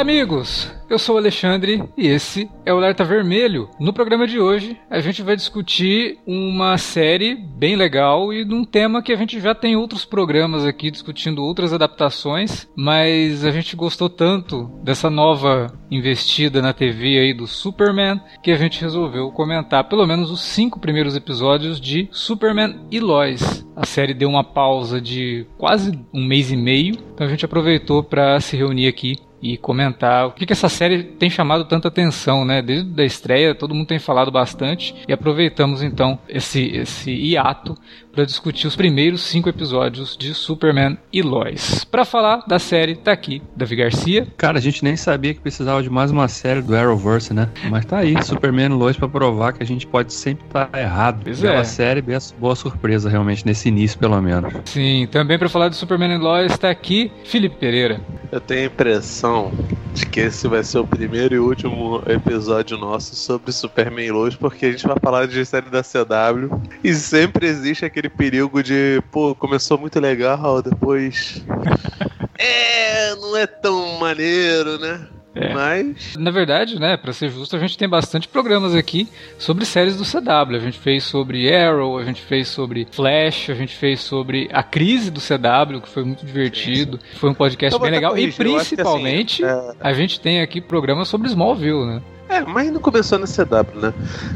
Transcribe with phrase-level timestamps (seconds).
[0.00, 0.72] Amigos!
[0.88, 3.68] Eu sou o Alexandre e esse é o Alerta Vermelho.
[3.78, 9.02] No programa de hoje, a gente vai discutir uma série bem legal e num tema
[9.02, 14.08] que a gente já tem outros programas aqui discutindo outras adaptações, mas a gente gostou
[14.08, 20.06] tanto dessa nova investida na TV aí do Superman que a gente resolveu comentar pelo
[20.06, 23.64] menos os cinco primeiros episódios de Superman e Lois.
[23.76, 28.02] A série deu uma pausa de quase um mês e meio, então a gente aproveitou
[28.02, 32.44] para se reunir aqui e comentar o que, que essa série tem chamado tanta atenção,
[32.44, 32.60] né?
[32.60, 37.76] Desde a estreia, todo mundo tem falado bastante e aproveitamos então esse, esse hiato
[38.12, 41.84] para discutir os primeiros cinco episódios de Superman e Lois.
[41.84, 44.26] Para falar da série, tá aqui Davi Garcia.
[44.36, 47.48] Cara, a gente nem sabia que precisava de mais uma série do Arrowverse, né?
[47.70, 50.80] Mas tá aí, Superman e Lois para provar que a gente pode sempre estar tá
[50.80, 51.20] errado.
[51.24, 51.64] Pois Bela é.
[51.64, 52.02] série,
[52.38, 54.52] boa surpresa realmente nesse início, pelo menos.
[54.64, 58.00] Sim, também para falar de Superman e Lois tá aqui Felipe Pereira.
[58.32, 59.52] Eu tenho a impressão
[59.92, 64.36] de que esse vai ser o primeiro e último episódio nosso sobre Superman e Lois,
[64.36, 69.02] porque a gente vai falar de série da CW e sempre existe aquele perigo de,
[69.10, 71.44] pô, começou muito legal, depois.
[72.38, 75.06] é, não é tão maneiro, né?
[75.34, 75.54] É.
[75.54, 76.16] Mas.
[76.16, 80.04] Na verdade, né, para ser justo, a gente tem bastante programas aqui sobre séries do
[80.04, 80.56] CW.
[80.56, 84.62] A gente fez sobre Arrow, a gente fez sobre Flash, a gente fez sobre a
[84.62, 86.98] crise do CW, que foi muito divertido.
[87.14, 88.18] Foi um podcast vou bem legal.
[88.18, 92.02] E corrigir, que, assim, principalmente, é- a gente tem aqui programas sobre Smallville, né?
[92.30, 93.92] É, mas não começou na CW, né?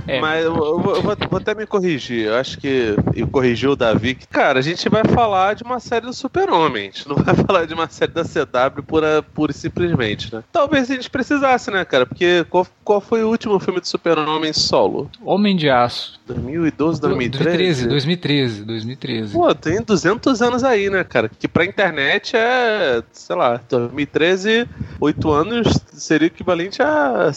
[0.06, 0.20] É.
[0.20, 2.26] Mas eu, eu vou, eu vou- vou até me corrigir.
[2.26, 2.96] Eu acho que.
[3.14, 4.14] E corrigiu o Davi.
[4.16, 6.82] que, Cara, a gente vai falar de uma série do Super-Homem.
[6.82, 10.42] A gente não vai falar de uma série da CW pura, pura e simplesmente, né?
[10.52, 12.04] Talvez a gente precisasse, né, cara?
[12.04, 15.08] Porque qual, qual foi o último filme do Super-Homem solo?
[15.24, 16.20] Homem de Aço.
[16.26, 17.86] 2012, 2013?
[17.88, 19.32] 2013, 2013.
[19.34, 21.28] Pô, tem 200 anos aí, né, cara?
[21.38, 24.66] Que pra internet é, sei lá, 2013,
[25.00, 27.30] 8 anos seria equivalente a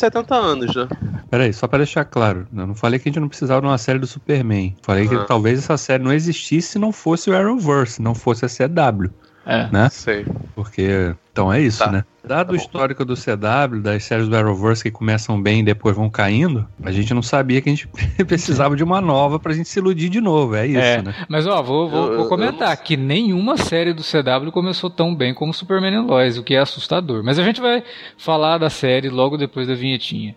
[0.00, 0.88] 770 anos, né?
[1.30, 3.78] Peraí, só pra deixar claro, eu não falei que a gente não precisava de uma
[3.78, 4.74] série do Superman.
[4.82, 5.24] Falei que Ah.
[5.24, 9.10] talvez essa série não existisse se não fosse o Arrowverse, não fosse a CW,
[9.46, 9.68] É.
[9.70, 9.88] né?
[9.90, 10.26] Sei.
[10.54, 11.90] Porque, então é isso, Tá.
[11.92, 12.04] né?
[12.30, 15.96] Dado Tá o histórico do CW, das séries do Arrowverse que começam bem e depois
[15.96, 17.88] vão caindo, a gente não sabia que a gente
[18.24, 21.02] precisava de uma nova pra gente se iludir de novo, é isso, É.
[21.02, 21.12] né?
[21.28, 25.34] Mas ó, vou, vou- Eu- vou comentar que nenhuma série do CW começou tão bem
[25.34, 27.24] como Superman e Lois, o que é assustador.
[27.24, 27.82] Mas a gente vai
[28.16, 30.36] falar da série logo depois da vinhetinha.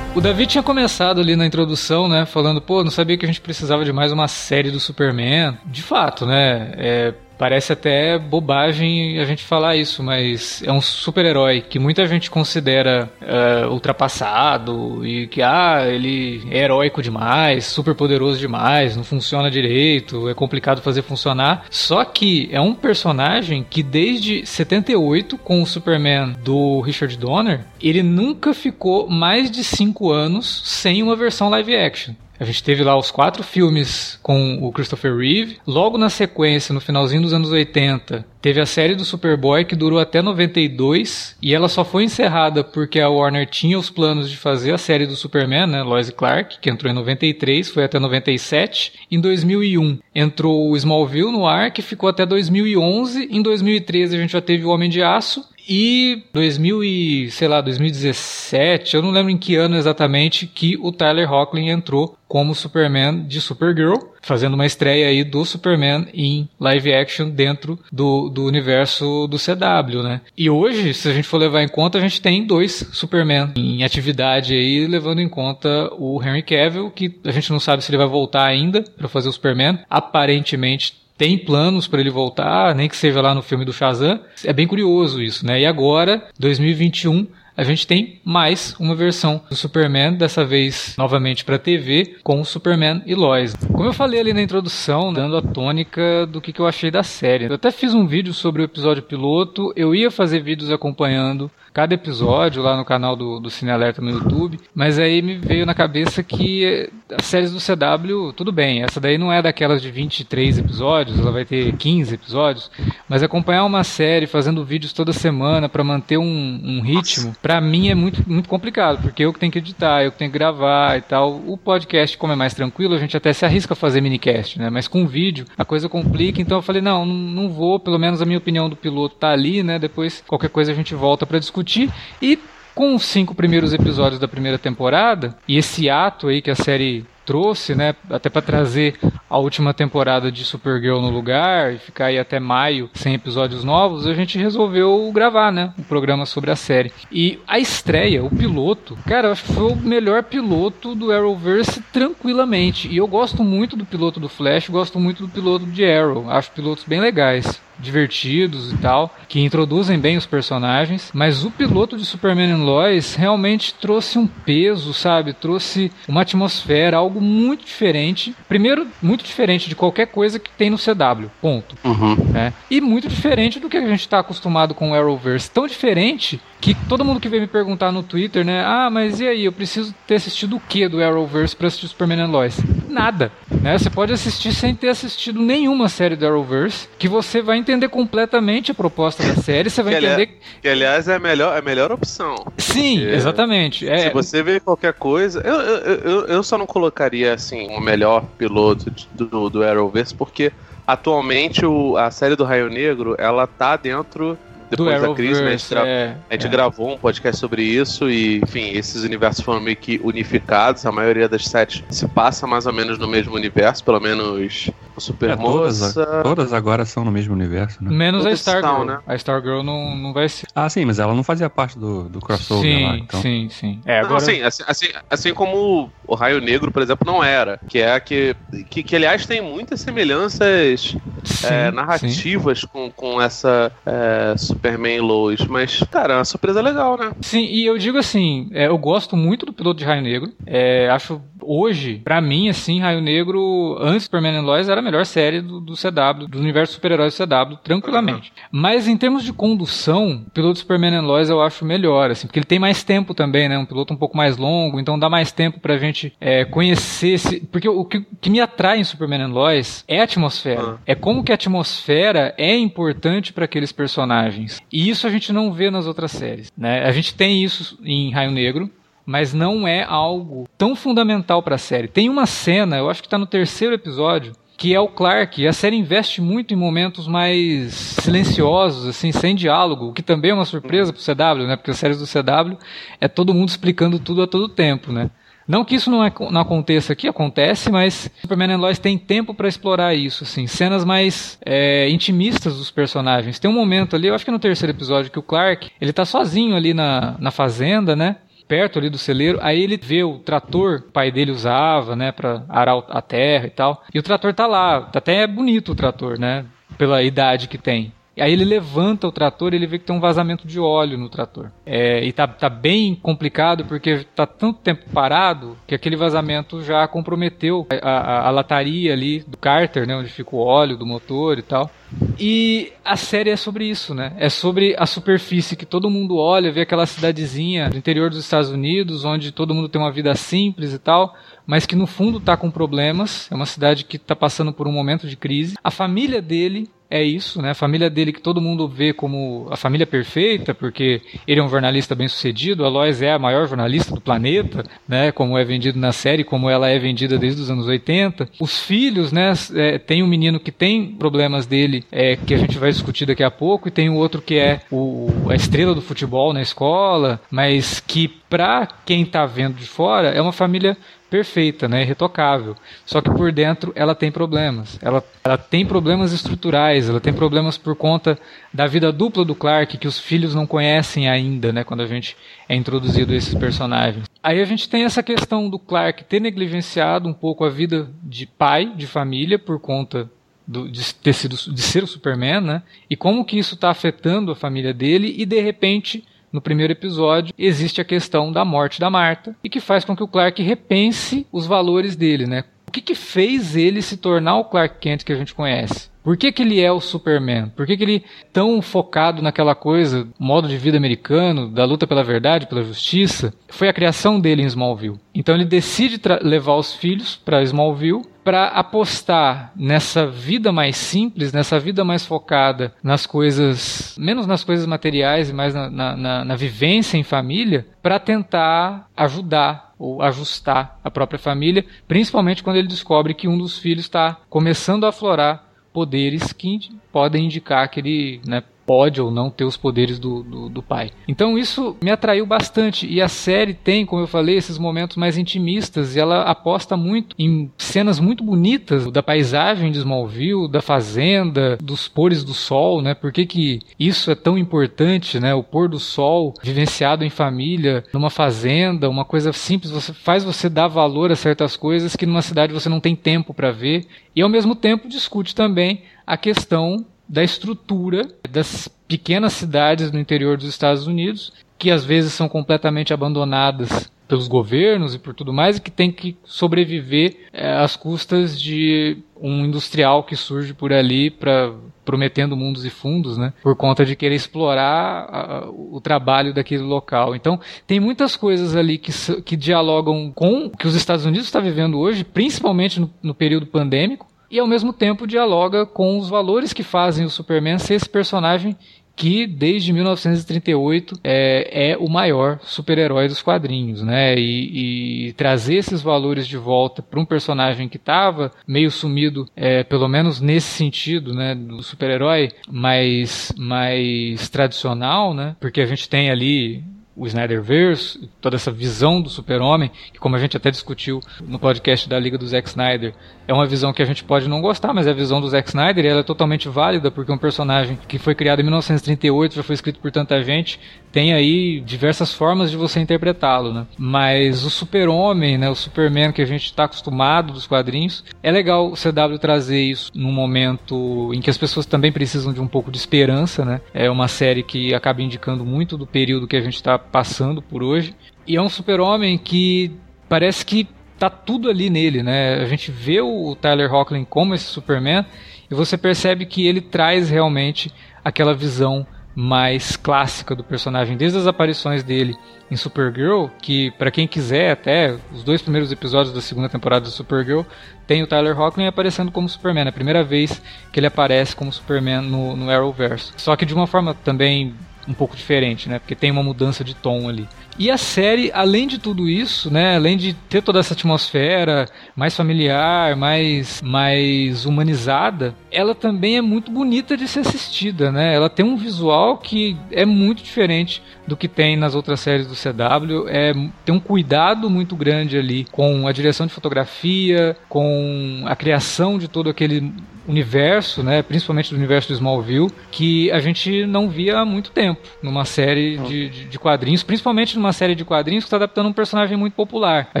[0.18, 2.26] O Davi tinha começado ali na introdução, né?
[2.26, 5.56] Falando, pô, não sabia que a gente precisava de mais uma série do Superman.
[5.64, 6.72] De fato, né?
[6.76, 12.30] É, parece até bobagem a gente falar isso, mas é um super-herói que muita gente
[12.30, 19.50] considera é, ultrapassado e que, ah, ele é heróico demais, super poderoso demais, não funciona
[19.50, 21.64] direito, é complicado fazer funcionar.
[21.70, 28.02] Só que é um personagem que desde 78, com o Superman do Richard Donner, ele
[28.02, 32.14] nunca ficou mais de 5 anos sem uma versão live action.
[32.40, 35.58] A gente teve lá os quatro filmes com o Christopher Reeve.
[35.66, 39.98] Logo na sequência, no finalzinho dos anos 80, teve a série do Superboy que durou
[39.98, 44.72] até 92 e ela só foi encerrada porque a Warner tinha os planos de fazer
[44.72, 48.92] a série do Superman, né, Lois Clark, que entrou em 93, foi até 97.
[49.10, 53.28] Em 2001 entrou o Smallville no ar, que ficou até 2011.
[53.30, 57.60] Em 2013 a gente já teve o Homem de Aço E 2000 e, sei lá,
[57.60, 63.24] 2017, eu não lembro em que ano exatamente que o Tyler Hoechlin entrou como Superman
[63.26, 69.26] de Supergirl, fazendo uma estreia aí do Superman em live action dentro do, do universo
[69.26, 70.20] do CW, né?
[70.36, 73.82] E hoje, se a gente for levar em conta, a gente tem dois Superman em
[73.82, 77.98] atividade aí, levando em conta o Henry Cavill, que a gente não sabe se ele
[77.98, 79.78] vai voltar ainda para fazer o Superman.
[79.88, 84.20] Aparentemente tem planos para ele voltar, nem que seja lá no filme do Shazam.
[84.44, 85.60] É bem curioso isso, né?
[85.60, 87.26] E agora, 2021,
[87.56, 92.44] a gente tem mais uma versão do Superman, dessa vez novamente para TV, com o
[92.44, 93.52] Superman e Lois.
[93.56, 97.02] Como eu falei ali na introdução, dando a tônica do que, que eu achei da
[97.02, 97.46] série.
[97.46, 101.94] Eu até fiz um vídeo sobre o episódio piloto, eu ia fazer vídeos acompanhando cada
[101.94, 105.72] episódio lá no canal do, do Cine Alerta no YouTube, mas aí me veio na
[105.72, 110.58] cabeça que as séries do CW, tudo bem, essa daí não é daquelas de 23
[110.58, 112.68] episódios, ela vai ter 15 episódios,
[113.08, 117.90] mas acompanhar uma série fazendo vídeos toda semana para manter um, um ritmo, para mim
[117.90, 120.98] é muito, muito complicado, porque eu que tenho que editar, eu que tenho que gravar
[120.98, 121.40] e tal.
[121.46, 124.68] O podcast, como é mais tranquilo, a gente até se arrisca a fazer minicast, né?
[124.68, 128.26] Mas com vídeo a coisa complica, então eu falei, não, não vou, pelo menos a
[128.26, 129.78] minha opinião do piloto tá ali, né?
[129.78, 131.92] Depois qualquer coisa a gente volta para discutir discutir
[132.22, 132.38] e
[132.74, 137.04] com os cinco primeiros episódios da primeira temporada e esse ato aí que a série
[137.26, 138.94] trouxe, né, até para trazer
[139.28, 144.06] a última temporada de Supergirl no lugar e ficar aí até maio sem episódios novos,
[144.06, 146.90] a gente resolveu gravar, né, um programa sobre a série.
[147.12, 152.88] E a estreia, o piloto, cara, foi o melhor piloto do Arrowverse tranquilamente.
[152.88, 156.50] E eu gosto muito do piloto do Flash, gosto muito do piloto de Arrow, acho
[156.52, 162.04] pilotos bem legais divertidos e tal, que introduzem bem os personagens, mas o piloto de
[162.04, 165.32] Superman and Lois realmente trouxe um peso, sabe?
[165.32, 168.34] Trouxe uma atmosfera, algo muito diferente.
[168.48, 171.76] Primeiro, muito diferente de qualquer coisa que tem no CW, ponto.
[171.84, 172.16] Uhum.
[172.30, 172.52] Né?
[172.70, 175.50] E muito diferente do que a gente está acostumado com o Arrowverse.
[175.50, 178.64] Tão diferente que todo mundo que veio me perguntar no Twitter, né?
[178.64, 179.44] Ah, mas e aí?
[179.44, 182.58] Eu preciso ter assistido o que do Arrowverse para assistir Superman and Lois?
[182.88, 183.30] Nada.
[183.50, 183.78] Né?
[183.78, 188.70] Você pode assistir sem ter assistido nenhuma série do Arrowverse, que você vai entender completamente
[188.72, 190.38] a proposta da série, você vai que, entender.
[190.60, 192.46] Que aliás é a melhor, é a melhor opção.
[192.56, 193.88] Sim, exatamente.
[193.88, 194.08] É...
[194.08, 195.40] Se você vê qualquer coisa.
[195.44, 200.52] Eu, eu, eu, eu, só não colocaria assim o melhor piloto do, do Arrowverse, porque
[200.86, 204.38] atualmente o, a série do Raio Negro ela tá dentro
[204.70, 206.50] depois da crise, né, a gente, é, a gente é.
[206.50, 210.84] gravou um podcast sobre isso e, enfim, esses universos foram meio que unificados.
[210.84, 215.00] A maioria das séries se passa mais ou menos no mesmo universo, pelo menos o
[215.00, 215.90] Supermoça.
[215.90, 217.90] É, todas, todas, agora são no mesmo universo, né?
[217.90, 218.98] Menos todas a Stargirl, né?
[219.06, 220.46] A Stargirl não, não vai ser.
[220.54, 223.22] Ah, sim, mas ela não fazia parte do, do crossover sim, lá, então.
[223.22, 223.80] Sim, sim.
[223.86, 224.10] É, agora...
[224.10, 227.58] Não, assim, assim, assim, assim como o Raio Negro, por exemplo, não era.
[227.68, 228.34] Que é a que,
[228.68, 235.46] que, que aliás, tem muitas semelhanças sim, é, narrativas com, com essa é, Superman Lois.
[235.46, 237.12] Mas, cara, é uma surpresa legal, né?
[237.20, 240.32] Sim, e eu digo assim, é, eu gosto muito do piloto de Raio Negro.
[240.46, 245.04] É, acho hoje, para mim, assim, Raio Negro, antes de Superman and Lois, era melhor
[245.06, 248.32] série do, do CW, do universo super-heróis do CW, tranquilamente.
[248.36, 248.60] Uhum.
[248.60, 252.38] Mas em termos de condução, o piloto Superman and Lois eu acho melhor, assim, porque
[252.38, 253.58] ele tem mais tempo também, né?
[253.58, 257.10] Um piloto um pouco mais longo, então dá mais tempo pra gente é, conhecer.
[257.10, 257.40] Esse...
[257.40, 260.64] Porque o que, que, me atrai em Superman and Lois é a atmosfera.
[260.64, 260.78] Uhum.
[260.86, 264.60] É como que a atmosfera é importante para aqueles personagens.
[264.72, 266.84] E isso a gente não vê nas outras séries, né?
[266.84, 268.70] A gente tem isso em Raio Negro,
[269.08, 271.88] mas não é algo tão fundamental para a série.
[271.88, 275.46] Tem uma cena, eu acho que está no terceiro episódio, que é o Clark.
[275.46, 280.34] A série investe muito em momentos mais silenciosos, assim, sem diálogo, o que também é
[280.34, 281.56] uma surpresa pro CW, né?
[281.56, 282.58] Porque as séries do CW
[283.00, 285.10] é todo mundo explicando tudo a todo tempo, né?
[285.46, 289.32] Não que isso não, é, não aconteça aqui, acontece, mas Superman and Lois tem tempo
[289.32, 293.38] para explorar isso, assim, cenas mais é, intimistas dos personagens.
[293.38, 296.04] Tem um momento ali, eu acho que no terceiro episódio, que o Clark, ele tá
[296.04, 298.16] sozinho ali na, na fazenda, né?
[298.48, 302.44] Perto ali do celeiro, aí ele vê o trator o pai dele usava, né, para
[302.48, 303.84] arar a terra e tal.
[303.94, 306.46] E o trator tá lá, tá até bonito o trator, né,
[306.78, 307.92] pela idade que tem.
[308.20, 311.08] Aí ele levanta o trator e ele vê que tem um vazamento de óleo no
[311.08, 311.50] trator.
[311.64, 316.86] É, e tá, tá bem complicado porque tá tanto tempo parado que aquele vazamento já
[316.88, 319.96] comprometeu a, a, a lataria ali do cárter, né?
[319.96, 321.70] Onde fica o óleo do motor e tal.
[322.18, 324.12] E a série é sobre isso, né?
[324.18, 328.50] É sobre a superfície que todo mundo olha, vê aquela cidadezinha do interior dos Estados
[328.50, 331.14] Unidos, onde todo mundo tem uma vida simples e tal,
[331.46, 333.30] mas que no fundo tá com problemas.
[333.30, 335.56] É uma cidade que tá passando por um momento de crise.
[335.62, 337.50] A família dele é isso, né?
[337.50, 341.48] A família dele que todo mundo vê como a família perfeita, porque ele é um
[341.48, 345.12] jornalista bem sucedido, a Lois é a maior jornalista do planeta, né?
[345.12, 348.28] Como é vendido na série, como ela é vendida desde os anos 80.
[348.40, 349.32] Os filhos, né?
[349.54, 353.22] É, tem um menino que tem problemas dele, é, que a gente vai discutir daqui
[353.22, 357.20] a pouco, e tem o outro que é o, a estrela do futebol na escola,
[357.30, 360.76] mas que para quem está vendo de fora é uma família
[361.08, 362.54] perfeita, né, irretocável.
[362.84, 364.78] Só que por dentro ela tem problemas.
[364.82, 368.18] Ela, ela tem problemas estruturais, ela tem problemas por conta
[368.52, 372.16] da vida dupla do Clark que os filhos não conhecem ainda, né, quando a gente
[372.48, 374.04] é introduzido a esses personagens.
[374.22, 378.26] Aí a gente tem essa questão do Clark ter negligenciado um pouco a vida de
[378.26, 380.10] pai, de família, por conta
[380.46, 382.62] do, de, ter sido, de ser o Superman, né?
[382.88, 387.34] E como que isso está afetando a família dele e de repente no primeiro episódio,
[387.38, 391.26] existe a questão da morte da Marta e que faz com que o Clark repense
[391.32, 392.44] os valores dele, né?
[392.66, 395.88] O que, que fez ele se tornar o Clark Kent que a gente conhece?
[396.08, 397.50] Por que, que ele é o Superman?
[397.54, 402.02] Por que, que ele tão focado naquela coisa, modo de vida americano, da luta pela
[402.02, 403.34] verdade, pela justiça?
[403.46, 404.98] Foi a criação dele em Smallville.
[405.14, 411.60] Então ele decide levar os filhos para Smallville para apostar nessa vida mais simples, nessa
[411.60, 416.36] vida mais focada nas coisas, menos nas coisas materiais e mais na, na, na, na
[416.36, 423.12] vivência em família, para tentar ajudar ou ajustar a própria família, principalmente quando ele descobre
[423.12, 425.47] que um dos filhos está começando a aflorar
[425.78, 426.58] poderes que
[426.92, 430.90] podem indicar que ele né, pode ou não ter os poderes do, do, do, pai.
[431.08, 432.86] Então isso me atraiu bastante.
[432.86, 437.16] E a série tem, como eu falei, esses momentos mais intimistas e ela aposta muito
[437.18, 442.92] em cenas muito bonitas da paisagem de Smallville, da fazenda, dos pores do sol, né?
[442.92, 445.32] Por que, que isso é tão importante, né?
[445.32, 450.46] O pôr do sol vivenciado em família, numa fazenda, uma coisa simples, você faz você
[450.46, 453.86] dar valor a certas coisas que numa cidade você não tem tempo para ver.
[454.14, 460.36] E ao mesmo tempo discute também a questão da estrutura das pequenas cidades no interior
[460.36, 465.58] dos Estados Unidos, que às vezes são completamente abandonadas pelos governos e por tudo mais,
[465.58, 471.10] e que tem que sobreviver é, às custas de um industrial que surge por ali
[471.10, 471.52] para
[471.84, 473.32] prometendo mundos e fundos, né?
[473.42, 477.14] Por conta de querer explorar a, o trabalho daquele local.
[477.14, 481.40] Então, tem muitas coisas ali que, que dialogam com o que os Estados Unidos está
[481.40, 486.52] vivendo hoje, principalmente no, no período pandêmico, e ao mesmo tempo dialoga com os valores
[486.52, 488.56] que fazem o Superman ser esse personagem
[488.98, 494.16] que desde 1938 é, é o maior super-herói dos quadrinhos, né?
[494.18, 499.62] E, e, trazer esses valores de volta para um personagem que estava meio sumido, é,
[499.62, 501.32] pelo menos nesse sentido, né?
[501.32, 505.36] Do super-herói mais, mais tradicional, né?
[505.38, 506.64] Porque a gente tem ali
[506.98, 511.88] o Snyderverse, toda essa visão do super-homem, que como a gente até discutiu no podcast
[511.88, 512.92] da Liga do Zack Snyder,
[513.28, 515.48] é uma visão que a gente pode não gostar, mas é a visão do Zack
[515.48, 519.42] Snyder e ela é totalmente válida, porque um personagem que foi criado em 1938, já
[519.44, 520.58] foi escrito por tanta gente,
[520.98, 523.68] tem aí diversas formas de você interpretá-lo, né?
[523.78, 528.66] Mas o super-homem, né, o Superman que a gente está acostumado dos quadrinhos, é legal
[528.66, 532.68] o CW trazer isso num momento em que as pessoas também precisam de um pouco
[532.68, 533.60] de esperança, né?
[533.72, 537.62] É uma série que acaba indicando muito do período que a gente está passando por
[537.62, 537.94] hoje.
[538.26, 539.70] E é um super-homem que
[540.08, 540.66] parece que
[540.98, 542.42] tá tudo ali nele, né?
[542.42, 545.06] A gente vê o Tyler Hoechlin como esse Superman
[545.48, 547.72] e você percebe que ele traz realmente
[548.04, 548.84] aquela visão
[549.20, 552.16] mais clássica do personagem, desde as aparições dele
[552.48, 556.92] em Supergirl, que para quem quiser até os dois primeiros episódios da segunda temporada de
[556.92, 557.42] Supergirl
[557.84, 560.40] tem o Tyler Hoechlin aparecendo como Superman, é a primeira vez
[560.72, 563.12] que ele aparece como Superman no, no Arrowverse.
[563.16, 564.54] Só que de uma forma também
[564.88, 565.78] um pouco diferente, né?
[565.78, 567.28] Porque tem uma mudança de tom ali.
[567.58, 571.66] E a série, além de tudo isso, né, além de ter toda essa atmosfera
[571.96, 578.14] mais familiar, mais mais humanizada, ela também é muito bonita de ser assistida, né?
[578.14, 582.34] Ela tem um visual que é muito diferente do que tem nas outras séries do
[582.34, 583.32] CW, é
[583.64, 589.08] tem um cuidado muito grande ali com a direção de fotografia, com a criação de
[589.08, 589.72] todo aquele
[590.08, 594.80] universo, né, principalmente do universo do Smallville, que a gente não via há muito tempo
[595.02, 598.72] numa série de, de, de quadrinhos, principalmente numa série de quadrinhos que está adaptando um
[598.72, 599.88] personagem muito popular.
[599.94, 600.00] A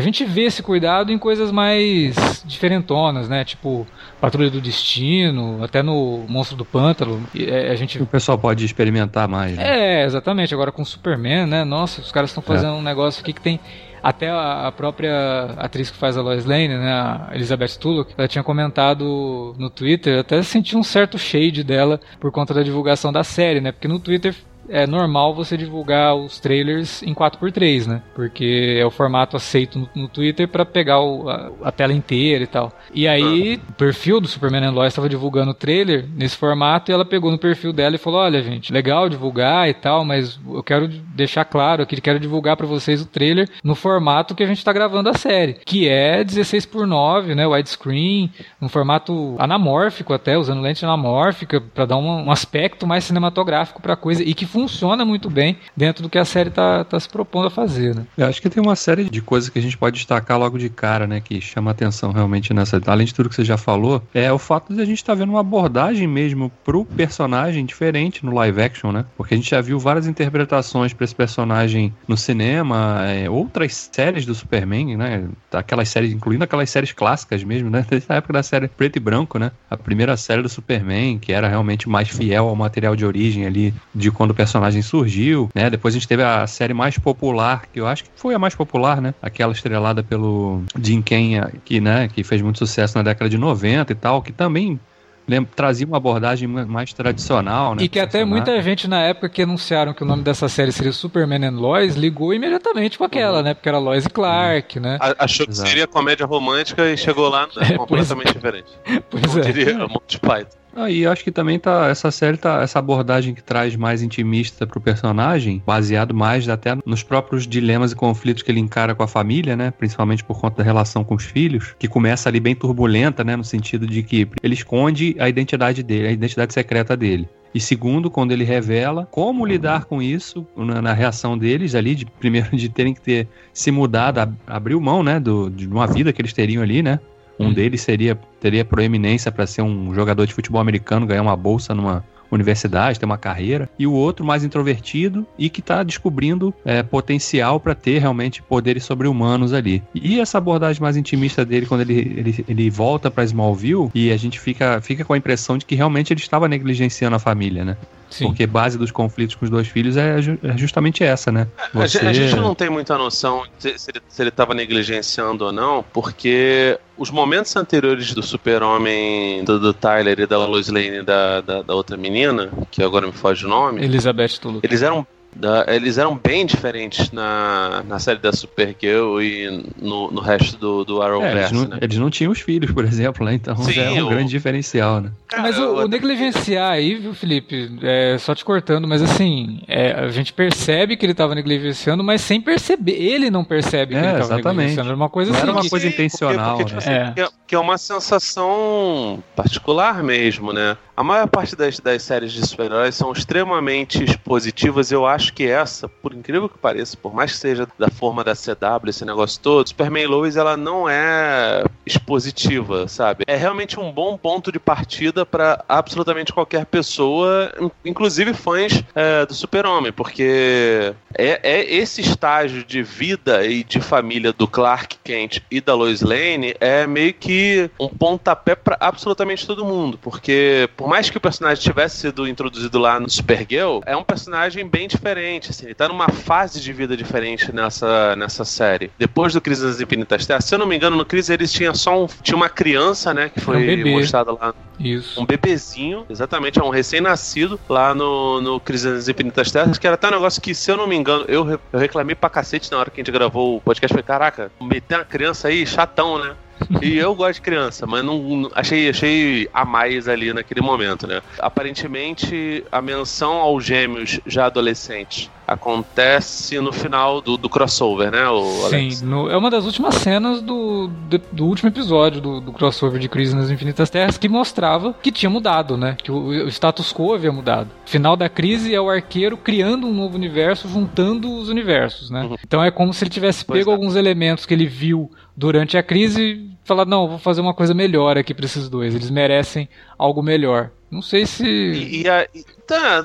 [0.00, 3.86] gente vê esse cuidado em coisas mais diferentonas, né, tipo
[4.20, 8.02] Patrulha do Destino, até no Monstro do Pântano, é, a gente...
[8.02, 10.00] O pessoal pode experimentar mais, né?
[10.00, 10.54] É, exatamente.
[10.54, 12.78] Agora com Superman, né, nossa, os caras estão fazendo é.
[12.78, 13.60] um negócio aqui que tem
[14.02, 18.44] até a, própria atriz que faz a Lois Lane, né, a Elizabeth Tulloch, ela tinha
[18.44, 23.60] comentado no Twitter, até senti um certo shade dela por conta da divulgação da série,
[23.60, 23.72] né?
[23.72, 24.34] Porque no Twitter
[24.68, 28.02] é normal você divulgar os trailers em 4x3, né?
[28.14, 32.44] Porque é o formato aceito no, no Twitter para pegar o, a, a, tela inteira
[32.44, 32.72] e tal.
[32.92, 36.94] E aí, o perfil do Superman and Lois estava divulgando o trailer nesse formato e
[36.94, 40.62] ela pegou no perfil dela e falou: Olha, gente, legal divulgar e tal, mas eu
[40.62, 44.58] quero deixar claro aqui, quero divulgar para vocês o trailer no formato que a gente
[44.58, 47.46] está gravando a série, que é 16 por 9, né?
[47.46, 53.80] Widescreen, um formato anamórfico até, usando lente anamórfica para dar um, um aspecto mais cinematográfico
[53.80, 54.57] para a coisa e que funciona
[55.04, 58.06] muito bem dentro do que a série tá, tá se propondo a fazer, né?
[58.16, 60.68] Eu acho que tem uma série de coisas que a gente pode destacar logo de
[60.68, 61.20] cara, né?
[61.20, 62.80] Que chama atenção realmente nessa.
[62.86, 65.18] Além de tudo que você já falou, é o fato de a gente estar tá
[65.18, 69.04] vendo uma abordagem mesmo pro personagem diferente no live action, né?
[69.16, 74.24] Porque a gente já viu várias interpretações para esse personagem no cinema, é, outras séries
[74.24, 75.28] do Superman, né?
[75.52, 77.84] Aquelas séries, incluindo aquelas séries clássicas mesmo, né?
[77.88, 79.52] Desde a época da série Preto e Branco, né?
[79.70, 83.74] A primeira série do Superman, que era realmente mais fiel ao material de origem ali
[83.94, 85.68] de quando o personagem surgiu, né?
[85.68, 88.54] Depois a gente teve a série mais popular, que eu acho que foi a mais
[88.54, 89.14] popular, né?
[89.20, 93.92] Aquela estrelada pelo Jim Kenya, que, né, que fez muito sucesso na década de 90
[93.92, 94.80] e tal, que também
[95.28, 97.82] lembra, trazia uma abordagem mais tradicional, né?
[97.82, 100.92] E que até muita gente na época que anunciaram que o nome dessa série seria
[100.92, 103.44] Superman and Lois ligou imediatamente com aquela, uhum.
[103.44, 103.54] né?
[103.54, 104.98] Porque era Lois e Clark, né?
[105.18, 105.68] achou que Exato.
[105.68, 107.52] seria comédia romântica e chegou lá né?
[107.74, 108.70] é, completamente diferente.
[109.10, 109.42] Pois Como é.
[109.42, 110.58] diria Monty Python.
[110.74, 114.66] Ah, e acho que também tá essa série tá essa abordagem que traz mais intimista
[114.66, 119.08] pro personagem, baseado mais até nos próprios dilemas e conflitos que ele encara com a
[119.08, 119.70] família, né?
[119.70, 123.44] Principalmente por conta da relação com os filhos, que começa ali bem turbulenta, né, no
[123.44, 127.28] sentido de que ele esconde a identidade dele, a identidade secreta dele.
[127.54, 132.04] E segundo, quando ele revela como lidar com isso, na, na, reação deles ali, de
[132.06, 136.12] primeiro de terem que ter se mudado, ab, abriu mão, né, do, de uma vida
[136.12, 137.00] que eles teriam ali, né,
[137.38, 141.74] um deles seria teria proeminência para ser um jogador de futebol americano, ganhar uma bolsa
[141.74, 146.82] numa universidade, ter uma carreira, e o outro mais introvertido e que está descobrindo é,
[146.82, 149.82] potencial para ter realmente poderes sobre-humanos ali.
[149.94, 154.16] E essa abordagem mais intimista dele, quando ele, ele, ele volta para Smallville, e a
[154.16, 157.76] gente fica, fica com a impressão de que realmente ele estava negligenciando a família, né?
[158.10, 158.26] Sim.
[158.26, 161.46] Porque base dos conflitos com os dois filhos é, é justamente essa, né?
[161.74, 161.98] Você...
[161.98, 163.90] A, gente não tem muita noção se, se
[164.22, 170.26] ele estava negligenciando ou não, porque os momentos anteriores do super-homem do, do, Tyler e
[170.26, 173.84] da Lois Lane da, da, da, outra menina, que agora me foge o nome.
[173.84, 174.66] Elizabeth Tulloch.
[174.66, 175.06] Eles eram
[175.38, 180.84] da, eles eram bem diferentes na, na série da Supergirl e no, no resto do,
[180.84, 181.78] do Arrowverse, é, eles, não, né?
[181.80, 183.34] eles não tinham os filhos, por exemplo, né?
[183.34, 184.08] Então Sim, já é um o...
[184.08, 185.12] grande diferencial, né?
[185.36, 187.70] Mas o, o negligenciar aí, viu, Felipe?
[187.82, 192.20] É, só te cortando, mas assim, é, a gente percebe que ele estava negligenciando, mas
[192.20, 192.92] sem perceber.
[192.92, 194.88] Ele não percebe que é, ele estava negligenciando.
[194.88, 195.48] Era uma coisa não assim.
[195.48, 197.10] Era uma coisa intencional, porque, porque, né?
[197.10, 197.28] Tipo assim, é.
[197.46, 200.76] que é uma sensação particular mesmo, né?
[200.98, 204.90] A maior parte das, das séries de super-heróis são extremamente expositivas.
[204.90, 208.34] Eu acho que essa, por incrível que pareça, por mais que seja da forma da
[208.34, 213.22] CW, esse negócio todo, Superman Lois ela não é expositiva, sabe?
[213.28, 217.52] É realmente um bom ponto de partida para absolutamente qualquer pessoa,
[217.84, 224.32] inclusive fãs é, do Super-Homem, porque é, é esse estágio de vida e de família
[224.32, 229.64] do Clark Kent e da Lois Lane é meio que um pontapé para absolutamente todo
[229.64, 233.94] mundo, porque por por mais que o personagem tivesse sido introduzido lá no Supergirl, é
[233.94, 238.90] um personagem bem diferente, assim, ele tá numa fase de vida diferente nessa, nessa série.
[238.98, 241.74] Depois do Crise das Infinitas Terras, se eu não me engano, no Crise eles tinham
[241.74, 244.54] só um, tinha uma criança, né, que foi um mostrada lá.
[244.80, 245.20] Isso.
[245.20, 249.92] Um bebezinho, exatamente, é um recém-nascido lá no, no Crise das Infinitas Terras, que era
[249.92, 252.78] até um negócio que, se eu não me engano, eu, eu reclamei pra cacete na
[252.78, 256.34] hora que a gente gravou o podcast, falei, caraca, meter uma criança aí, chatão, né?
[256.82, 261.20] e eu gosto de criança, mas não achei, achei a mais ali naquele momento, né?
[261.38, 268.24] Aparentemente, a menção aos gêmeos já adolescentes acontece no final do, do crossover, né?
[268.68, 273.00] Sim, no, é uma das últimas cenas do, do, do último episódio do, do, crossover
[273.00, 275.96] de Crise nas Infinitas Terras que mostrava que tinha mudado, né?
[276.02, 277.70] Que o, o status quo havia mudado.
[277.86, 282.24] Final da crise é o arqueiro criando um novo universo, juntando os universos, né?
[282.24, 282.36] Uhum.
[282.46, 283.72] Então é como se ele tivesse pego é.
[283.72, 288.16] alguns elementos que ele viu durante a crise falar, não, vou fazer uma coisa melhor
[288.16, 288.94] aqui para esses dois.
[288.94, 290.70] Eles merecem algo melhor.
[290.90, 291.44] Não sei se.
[291.44, 292.28] E, e, a,
[292.68, 293.02] Tá,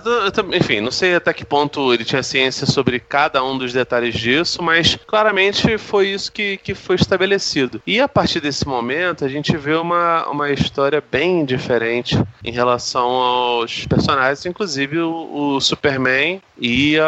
[0.53, 4.61] enfim, não sei até que ponto ele tinha ciência sobre cada um dos detalhes disso,
[4.61, 7.81] mas claramente foi isso que, que foi estabelecido.
[7.87, 13.07] E a partir desse momento, a gente vê uma, uma história bem diferente em relação
[13.07, 17.05] aos personagens, inclusive o, o Superman e a,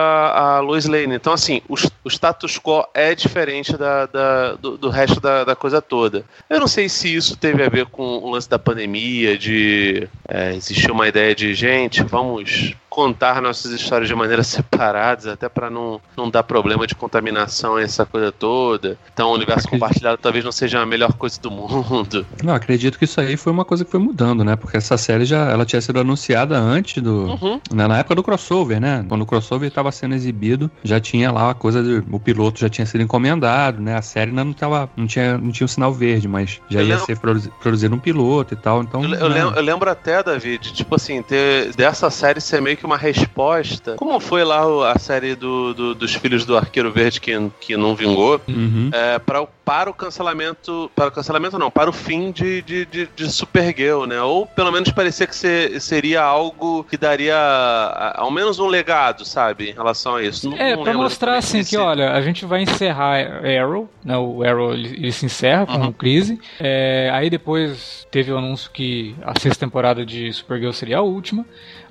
[0.56, 1.15] a Lois Lane.
[1.15, 5.58] Então, assim, o, o status quo é diferente da, da do, do, resto da, da,
[5.58, 6.24] coisa toda.
[6.50, 10.56] Eu não sei se isso teve a ver com o lance da pandemia, de é,
[10.56, 15.69] existir uma ideia de, gente, vamos vamos contar nossas histórias de maneira separadas, até para
[15.69, 18.97] não, não dar problema de contaminação essa coisa toda.
[19.13, 19.81] Então, o universo acredito.
[19.81, 22.25] compartilhado talvez não seja a melhor coisa do mundo.
[22.43, 24.55] Não, acredito que isso aí foi uma coisa que foi mudando, né?
[24.55, 27.25] Porque essa série já ela tinha sido anunciada antes do.
[27.25, 27.60] Uhum.
[27.73, 29.03] Né, na época do crossover, né?
[29.08, 32.69] Quando o crossover estava sendo exibido, já tinha lá a coisa de, o piloto já
[32.69, 33.97] tinha sido encomendado, né?
[33.97, 36.88] A série ainda não tava, não tinha, não tinha um sinal verde, mas já eu
[36.88, 37.05] ia lembro...
[37.05, 37.17] ser
[37.62, 38.84] produzido um piloto e tal.
[38.84, 39.36] Então, eu, eu, né?
[39.36, 43.95] lembro, eu lembro até, David, tipo assim, ter dessa série ser meio que uma resposta.
[43.95, 47.95] Como foi lá a série do, do dos filhos do Arqueiro Verde que, que não
[47.95, 48.39] vingou?
[48.48, 48.89] Uhum.
[48.93, 50.91] É, para o para o cancelamento.
[50.95, 54.21] Para o cancelamento não, para o fim de, de, de, de Supergirl, né?
[54.21, 57.36] Ou pelo menos parecia que ser, seria algo que daria
[58.15, 59.71] ao menos um legado, sabe?
[59.71, 60.52] Em relação a isso.
[60.52, 63.17] Não, é, não pra mostrar assim que, olha, a gente vai encerrar
[63.60, 64.15] Arrow, né?
[64.15, 65.91] O Arrow ele, ele se encerra com uhum.
[65.91, 66.39] crise.
[66.60, 71.43] É, aí depois teve o anúncio que a sexta temporada de Supergirl seria a última.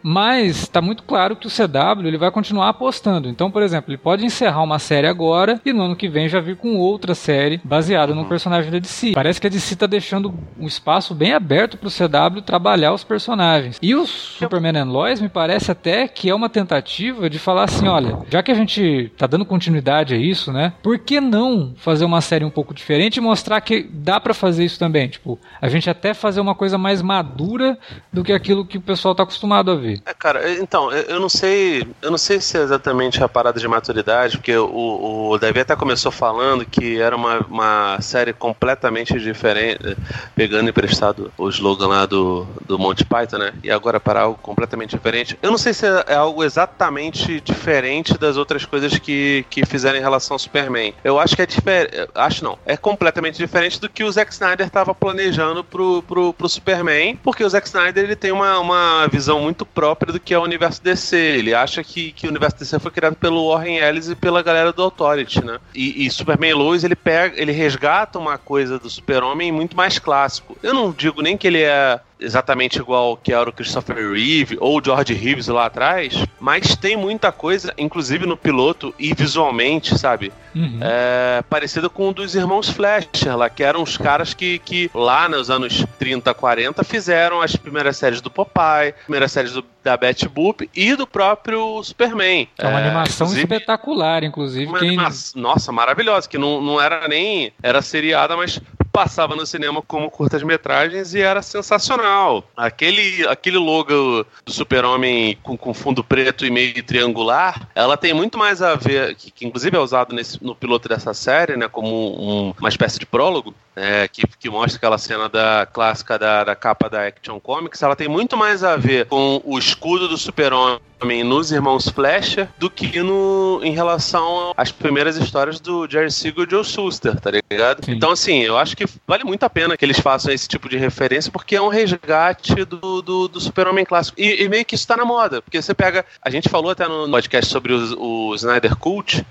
[0.06, 3.26] Mas está muito claro que o CW ele vai continuar apostando.
[3.26, 6.40] Então, por exemplo, ele pode encerrar uma série agora e no ano que vem já
[6.40, 8.20] vir com outra série baseada uhum.
[8.20, 9.12] no personagem da DC.
[9.14, 13.02] Parece que a DC está deixando um espaço bem aberto para o CW trabalhar os
[13.02, 13.78] personagens.
[13.80, 17.88] E o Superman and Lois me parece até que é uma tentativa de falar assim,
[17.88, 20.74] olha, já que a gente tá dando continuidade a isso, né?
[20.82, 24.66] Por que não fazer uma série um pouco diferente e mostrar que dá para fazer
[24.66, 25.08] isso também?
[25.08, 27.78] Tipo, a gente até fazer uma coisa mais madura
[28.12, 29.93] do que aquilo que o pessoal tá acostumado a ver.
[30.04, 31.86] É, cara, então, eu não sei.
[32.02, 35.76] Eu não sei se é exatamente a parada de maturidade, porque o, o Davi até
[35.76, 39.96] começou falando que era uma, uma série completamente diferente,
[40.34, 43.52] pegando emprestado o slogan lá do, do Monty Python, né?
[43.62, 45.38] E agora para algo completamente diferente.
[45.42, 50.02] Eu não sei se é algo exatamente diferente das outras coisas que, que fizeram em
[50.02, 50.94] relação ao Superman.
[51.02, 52.08] Eu acho que é diferente.
[52.14, 52.58] Acho não.
[52.66, 57.44] É completamente diferente do que o Zack Snyder estava planejando pro, pro, pro Superman, porque
[57.44, 60.42] o Zack Snyder ele tem uma, uma visão muito próxima própria do que é o
[60.42, 61.14] universo DC.
[61.14, 64.72] Ele acha que, que o universo DC foi criado pelo Warren Ellis e pela galera
[64.72, 65.58] do Authority, né?
[65.74, 70.56] E, e Superman Lois, ele pega, ele resgata uma coisa do Super-Homem muito mais clássico.
[70.62, 74.78] Eu não digo nem que ele é exatamente igual que era o Christopher Reeve ou
[74.78, 80.32] o George Reeves lá atrás, mas tem muita coisa, inclusive no piloto e visualmente, sabe?
[80.54, 80.78] Uhum.
[80.80, 85.28] É, parecido com o dos irmãos Fletcher lá, que eram os caras que, que lá
[85.28, 90.28] nos anos 30, 40 fizeram as primeiras séries do Popeye, primeiras séries do, da Betty
[90.28, 92.48] Boop e do próprio Superman.
[92.56, 94.72] É uma é, animação espetacular, inclusive.
[94.78, 94.90] Quem...
[94.90, 95.08] Anima...
[95.34, 97.52] Nossa, maravilhosa, que não, não era nem.
[97.62, 98.60] Era seriada, mas
[98.94, 102.44] passava no cinema como curtas-metragens e era sensacional.
[102.56, 108.38] Aquele, aquele logo do Super-Homem com, com, fundo preto e meio triangular, ela tem muito
[108.38, 111.88] mais a ver, que, que inclusive é usado nesse, no piloto dessa série, né, como
[111.88, 116.54] um, uma espécie de prólogo, é, que, que, mostra aquela cena da clássica da, da,
[116.54, 120.78] capa da Action Comics, ela tem muito mais a ver com o escudo do super-homem
[121.04, 126.50] nos Irmãos Flecha do que no, em relação às primeiras histórias do Jerry Siegel e
[126.50, 127.84] Joe Shuster, tá ligado?
[127.84, 127.92] Sim.
[127.92, 130.76] Então, assim, eu acho que vale muito a pena que eles façam esse tipo de
[130.76, 134.18] referência, porque é um resgate do, do, do super-homem clássico.
[134.20, 136.04] E, e, meio que isso tá na moda, porque você pega...
[136.22, 139.24] A gente falou até no podcast sobre o, o Snyder Cult,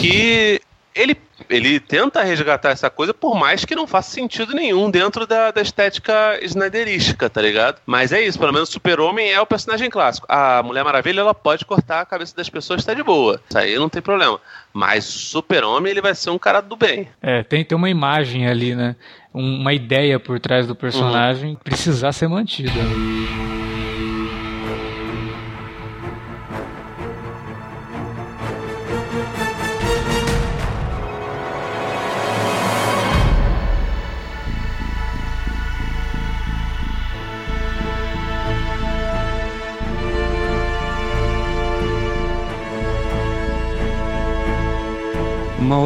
[0.00, 0.60] que
[0.94, 1.16] ele,
[1.50, 5.60] ele tenta resgatar essa coisa, por mais que não faça sentido nenhum dentro da, da
[5.60, 7.80] estética snyderística, tá ligado?
[7.84, 10.26] Mas é isso, pelo menos o Super-Homem é o personagem clássico.
[10.28, 13.40] A Mulher Maravilha, ela pode cortar a cabeça das pessoas, tá de boa.
[13.48, 14.40] Isso aí não tem problema.
[14.72, 17.08] Mas Super-Homem, ele vai ser um cara do bem.
[17.20, 18.94] É, tem, tem uma imagem ali, né?
[19.34, 21.56] Uma ideia por trás do personagem uhum.
[21.56, 22.72] precisar ser mantida.
[22.72, 23.39] Uma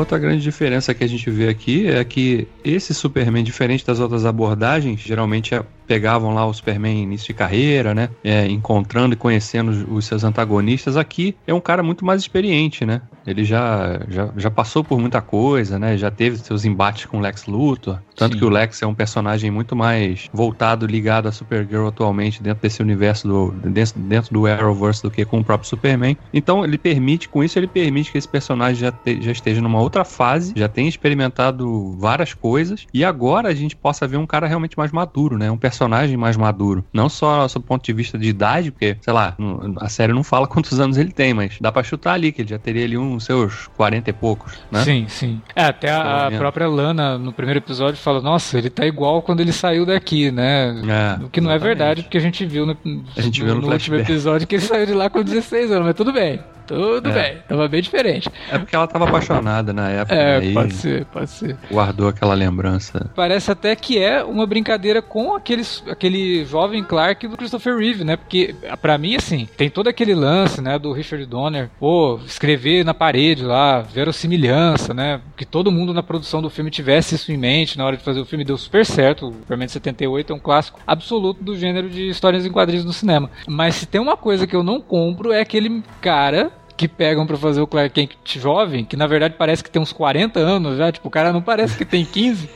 [0.05, 4.25] outra grande diferença que a gente vê aqui é que esse Superman, diferente das outras
[4.25, 8.09] abordagens, geralmente é pegavam lá o Superman início de carreira, né?
[8.23, 10.97] É, encontrando e conhecendo os seus antagonistas.
[10.97, 13.03] Aqui é um cara muito mais experiente, né?
[13.27, 15.97] Ele já, já, já passou por muita coisa, né?
[15.97, 17.99] Já teve seus embates com o Lex Luthor.
[18.17, 18.39] Tanto Sim.
[18.39, 22.81] que o Lex é um personagem muito mais voltado, ligado a Supergirl atualmente dentro desse
[22.81, 26.17] universo do dentro, dentro do Arrowverse do que com o próprio Superman.
[26.33, 29.75] Então ele permite, com isso ele permite que esse personagem já, te, já esteja numa
[29.75, 34.27] numa outra fase, já tem experimentado várias coisas, e agora a gente possa ver um
[34.27, 35.51] cara realmente mais maduro, né?
[35.51, 36.85] Um personagem mais maduro.
[36.93, 39.37] Não só do ponto de vista de idade, porque, sei lá,
[39.81, 42.49] a série não fala quantos anos ele tem, mas dá pra chutar ali, que ele
[42.49, 44.83] já teria ali uns seus 40 e poucos, né?
[44.83, 45.41] Sim, sim.
[45.55, 49.41] É, até a, a própria Lana, no primeiro episódio, fala, nossa, ele tá igual quando
[49.41, 50.75] ele saiu daqui, né?
[51.21, 52.77] É, o que não é verdade, porque a gente viu no,
[53.17, 55.87] gente no, viu no, no último episódio que ele saiu de lá com 16 anos,
[55.87, 56.41] mas tudo bem.
[56.67, 57.13] Tudo é.
[57.13, 58.31] bem, tava bem diferente.
[58.51, 60.15] É porque ela tava apaixonada na época.
[60.15, 61.57] É, aí pode ser, pode ser.
[61.71, 63.11] Guardou aquela lembrança.
[63.15, 68.17] Parece até que é uma brincadeira com aqueles, aquele jovem Clark do Christopher Reeve, né?
[68.17, 72.95] Porque, para mim, assim, tem todo aquele lance, né, do Richard Donner, pô, escrever na
[72.95, 75.21] parede lá, verossimilhança, né?
[75.37, 78.21] Que todo mundo na produção do filme tivesse isso em mente na hora de fazer
[78.21, 79.29] o filme, deu super certo.
[79.29, 83.31] O Superman 78 é um clássico absoluto do gênero de histórias em quadrinhos no cinema.
[83.47, 87.37] Mas se tem uma coisa que eu não compro é aquele cara que pegam para
[87.37, 90.91] fazer o Clark Kent jovem, que na verdade parece que tem uns 40 anos já,
[90.91, 92.49] tipo, o cara não parece que tem 15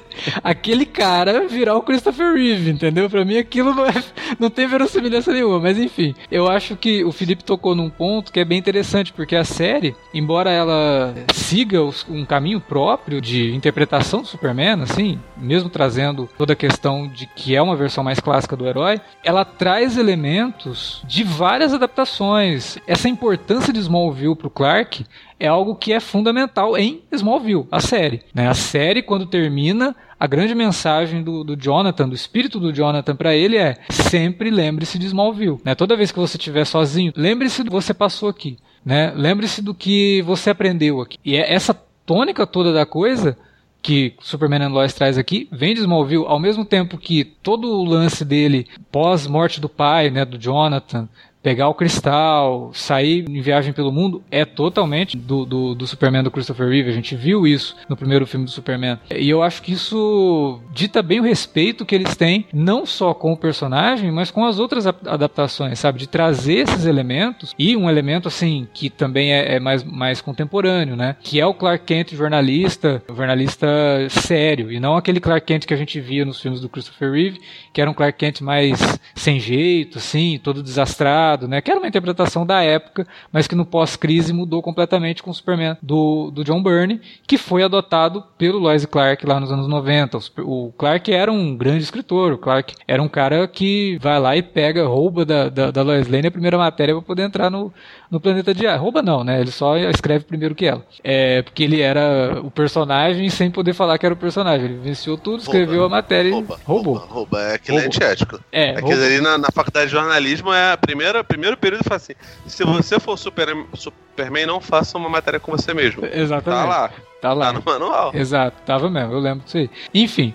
[0.42, 3.08] aquele cara virar o Christopher Reeve, entendeu?
[3.08, 3.94] Pra mim aquilo não, é,
[4.38, 6.14] não tem verossimilhança nenhuma, mas enfim.
[6.30, 9.94] Eu acho que o Felipe tocou num ponto que é bem interessante, porque a série,
[10.12, 11.78] embora ela siga
[12.08, 17.54] um caminho próprio de interpretação do Superman, assim, mesmo trazendo toda a questão de que
[17.54, 22.78] é uma versão mais clássica do herói, ela traz elementos de várias adaptações.
[22.86, 25.04] Essa importância de Smallville pro Clark
[25.40, 28.22] é algo que é fundamental em Smallville, a série.
[28.34, 28.48] Né?
[28.48, 33.34] A série, quando termina, a grande mensagem do, do Jonathan, do espírito do Jonathan para
[33.34, 35.60] ele é sempre lembre-se de Smallville.
[35.64, 35.74] Né?
[35.74, 38.56] Toda vez que você estiver sozinho, lembre-se do que você passou aqui.
[38.84, 39.12] Né?
[39.14, 41.18] Lembre-se do que você aprendeu aqui.
[41.24, 43.36] E é essa tônica toda da coisa
[43.80, 47.84] que Superman and Lois traz aqui vem de Smallville, ao mesmo tempo que todo o
[47.84, 51.08] lance dele pós morte do pai, né, do Jonathan,
[51.42, 56.30] pegar o cristal, sair em viagem pelo mundo, é totalmente do, do, do, Superman do
[56.30, 56.90] Christopher Reeve.
[56.90, 58.98] A gente viu isso no primeiro filme do Superman.
[59.14, 63.32] E eu acho que isso dita bem o respeito que eles têm, não só com
[63.32, 65.98] o personagem, mas com as outras adaptações, sabe?
[65.98, 70.96] De trazer esses elementos e um elemento, assim, que também é, é mais, mais contemporâneo,
[70.96, 71.16] né?
[71.20, 73.66] Que é o Clark Kent jornalista, jornalista
[74.10, 77.40] sério, e não aquele Clark Kent que a gente via nos filmes do Christopher Reeve,
[77.72, 81.60] que era um Clark Kent mais sem jeito, assim, todo desastrado né?
[81.60, 85.76] Que era uma interpretação da época, mas que no pós-crise mudou completamente com o Superman
[85.82, 90.18] do, do John Byrne, que foi adotado pelo Lois Clark lá nos anos 90.
[90.42, 94.42] O Clark era um grande escritor, o Clark era um cara que vai lá e
[94.42, 97.72] pega, rouba da, da, da Lois Lane a primeira matéria para poder entrar no,
[98.10, 98.78] no planeta de ar.
[98.78, 99.40] Rouba não, né?
[99.40, 100.84] Ele só escreve primeiro que ela.
[101.02, 104.66] É, porque ele era o personagem sem poder falar que era o personagem.
[104.66, 106.94] Ele venceu tudo, escreveu rouba, a matéria rouba, e roubou.
[106.94, 107.42] Rouba, rouba.
[107.42, 107.84] É aquilo rouba.
[107.84, 108.40] é antiético.
[108.50, 112.14] É, Aquilo ali na, na, faculdade de jornalismo é a primeira, primeiro período fala assim:
[112.46, 116.04] se você for super, Superman, não faça uma matéria com você mesmo.
[116.06, 116.62] Exatamente.
[116.62, 116.90] Tá lá.
[117.20, 117.46] Tá lá.
[117.46, 118.12] Tá no manual.
[118.14, 119.70] Exato, tava mesmo, eu lembro disso aí.
[119.92, 120.34] Enfim,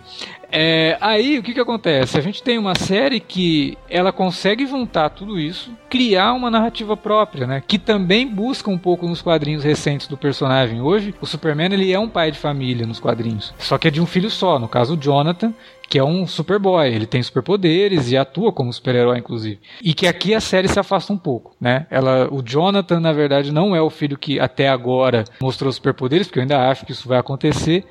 [0.56, 2.16] é, aí o que, que acontece?
[2.16, 7.48] A gente tem uma série que ela consegue juntar tudo isso, criar uma narrativa própria,
[7.48, 7.64] né?
[7.68, 10.80] Que também busca um pouco nos quadrinhos recentes do personagem.
[10.80, 14.00] Hoje, o Superman ele é um pai de família nos quadrinhos, só que é de
[14.00, 15.52] um filho só, no caso o Jonathan,
[15.90, 19.60] que é um superboy, ele tem superpoderes e atua como super-herói, inclusive.
[19.82, 21.88] E que aqui a série se afasta um pouco, né?
[21.90, 26.40] Ela, o Jonathan, na verdade, não é o filho que até agora mostrou superpoderes, porque
[26.40, 27.86] eu ainda acho que isso vai acontecer.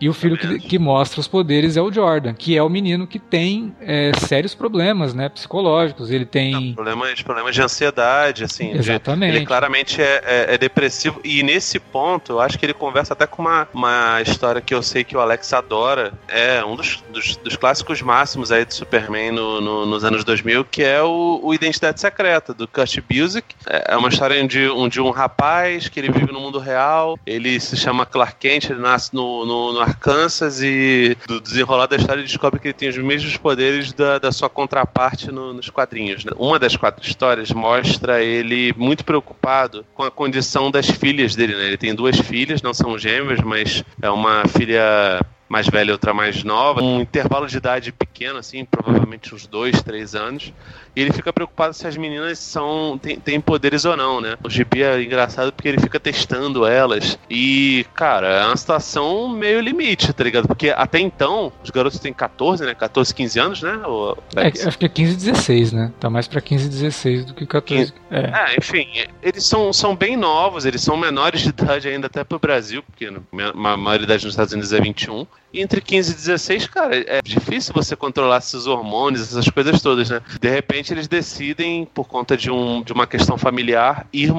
[0.00, 3.06] E o filho que, que, mostra os poderes é o Jordan, que é o menino
[3.06, 6.10] que tem é, sérios problemas, né, psicológicos.
[6.10, 8.72] Ele tem Não, problemas, problemas de ansiedade, assim.
[8.72, 9.32] Exatamente.
[9.32, 13.12] De, ele claramente é, é, é, depressivo e nesse ponto eu acho que ele conversa
[13.12, 16.12] até com uma, uma história que eu sei que o Alex adora.
[16.28, 20.64] É um dos, dos, dos clássicos máximos aí do Superman no, no, nos anos 2000,
[20.64, 23.54] que é o, o Identidade Secreta do Kurt Busiek.
[23.68, 27.18] É, é uma história de, um, de um rapaz que ele vive no mundo real.
[27.26, 31.96] Ele se chama Clark Kent, ele nasce no, no, no Arkansas e do desenrolar da
[31.96, 35.70] história ele descobre que ele tem os mesmos poderes da, da sua contraparte no, nos
[35.70, 36.24] quadrinhos.
[36.24, 36.32] Né?
[36.36, 41.54] Uma das quatro histórias mostra ele muito preocupado com a condição das filhas dele.
[41.54, 41.66] Né?
[41.66, 45.20] Ele tem duas filhas, não são gêmeas, mas é uma filha
[45.54, 49.80] mais velha e outra mais nova, um intervalo de idade pequeno, assim, provavelmente uns dois,
[49.80, 50.52] três anos.
[50.96, 54.34] E ele fica preocupado se as meninas são têm, têm poderes ou não, né?
[54.42, 57.16] O gibi é engraçado porque ele fica testando elas.
[57.30, 60.48] E, cara, é uma situação meio limite, tá ligado?
[60.48, 62.74] Porque até então, os garotos têm 14, né?
[62.74, 63.76] 14, 15 anos, né?
[63.86, 65.92] O, é, acho que é 15 16, né?
[66.00, 67.92] Tá mais pra 15 16 do que 14.
[67.92, 68.18] 15, é.
[68.18, 68.88] é, enfim,
[69.22, 73.06] eles são, são bem novos, eles são menores de idade ainda até pro Brasil, porque
[73.06, 75.24] a maioridade nos Estados Unidos é 21.
[75.60, 80.20] Entre 15 e 16, cara, é difícil você controlar esses hormônios, essas coisas todas, né?
[80.40, 84.32] De repente eles decidem, por conta de, um, de uma questão familiar, ir.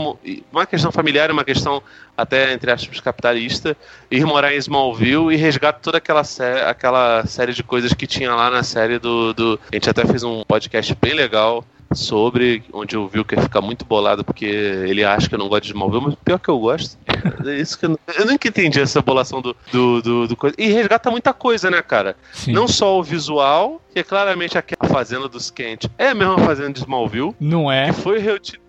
[0.52, 1.82] Uma questão familiar uma questão
[2.18, 3.76] até, entre aspas, capitalista,
[4.10, 8.34] ir morar em Smallville e resgata toda aquela, sé aquela série de coisas que tinha
[8.34, 9.60] lá na série do, do.
[9.72, 11.64] A gente até fez um podcast bem legal
[11.96, 15.70] sobre, onde o Vilker fica muito bolado porque ele acha que eu não gosto de
[15.70, 16.98] Smallville, mas pior que eu gosto.
[17.46, 20.56] É isso que eu, eu nunca entendi essa bolação do, do, do, do coisa.
[20.58, 22.16] E resgata muita coisa, né, cara?
[22.34, 22.52] Sim.
[22.52, 26.74] Não só o visual, que é claramente a fazenda dos Kent é a mesma fazenda
[26.74, 27.36] de Smallville.
[27.40, 27.94] Não é.
[27.94, 28.66] foi reutilizada.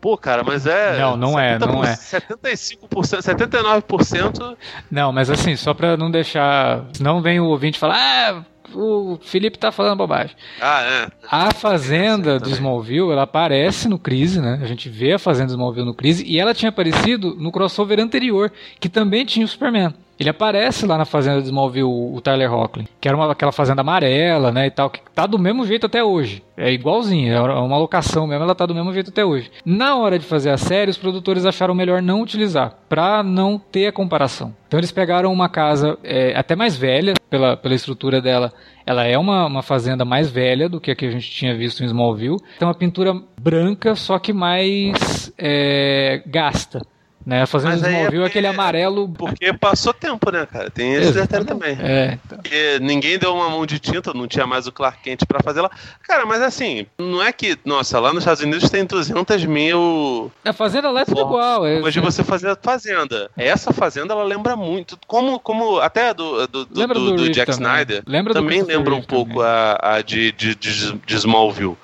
[0.00, 0.98] Pô, cara, mas é.
[0.98, 1.94] Não, não é, não é.
[1.94, 4.56] 75%, 79%.
[4.90, 6.84] Não, mas assim, só pra não deixar.
[7.00, 10.36] Não vem o ouvinte falar, ah, o Felipe tá falando bobagem.
[10.60, 11.08] Ah, é.
[11.30, 14.58] A fazenda do Smallville, ela aparece no Crise, né?
[14.62, 18.00] A gente vê a fazenda do Smallville no Crise e ela tinha aparecido no crossover
[18.00, 19.94] anterior, que também tinha o Superman.
[20.18, 23.80] Ele aparece lá na fazenda de Smallville, o Tyler Hoechlin, que era uma, aquela fazenda
[23.80, 26.42] amarela, né, e tal, que tá do mesmo jeito até hoje.
[26.56, 29.50] É igualzinho, é uma locação mesmo, ela tá do mesmo jeito até hoje.
[29.64, 33.88] Na hora de fazer a série, os produtores acharam melhor não utilizar, pra não ter
[33.88, 34.54] a comparação.
[34.68, 38.52] Então eles pegaram uma casa é, até mais velha, pela, pela estrutura dela,
[38.86, 41.82] ela é uma, uma fazenda mais velha do que a que a gente tinha visto
[41.82, 42.38] em Smallville.
[42.58, 46.82] Tem uma pintura branca, só que mais é, gasta.
[47.26, 47.46] Né?
[47.46, 49.08] Fazendo Mas Smallville é aquele amarelo.
[49.08, 50.70] Porque passou tempo, né, cara?
[50.70, 51.76] Tem esse detalhe também.
[51.80, 52.18] É.
[52.24, 52.38] Então.
[52.38, 55.62] Porque ninguém deu uma mão de tinta, não tinha mais o Clark Kent pra fazer
[55.62, 55.70] lá.
[56.02, 57.58] Cara, mas assim, não é que.
[57.64, 60.30] Nossa, lá nos Estados Unidos tem 200 mil.
[60.44, 61.66] A fazenda lá é tudo igual.
[61.66, 63.30] É, Hoje você fazer a fazenda.
[63.36, 64.98] Essa fazenda, ela lembra muito.
[65.06, 67.72] Como, como até do, do, do, lembra do, do, do Jack também.
[67.72, 68.02] Snyder.
[68.06, 71.76] Lembra também lembra um pouco a, a de, de, de, de Smallville.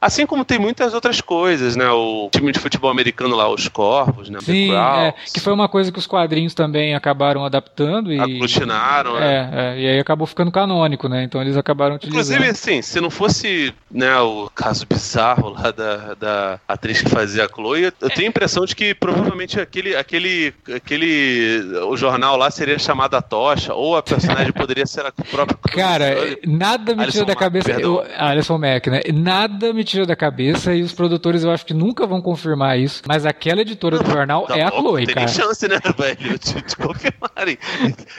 [0.00, 1.88] Assim como tem muitas outras coisas, né?
[1.90, 4.38] O time de futebol americano lá, os Corvos, né?
[4.42, 8.18] Sim, é, que foi uma coisa que os quadrinhos também acabaram adaptando e.
[8.18, 9.50] Aglutinaram, é, né?
[9.52, 11.24] É, e aí acabou ficando canônico, né?
[11.24, 12.22] Então eles acabaram utilizando.
[12.22, 17.44] Inclusive, assim, se não fosse né, o caso bizarro lá da, da atriz que fazia
[17.44, 21.60] a Chloe, eu tenho a impressão de que provavelmente aquele, aquele, aquele.
[21.88, 25.58] O jornal lá seria chamado A Tocha, ou a personagem poderia ser a própria.
[25.70, 26.14] Cara,
[26.46, 27.72] nada me tira da cabeça.
[27.72, 29.00] Eu, Alison Mack, né?
[29.12, 33.02] Nada me tira da cabeça e os produtores eu acho que nunca vão confirmar isso.
[33.06, 35.26] Mas aquela editora do jornal tá é a Chloe, tem cara.
[35.26, 36.38] Tem chance, né, velho?
[36.38, 37.58] De, de confirmarem.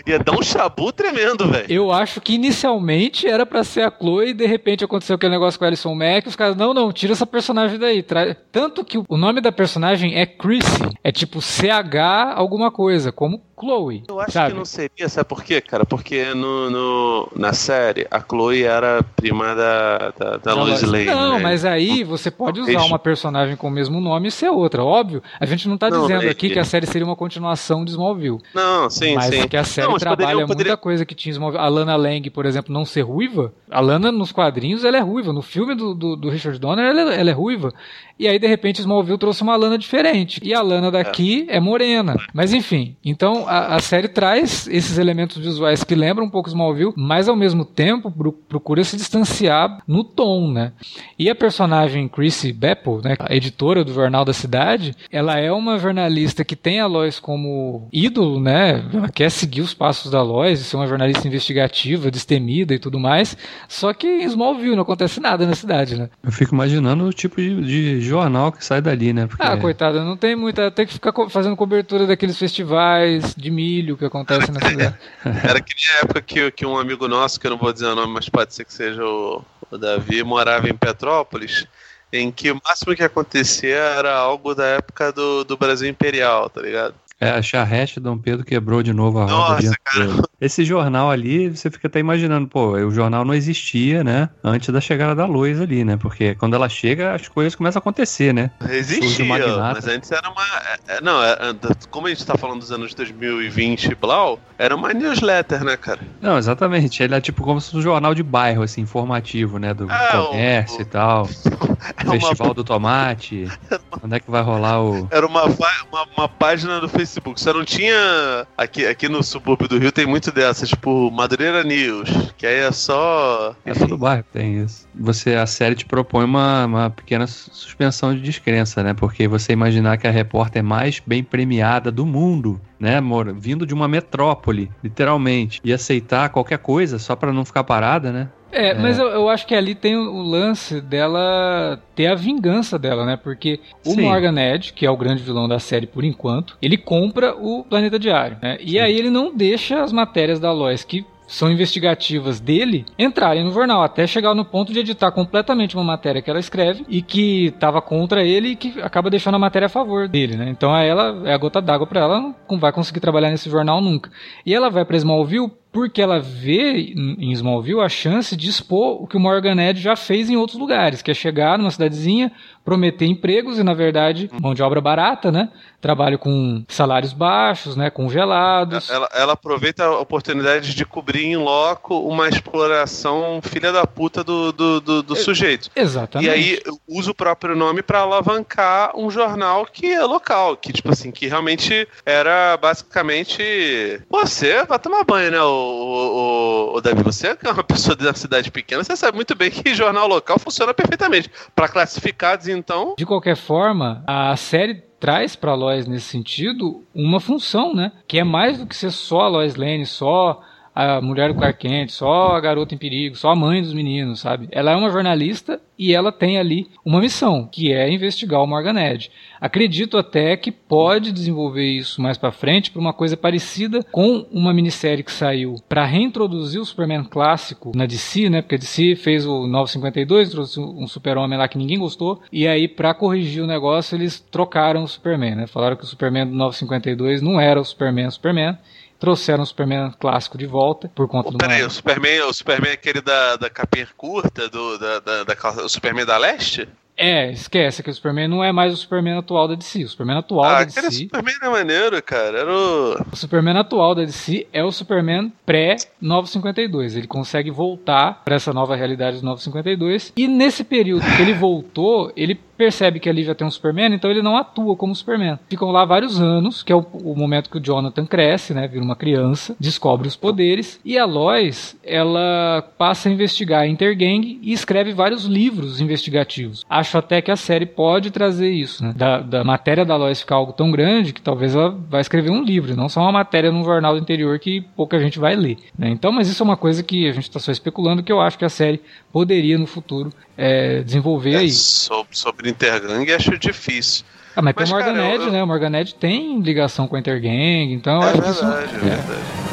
[0.07, 1.65] Ia dar um chabu tremendo, velho.
[1.69, 5.59] Eu acho que inicialmente era para ser a Chloe e de repente aconteceu aquele negócio
[5.59, 6.27] com a Alison Mack.
[6.27, 8.01] Os caras, não, não, tira essa personagem daí.
[8.01, 8.35] Tra...
[8.51, 10.89] Tanto que o nome da personagem é Chrissy.
[11.03, 14.03] É tipo CH alguma coisa, como Chloe.
[14.07, 14.51] Eu acho sabe?
[14.51, 15.85] que não seria, sabe por quê, cara?
[15.85, 21.05] Porque no, no na série a Chloe era prima da, da, da Lois Lane.
[21.05, 21.43] Não, né?
[21.43, 24.83] mas aí você pode usar uma personagem com o mesmo nome e ser outra.
[24.83, 27.15] Óbvio, a gente não tá Não, dizendo é aqui que- que a série seria uma
[27.15, 28.39] continuação de Smallville.
[28.53, 29.39] Não, sim, mas sim.
[29.41, 31.63] é que a série Não, mas trabalha poderiam- muita poderiam- coisa que tinha Smallville.
[31.63, 33.53] A Lana Lang, por exemplo, não ser ruiva.
[33.71, 35.33] A Lana nos quadrinhos ela é ruiva.
[35.33, 37.73] No filme do, do, do Richard Donner ela, é- ela é ruiva.
[38.19, 40.39] E aí, de repente, Smallville trouxe uma Lana diferente.
[40.43, 42.15] E a Lana daqui é, morena.
[42.33, 46.93] Mas enfim, então a, a série traz esses elementos visuais que lembram um pouco Smallville,
[46.95, 50.71] mas ao mesmo tempo pro- procura se distanciar no tom, né?
[51.17, 55.77] E a personagem Chrissy Bepple, né, a editora do Jornal da Cidade, ela é uma
[55.79, 58.83] jornalista que tem a Lois como ídolo, né?
[58.93, 63.37] Ela quer seguir os passos da Lois, ser uma jornalista investigativa, destemida e tudo mais.
[63.67, 66.09] Só que em Smallville não acontece nada na cidade, né?
[66.23, 69.27] Eu fico imaginando o tipo de, de jornal que sai dali, né?
[69.27, 70.69] Porque Ah, coitada, não tem muita.
[70.71, 74.97] Tem que ficar fazendo cobertura daqueles festivais de milho que acontecem na cidade.
[75.47, 77.85] Era que nem a época que, que um amigo nosso, que eu não vou dizer
[77.85, 81.67] o nome, mas pode ser que seja o, o Davi, morava em Petrópolis,
[82.11, 86.61] em que o máximo que acontecia era algo da época do, do Brasil Imperial, tá
[86.61, 86.95] ligado?
[87.19, 89.53] É, a charrete Dom Pedro quebrou de novo a roda.
[89.63, 90.07] Nossa, cara.
[90.39, 94.29] Esse jornal ali, você fica até imaginando, pô, o jornal não existia, né?
[94.43, 95.97] Antes da chegada da luz ali, né?
[95.97, 98.51] Porque quando ela chega, as coisas começam a acontecer, né?
[98.69, 99.25] Existia,
[99.57, 100.43] mas antes era uma.
[100.43, 101.55] é, é, Não, é, é,
[101.89, 106.01] como a gente tá falando dos anos 2020 e blau, era uma newsletter, né, cara?
[106.21, 107.01] Não, exatamente.
[107.01, 109.73] Ele é tipo como se fosse um jornal de bairro, assim, informativo, né?
[109.73, 111.27] Do o- comércio o- e tal.
[111.97, 113.47] É uma- Festival do Tomate.
[113.89, 115.07] Quando é que vai rolar o.
[115.11, 117.06] Era uma, uma, uma página do Facebook.
[117.35, 118.45] Só não tinha.
[118.57, 122.71] Aqui, aqui no subúrbio do Rio tem muito dessas, tipo Madureira News, que aí é
[122.71, 123.55] só.
[123.65, 124.87] É todo bairro tem isso.
[124.95, 128.93] Você, a série te propõe uma, uma pequena su- suspensão de descrença, né?
[128.93, 133.73] Porque você imaginar que a repórter mais bem premiada do mundo, né, amor, vindo de
[133.73, 138.29] uma metrópole, literalmente, e aceitar qualquer coisa só pra não ficar parada, né?
[138.51, 143.05] É, mas eu, eu acho que ali tem o, lance dela ter a vingança dela,
[143.05, 143.17] né?
[143.17, 144.01] Porque o Sim.
[144.01, 147.99] Morgan Edge, que é o grande vilão da série por enquanto, ele compra o Planeta
[147.99, 148.57] Diário, né?
[148.61, 153.51] E aí ele não deixa as matérias da Lois que são investigativas dele entrarem no
[153.51, 157.47] jornal, até chegar no ponto de editar completamente uma matéria que ela escreve e que
[157.47, 160.49] estava contra ele e que acaba deixando a matéria a favor dele, né?
[160.49, 164.09] Então ela é a gota d'água para ela, não vai conseguir trabalhar nesse jornal nunca.
[164.45, 169.05] E ela vai para Smallville porque ela vê em Smallville a chance de expor o
[169.05, 172.31] que o Morgan Edge já fez em outros lugares, que é chegar numa cidadezinha,
[172.67, 175.47] prometer empregos e, na verdade, mão de obra barata, né?
[175.79, 177.89] Trabalho com salários baixos, né?
[177.89, 178.89] Congelados.
[178.89, 184.51] Ela, ela aproveita a oportunidade de cobrir em loco uma exploração filha da puta do,
[184.51, 185.69] do, do, do sujeito.
[185.73, 186.27] Exatamente.
[186.27, 190.91] E aí usa o próprio nome para alavancar um jornal que é local, que, tipo
[190.91, 194.01] assim, que realmente era basicamente.
[194.09, 195.41] Você vai tomar banho, né?
[195.41, 199.35] O o, o, Davi, você que é uma pessoa da cidade pequena, você sabe muito
[199.35, 201.29] bem que jornal local funciona perfeitamente.
[201.55, 202.95] Para classificados, então.
[202.97, 207.91] De qualquer forma, a série traz para Lois nesse sentido uma função, né?
[208.07, 210.41] Que é mais do que ser só Lois Lane, só
[210.77, 214.19] a mulher do Clark Kent, só a garota em perigo, só a mãe dos meninos,
[214.19, 214.47] sabe?
[214.51, 218.79] Ela é uma jornalista e ela tem ali uma missão, que é investigar o Morgan
[218.79, 219.09] Edge.
[219.41, 224.53] Acredito até que pode desenvolver isso mais para frente para uma coisa parecida com uma
[224.53, 228.43] minissérie que saiu para reintroduzir o Superman clássico na DC, né?
[228.43, 232.67] Porque a DC fez o 952, trouxe um super-homem lá que ninguém gostou, e aí
[232.67, 235.47] para corrigir o negócio eles trocaram o Superman, né?
[235.47, 238.55] Falaram que o Superman do 952 não era o Superman Superman
[238.99, 241.37] trouxeram o Superman clássico de volta por conta do.
[241.37, 245.63] Peraí, o Superman, o Superman é aquele da, da capinha curta, do, da, da, da,
[245.63, 246.67] o Superman da Leste?
[246.99, 249.83] É, esquece que o Superman não é mais o Superman atual da DC.
[249.83, 250.79] O Superman atual ah, da DC.
[250.79, 252.39] Aquele Superman é maneiro, cara.
[252.39, 252.93] Era o...
[253.11, 256.97] o Superman atual da DC é o Superman pré-952.
[256.97, 260.13] Ele consegue voltar para essa nova realidade do 952.
[260.17, 264.09] E nesse período que ele voltou, ele percebe que ali já tem um Superman, então
[264.09, 265.37] ele não atua como Superman.
[265.49, 268.83] Ficam lá vários anos, que é o, o, momento que o Jonathan cresce, né, vira
[268.83, 274.51] uma criança, descobre os poderes, e a Lois, ela passa a investigar a Intergang e
[274.51, 276.65] escreve vários livros investigativos.
[276.69, 280.35] Acho até que a série pode trazer isso, né, da, da matéria da Lois ficar
[280.35, 283.63] algo tão grande que talvez ela vai escrever um livro, não só uma matéria num
[283.63, 285.57] jornal do interior que pouca gente vai ler.
[285.77, 285.89] Né?
[285.89, 288.37] Então, mas isso é uma coisa que a gente está só especulando, que eu acho
[288.37, 288.81] que a série
[289.11, 291.51] poderia no futuro é, desenvolver é, aí.
[291.51, 294.05] Sobre, sobre Intergang acho difícil.
[294.35, 295.31] Ah, mas, mas tem o Morgan Edge, eu...
[295.31, 295.43] né?
[295.43, 298.45] O Morgan Edge tem ligação com a Intergang, então é verdade, isso...
[298.45, 299.47] é verdade.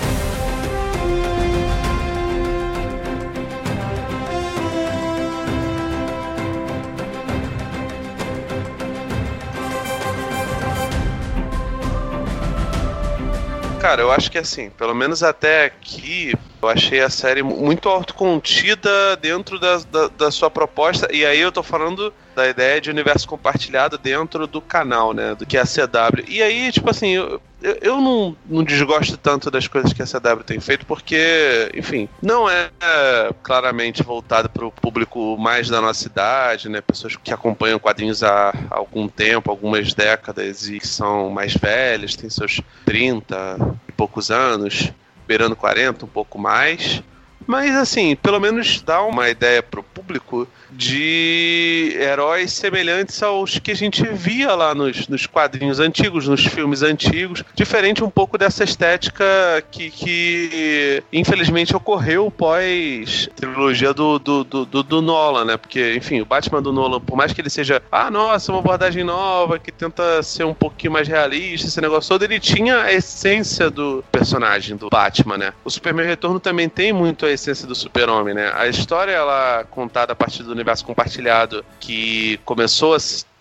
[13.85, 16.33] Cara, eu acho que assim, pelo menos até aqui,
[16.63, 21.07] eu achei a série muito autocontida dentro da, da, da, sua proposta.
[21.15, 25.35] E aí eu tô falando da ideia de universo compartilhado dentro do canal, né?
[25.35, 26.25] Do que é a CW.
[26.29, 27.41] E aí, tipo assim, eu,
[27.81, 32.49] eu, não, não desgosto tanto das coisas que a CW tem feito, porque, enfim, não
[32.49, 36.81] é, é claramente voltado para o público mais da nossa idade, né?
[36.81, 42.29] Pessoas que acompanham quadrinhos há algum tempo, algumas décadas e que são mais velhas, têm
[42.29, 44.93] seus 30 e poucos anos
[45.27, 47.03] beirando 40, um pouco mais.
[47.47, 53.77] Mas assim, pelo menos dá uma ideia pro público de heróis semelhantes aos que a
[53.77, 59.25] gente via lá nos, nos quadrinhos antigos, nos filmes antigos, diferente um pouco dessa estética
[59.71, 65.57] que, que infelizmente ocorreu pós trilogia do, do, do, do, Nolan, né?
[65.57, 69.05] Porque, enfim, o Batman do Nolan, por mais que ele seja, ah, nossa, uma abordagem
[69.05, 73.71] nova que tenta ser um pouquinho mais realista, esse negócio todo, ele tinha a essência
[73.71, 75.53] do personagem do Batman, né?
[75.65, 78.53] O Superman Retorno também tem muito a essência do Super-Homem, né?
[78.55, 82.97] A história, ela contada a partir do universo compartilhado, que começou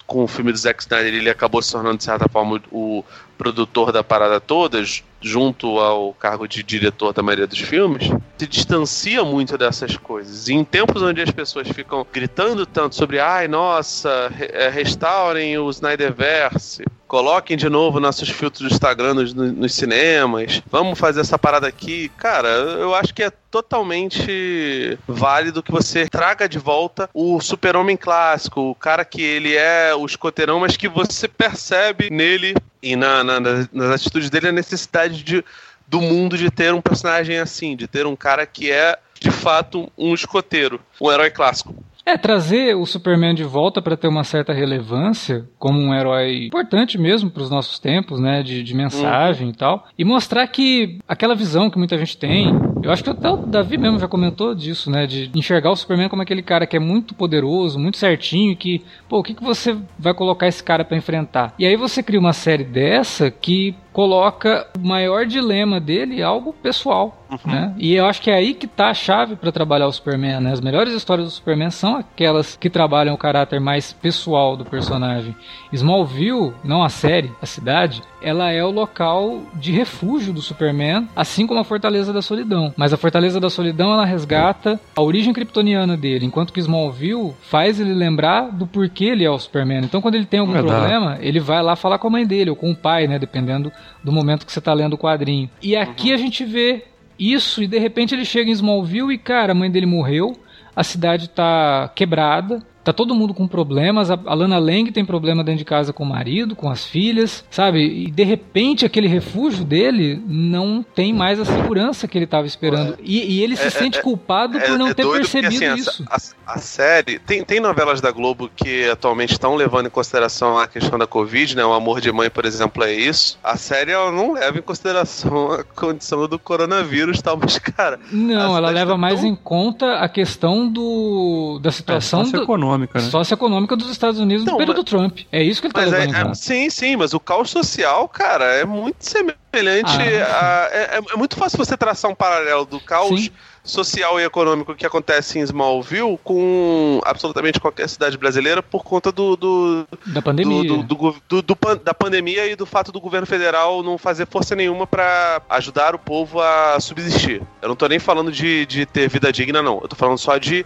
[0.06, 3.04] com o filme do Zack Snyder, ele acabou se tornando, de certa forma, o
[3.38, 4.84] produtor da parada toda,
[5.24, 10.48] junto ao cargo de diretor da maioria dos filmes, se distancia muito dessas coisas.
[10.48, 15.70] E em tempos onde as pessoas ficam gritando tanto sobre, ai, nossa, é, restaurem o
[15.70, 21.68] Snyderverse, coloquem de novo nossos filtros do Instagram nos, nos, cinemas, vamos fazer essa parada
[21.68, 22.10] aqui.
[22.18, 28.62] Cara, eu acho que é totalmente válido que você traga de volta o super-homem clássico,
[28.62, 33.40] o cara que ele é o escoteirão, mas que você percebe nele e na, na,
[33.40, 35.44] nas atitudes dele a necessidade de,
[35.88, 39.92] do mundo de ter um personagem assim, de ter um cara que é de fato
[39.98, 41.76] um escoteiro, um herói clássico.
[42.06, 46.98] É, trazer o Superman de volta para ter uma certa relevância como um herói importante
[46.98, 51.34] mesmo para os nossos tempos, né, de, de mensagem e tal, e mostrar que aquela
[51.34, 52.54] visão que muita gente tem,
[52.84, 56.10] eu acho que até o Davi mesmo já comentou disso, né, de enxergar o Superman
[56.10, 59.78] como aquele cara que é muito poderoso, muito certinho, que, pô, o que, que você
[59.98, 61.54] vai colocar esse cara para enfrentar?
[61.58, 67.16] E aí você cria uma série dessa que coloca o maior dilema dele algo pessoal.
[67.30, 67.52] Uhum.
[67.52, 67.74] Né?
[67.78, 70.42] E eu acho que é aí que tá a chave para trabalhar o Superman.
[70.42, 70.52] Né?
[70.52, 75.36] As melhores histórias do Superman são aquelas que trabalham o caráter mais pessoal do personagem.
[75.72, 81.46] Smallville, não a série, a cidade, ela é o local de refúgio do Superman, assim
[81.46, 82.74] como a Fortaleza da Solidão.
[82.78, 87.80] Mas a Fortaleza da Solidão ela resgata a origem kryptoniana dele, enquanto que Smallville faz
[87.80, 89.84] ele lembrar do porquê ele é o Superman.
[89.84, 90.80] Então, quando ele tem algum Verdade.
[90.80, 93.20] problema, ele vai lá falar com a mãe dele ou com o pai, né?
[93.20, 93.72] Dependendo
[94.04, 95.50] do momento que você está lendo o quadrinho.
[95.62, 96.16] E aqui uhum.
[96.16, 96.86] a gente vê
[97.18, 100.36] isso e de repente ele chega em Smallville e, cara, a mãe dele morreu,
[100.76, 104.12] a cidade tá quebrada, Tá todo mundo com problemas.
[104.12, 107.80] A Lana Lang tem problema dentro de casa com o marido, com as filhas, sabe?
[107.80, 112.98] E de repente aquele refúgio dele não tem mais a segurança que ele estava esperando.
[113.02, 115.80] E, e, ele se é, sente é, culpado é, por não ter percebido porque, assim,
[115.80, 116.06] isso.
[116.10, 117.20] A, a, a, série.
[117.20, 121.56] Tem, tem novelas da Globo que atualmente estão levando em consideração a questão da Covid,
[121.56, 121.66] né?
[121.66, 123.38] O Amor de Mãe, por exemplo, é isso.
[123.44, 128.00] A série ela não leva em consideração a condição do coronavírus tal, mas, cara.
[128.12, 129.30] Não, ela leva tá mais tão...
[129.30, 132.22] em conta a questão do, da situação.
[132.22, 133.10] É, do, socioeconômica, né?
[133.10, 135.20] Socioeconômica dos Estados Unidos no período mas, Trump.
[135.32, 136.32] É isso que ele tá levando é.
[136.32, 139.98] É, sim, sim, mas o caos social, cara, é muito semelhante.
[140.28, 140.68] Ah.
[140.72, 143.26] A, é, é, muito fácil você traçar um paralelo do caos.
[143.26, 143.32] Sim
[143.64, 149.38] social e econômico que acontece em Smallville com absolutamente qualquer cidade brasileira por conta do,
[149.38, 153.82] do da pandemia, do, do, do, do, da pandemia e do fato do governo federal
[153.82, 157.42] não fazer força nenhuma para ajudar o povo a subsistir.
[157.62, 159.80] Eu não tô nem falando de, de ter vida digna, não.
[159.82, 160.66] Eu tô falando só de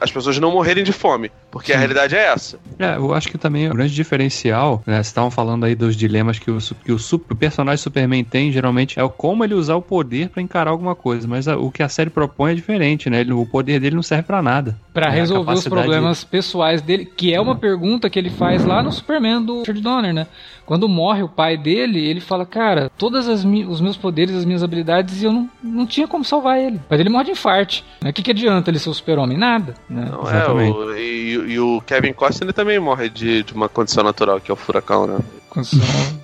[0.00, 1.76] as pessoas não morrerem de fome, porque Sim.
[1.76, 2.58] a realidade é essa.
[2.78, 6.38] É, eu acho que também o grande diferencial, né, vocês estavam falando aí dos dilemas
[6.38, 9.82] que o, que o, o, personagem Superman tem, geralmente, é o como ele usar o
[9.82, 13.20] poder para encarar alguma coisa, mas a, o que a série propõe é diferente, né?
[13.20, 14.76] Ele, o poder dele não serve para nada.
[14.94, 15.16] Para né?
[15.16, 19.42] resolver os problemas pessoais dele, que é uma pergunta que ele faz lá no Superman
[19.42, 20.26] do Richard Donner, né?
[20.64, 23.44] Quando morre o pai dele, ele fala, cara, todos os
[23.80, 26.76] meus poderes, as minhas habilidades, e eu não, não tinha como salvar ele.
[26.76, 27.84] O pai dele morre de infarte.
[28.02, 29.36] O que, que adianta ele ser o super-homem?
[29.36, 29.74] Nada.
[29.90, 30.08] Né?
[30.10, 34.40] Não, é, o, e, e, o Kevin Costner também morre de, de uma condição natural,
[34.40, 35.18] que é o furacão, né?
[35.54, 35.78] Condição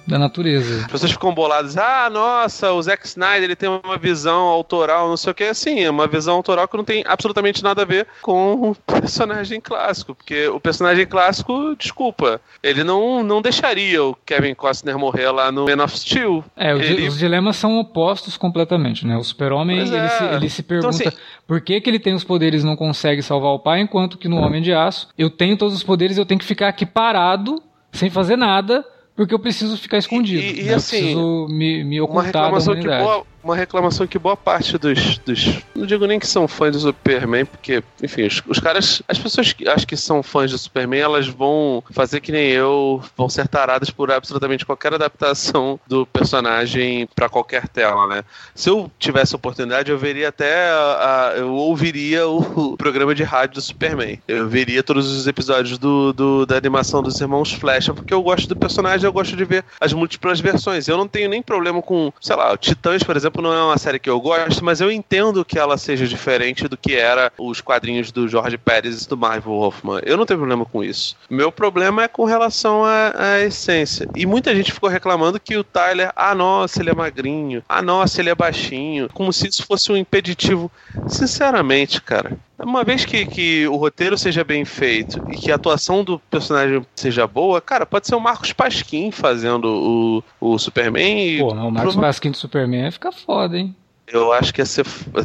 [0.08, 0.86] da natureza.
[0.86, 5.16] As pessoas ficam boladas, ah, nossa, o Zack Snyder ele tem uma visão autoral, não
[5.16, 8.08] sei o que, assim, é uma visão autoral que não tem absolutamente nada a ver
[8.20, 14.52] com o personagem clássico, porque o personagem clássico, desculpa, ele não, não deixaria o Kevin
[14.52, 16.44] Costner morrer lá no Man of Steel.
[16.56, 17.06] É, ele...
[17.06, 19.16] os dilemas são opostos completamente, né?
[19.16, 19.82] O super-homem, é.
[19.82, 22.66] ele, se, ele se pergunta então, assim, por que, que ele tem os poderes e
[22.66, 25.84] não consegue salvar o pai, enquanto que no Homem de Aço, eu tenho todos os
[25.84, 27.62] poderes e eu tenho que ficar aqui parado,
[27.92, 28.84] sem fazer nada,
[29.20, 30.40] porque eu preciso ficar escondido.
[30.40, 30.72] E, e né?
[30.72, 33.04] assim, eu preciso me, me ocultar da humanidade.
[33.04, 36.80] Boa, uma reclamação que boa parte dos, dos, Não digo nem que são fãs do
[36.80, 39.02] Superman, porque, enfim, os, os caras.
[39.08, 43.02] As pessoas que acho que são fãs do Superman, elas vão fazer que nem eu,
[43.16, 48.24] vão ser taradas por absolutamente qualquer adaptação do personagem para qualquer tela, né?
[48.54, 50.68] Se eu tivesse oportunidade, eu veria até.
[50.70, 54.20] A, a, eu ouviria o, programa de rádio do Superman.
[54.28, 58.48] Eu veria todos os episódios do, do, da animação dos irmãos Flecha, porque eu gosto
[58.48, 60.88] do personagem, eu gosto de ver as múltiplas versões.
[60.88, 63.78] Eu não tenho nem problema com, sei lá, Titãs, por exemplo exemplo, não é uma
[63.78, 67.60] série que eu gosto, mas eu entendo que ela seja diferente do que era os
[67.60, 70.00] quadrinhos do Jorge Pérez e do Marvel Wolfman.
[70.04, 71.16] Eu não tenho problema com isso.
[71.30, 74.08] Meu problema é com relação à essência.
[74.14, 78.20] E muita gente ficou reclamando que o Tyler, ah, nossa, ele é magrinho, ah, nossa,
[78.20, 80.70] ele é baixinho, como se isso fosse um impeditivo.
[81.06, 86.04] Sinceramente, cara, uma vez que, que o roteiro seja bem feito e que a atuação
[86.04, 91.36] do personagem seja boa, cara, pode ser o Marcos Pasquim fazendo o, o Superman.
[91.36, 93.74] E Pô, o Marcos Pasquim do Superman fica foda, hein?
[94.06, 94.84] Eu acho que ia ser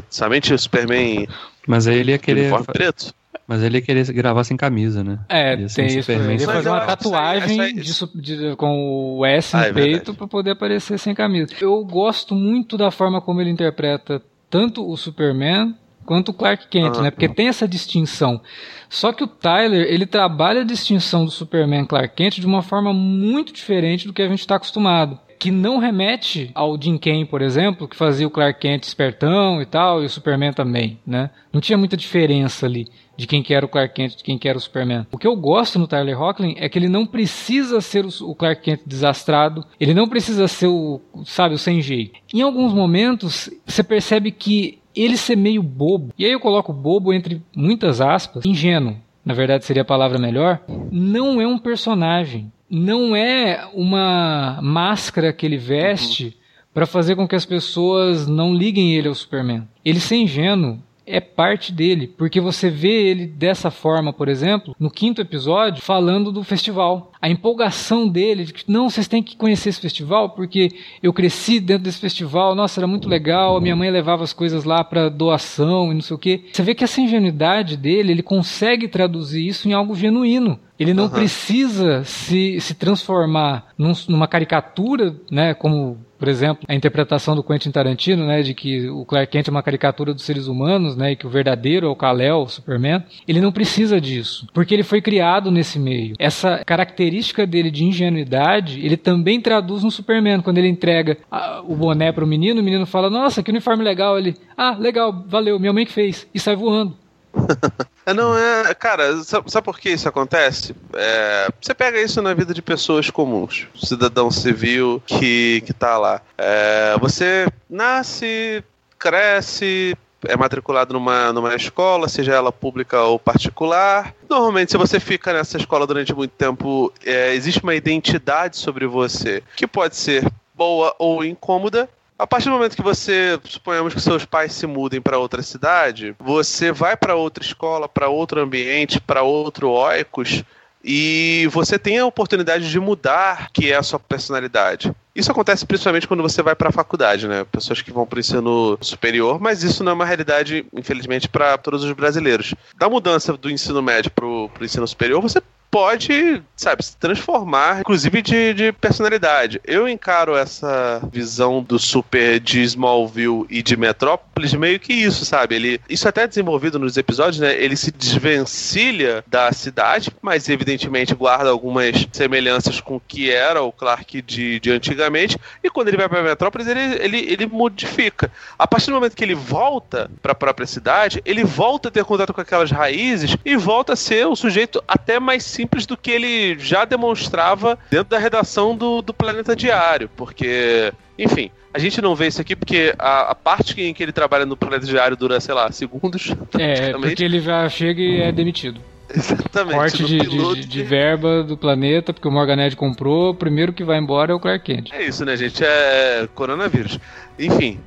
[0.10, 1.28] somente o Superman.
[1.68, 2.52] Mas aí ele ia querer.
[2.66, 3.14] preto.
[3.48, 5.20] Mas ele ia querer gravar sem camisa, né?
[5.30, 6.12] É, tem um isso.
[6.12, 9.74] Ele ia fazer uma tatuagem essa, essa, de, de, com o S ah, no é
[9.74, 11.54] peito para poder aparecer sem camisa.
[11.62, 15.76] Eu gosto muito da forma como ele interpreta tanto o Superman
[16.06, 17.12] quanto o Clark Kent, né?
[17.12, 18.42] Porque tem essa distinção.
[18.90, 22.94] Só que o Tyler, ele trabalha a distinção do Superman Clark Kent de uma forma
[22.94, 25.20] muito diferente do que a gente está acostumado.
[25.38, 29.66] Que não remete ao Jim Kane, por exemplo, que fazia o Clark Kent espertão e
[29.66, 31.30] tal, e o Superman também, né?
[31.52, 32.88] Não tinha muita diferença ali
[33.18, 35.06] de quem que era o Clark Kent, de quem que era o Superman.
[35.12, 38.62] O que eu gosto no Tyler Hoechlin é que ele não precisa ser o Clark
[38.62, 42.20] Kent desastrado, ele não precisa ser o, sabe, o sem jeito.
[42.34, 47.14] Em alguns momentos, você percebe que ele ser meio bobo, e aí eu coloco bobo
[47.14, 53.16] entre muitas aspas, ingênuo, na verdade seria a palavra melhor, não é um personagem, não
[53.16, 56.38] é uma máscara que ele veste
[56.74, 59.66] para fazer com que as pessoas não liguem ele ao Superman.
[59.84, 64.90] Ele ser ingênuo é parte dele, porque você vê ele dessa forma, por exemplo, no
[64.90, 67.12] quinto episódio, falando do festival.
[67.22, 71.60] A empolgação dele, de que não, vocês têm que conhecer esse festival, porque eu cresci
[71.60, 75.10] dentro desse festival, nossa, era muito legal, a minha mãe levava as coisas lá para
[75.10, 76.46] doação e não sei o quê.
[76.52, 80.60] Você vê que essa ingenuidade dele, ele consegue traduzir isso em algo genuíno.
[80.80, 81.10] Ele não uhum.
[81.10, 87.72] precisa se, se transformar num, numa caricatura, né, como por exemplo, a interpretação do Quentin
[87.72, 91.16] Tarantino, né, de que o Clark Kent é uma caricatura dos seres humanos, né, e
[91.16, 95.02] que o verdadeiro é o Kal-El, o Superman, ele não precisa disso, porque ele foi
[95.02, 96.16] criado nesse meio.
[96.18, 101.76] Essa característica dele de ingenuidade, ele também traduz no Superman, quando ele entrega a, o
[101.76, 104.18] boné para o menino, o menino fala: "Nossa, que uniforme legal".
[104.18, 106.28] Ele: "Ah, legal, valeu, minha mãe que fez".
[106.34, 106.96] E sai voando.
[108.06, 108.72] É, não é.
[108.76, 110.76] Cara, sabe, sabe, por que isso acontece?
[110.94, 116.22] É, você pega isso na vida de pessoas comuns, cidadão civil que, que tá lá.
[116.38, 118.64] É, você nasce,
[119.00, 124.14] cresce, é matriculado numa, numa escola, seja ela pública ou particular.
[124.30, 129.42] Normalmente, se você fica nessa escola durante muito tempo, é, existe uma identidade sobre você
[129.56, 134.26] que pode ser boa ou incômoda, a partir do momento que você, suponhamos que seus
[134.26, 139.22] pais se mudem para outra cidade, você vai para outra escola, para outro ambiente, para
[139.22, 140.44] outro oicos,
[140.88, 144.94] e você tem a oportunidade de mudar que é a sua personalidade.
[145.16, 147.44] Isso acontece principalmente quando você vai para a faculdade, né?
[147.52, 151.58] Pessoas que vão para o ensino superior, mas isso não é uma realidade, infelizmente, para
[151.58, 152.54] todos os brasileiros.
[152.78, 155.42] Da mudança do ensino médio para o ensino superior, você
[155.76, 159.60] pode, sabe, se transformar, inclusive de, de personalidade.
[159.66, 165.56] Eu encaro essa visão do super de Smallville e de Metrópolis meio que isso, sabe?
[165.56, 167.62] Ele, isso até é desenvolvido nos episódios, né?
[167.62, 173.70] Ele se desvencilha da cidade, mas evidentemente guarda algumas semelhanças com o que era o
[173.70, 175.38] Clark de, de antigamente.
[175.62, 178.32] E quando ele vai para Metrópolis, ele, ele, ele modifica.
[178.58, 182.06] A partir do momento que ele volta para a própria cidade, ele volta a ter
[182.06, 185.98] contato com aquelas raízes e volta a ser um sujeito até mais simples simples do
[185.98, 192.02] que ele já demonstrava dentro da redação do, do Planeta Diário, porque, enfim, a gente
[192.02, 195.18] não vê isso aqui porque a, a, parte em que ele trabalha no Planeta Diário
[195.18, 196.34] dura, sei lá, segundos.
[196.58, 198.80] É, porque ele já chega e é demitido.
[199.14, 199.76] Exatamente.
[199.76, 203.98] Corte de, de, de, verba do planeta, porque o Morganed comprou, o primeiro que vai
[204.00, 204.92] embora é o Clark Kent.
[204.92, 205.64] É isso, né, gente?
[205.64, 207.00] É coronavírus.
[207.38, 207.80] Enfim,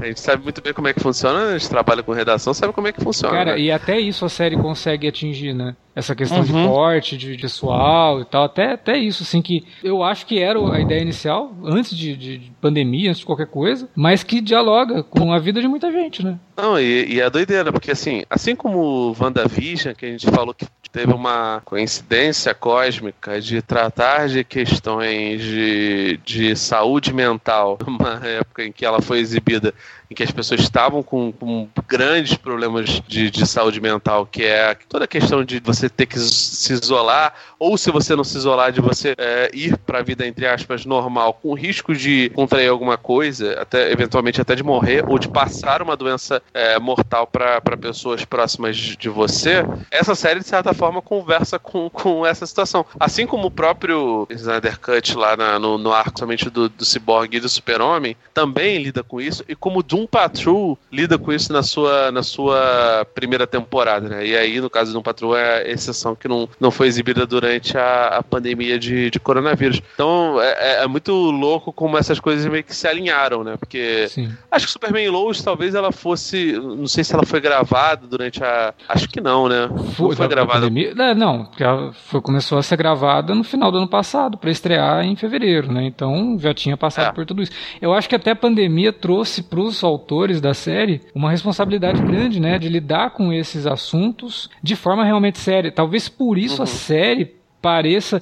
[0.00, 2.72] a gente sabe muito bem como é que funciona, a gente trabalha com redação, sabe
[2.72, 3.34] como é que funciona.
[3.34, 3.60] Cara, né?
[3.60, 5.76] e até isso a série consegue atingir, né?
[5.94, 6.44] Essa questão uhum.
[6.44, 10.58] de corte, de pessoal e tal, até, até isso, assim, que eu acho que era
[10.58, 15.32] a ideia inicial, antes de, de pandemia, antes de qualquer coisa, mas que dialoga com
[15.32, 16.38] a vida de muita gente, né?
[16.56, 20.54] Não, e, e é doideira, porque assim, assim como o WandaVision, que a gente falou
[20.54, 28.64] que teve uma coincidência cósmica de tratar de questões de, de saúde mental numa época
[28.64, 29.72] em que ela foi exibida
[30.12, 34.76] em que as pessoas estavam com, com grandes problemas de, de, saúde mental, que é
[34.86, 38.70] toda a questão de você ter que se isolar, ou se você não se isolar,
[38.70, 42.98] de você é, ir para a vida, entre aspas, normal, com risco de contrair alguma
[42.98, 48.22] coisa, até eventualmente até de morrer, ou de passar uma doença é, mortal para pessoas
[48.24, 52.84] próximas de você, essa série, de certa forma, conversa com, com essa situação.
[52.98, 57.36] Assim como o próprio Snyder Cut lá na, no, no arco somente do, do Cyborg
[57.36, 61.62] e do Super-Homem, também lida com isso, e como Doom Patrol lida com isso na
[61.62, 64.26] sua, na sua primeira temporada, né?
[64.26, 67.24] E aí, no caso do Doom Patrol, é a exceção que não, não foi exibida
[67.24, 69.80] durante a, a pandemia de, de coronavírus.
[69.94, 73.56] Então, é, é, é muito louco como essas coisas meio que se alinharam, né?
[73.56, 74.32] Porque Sim.
[74.50, 76.54] acho que Superman Lois talvez ela fosse.
[76.54, 78.74] Não sei se ela foi gravada durante a.
[78.88, 79.68] Acho que não, né?
[79.94, 80.71] Foi, não foi gravada.
[80.80, 84.50] É, não, porque ela foi, começou a ser gravada no final do ano passado, para
[84.50, 85.84] estrear em fevereiro, né?
[85.84, 87.12] Então já tinha passado é.
[87.12, 87.52] por tudo isso.
[87.80, 92.40] Eu acho que até a pandemia trouxe para os autores da série uma responsabilidade grande,
[92.40, 95.70] né, de lidar com esses assuntos de forma realmente séria.
[95.72, 96.64] Talvez por isso uhum.
[96.64, 98.18] a série pareça.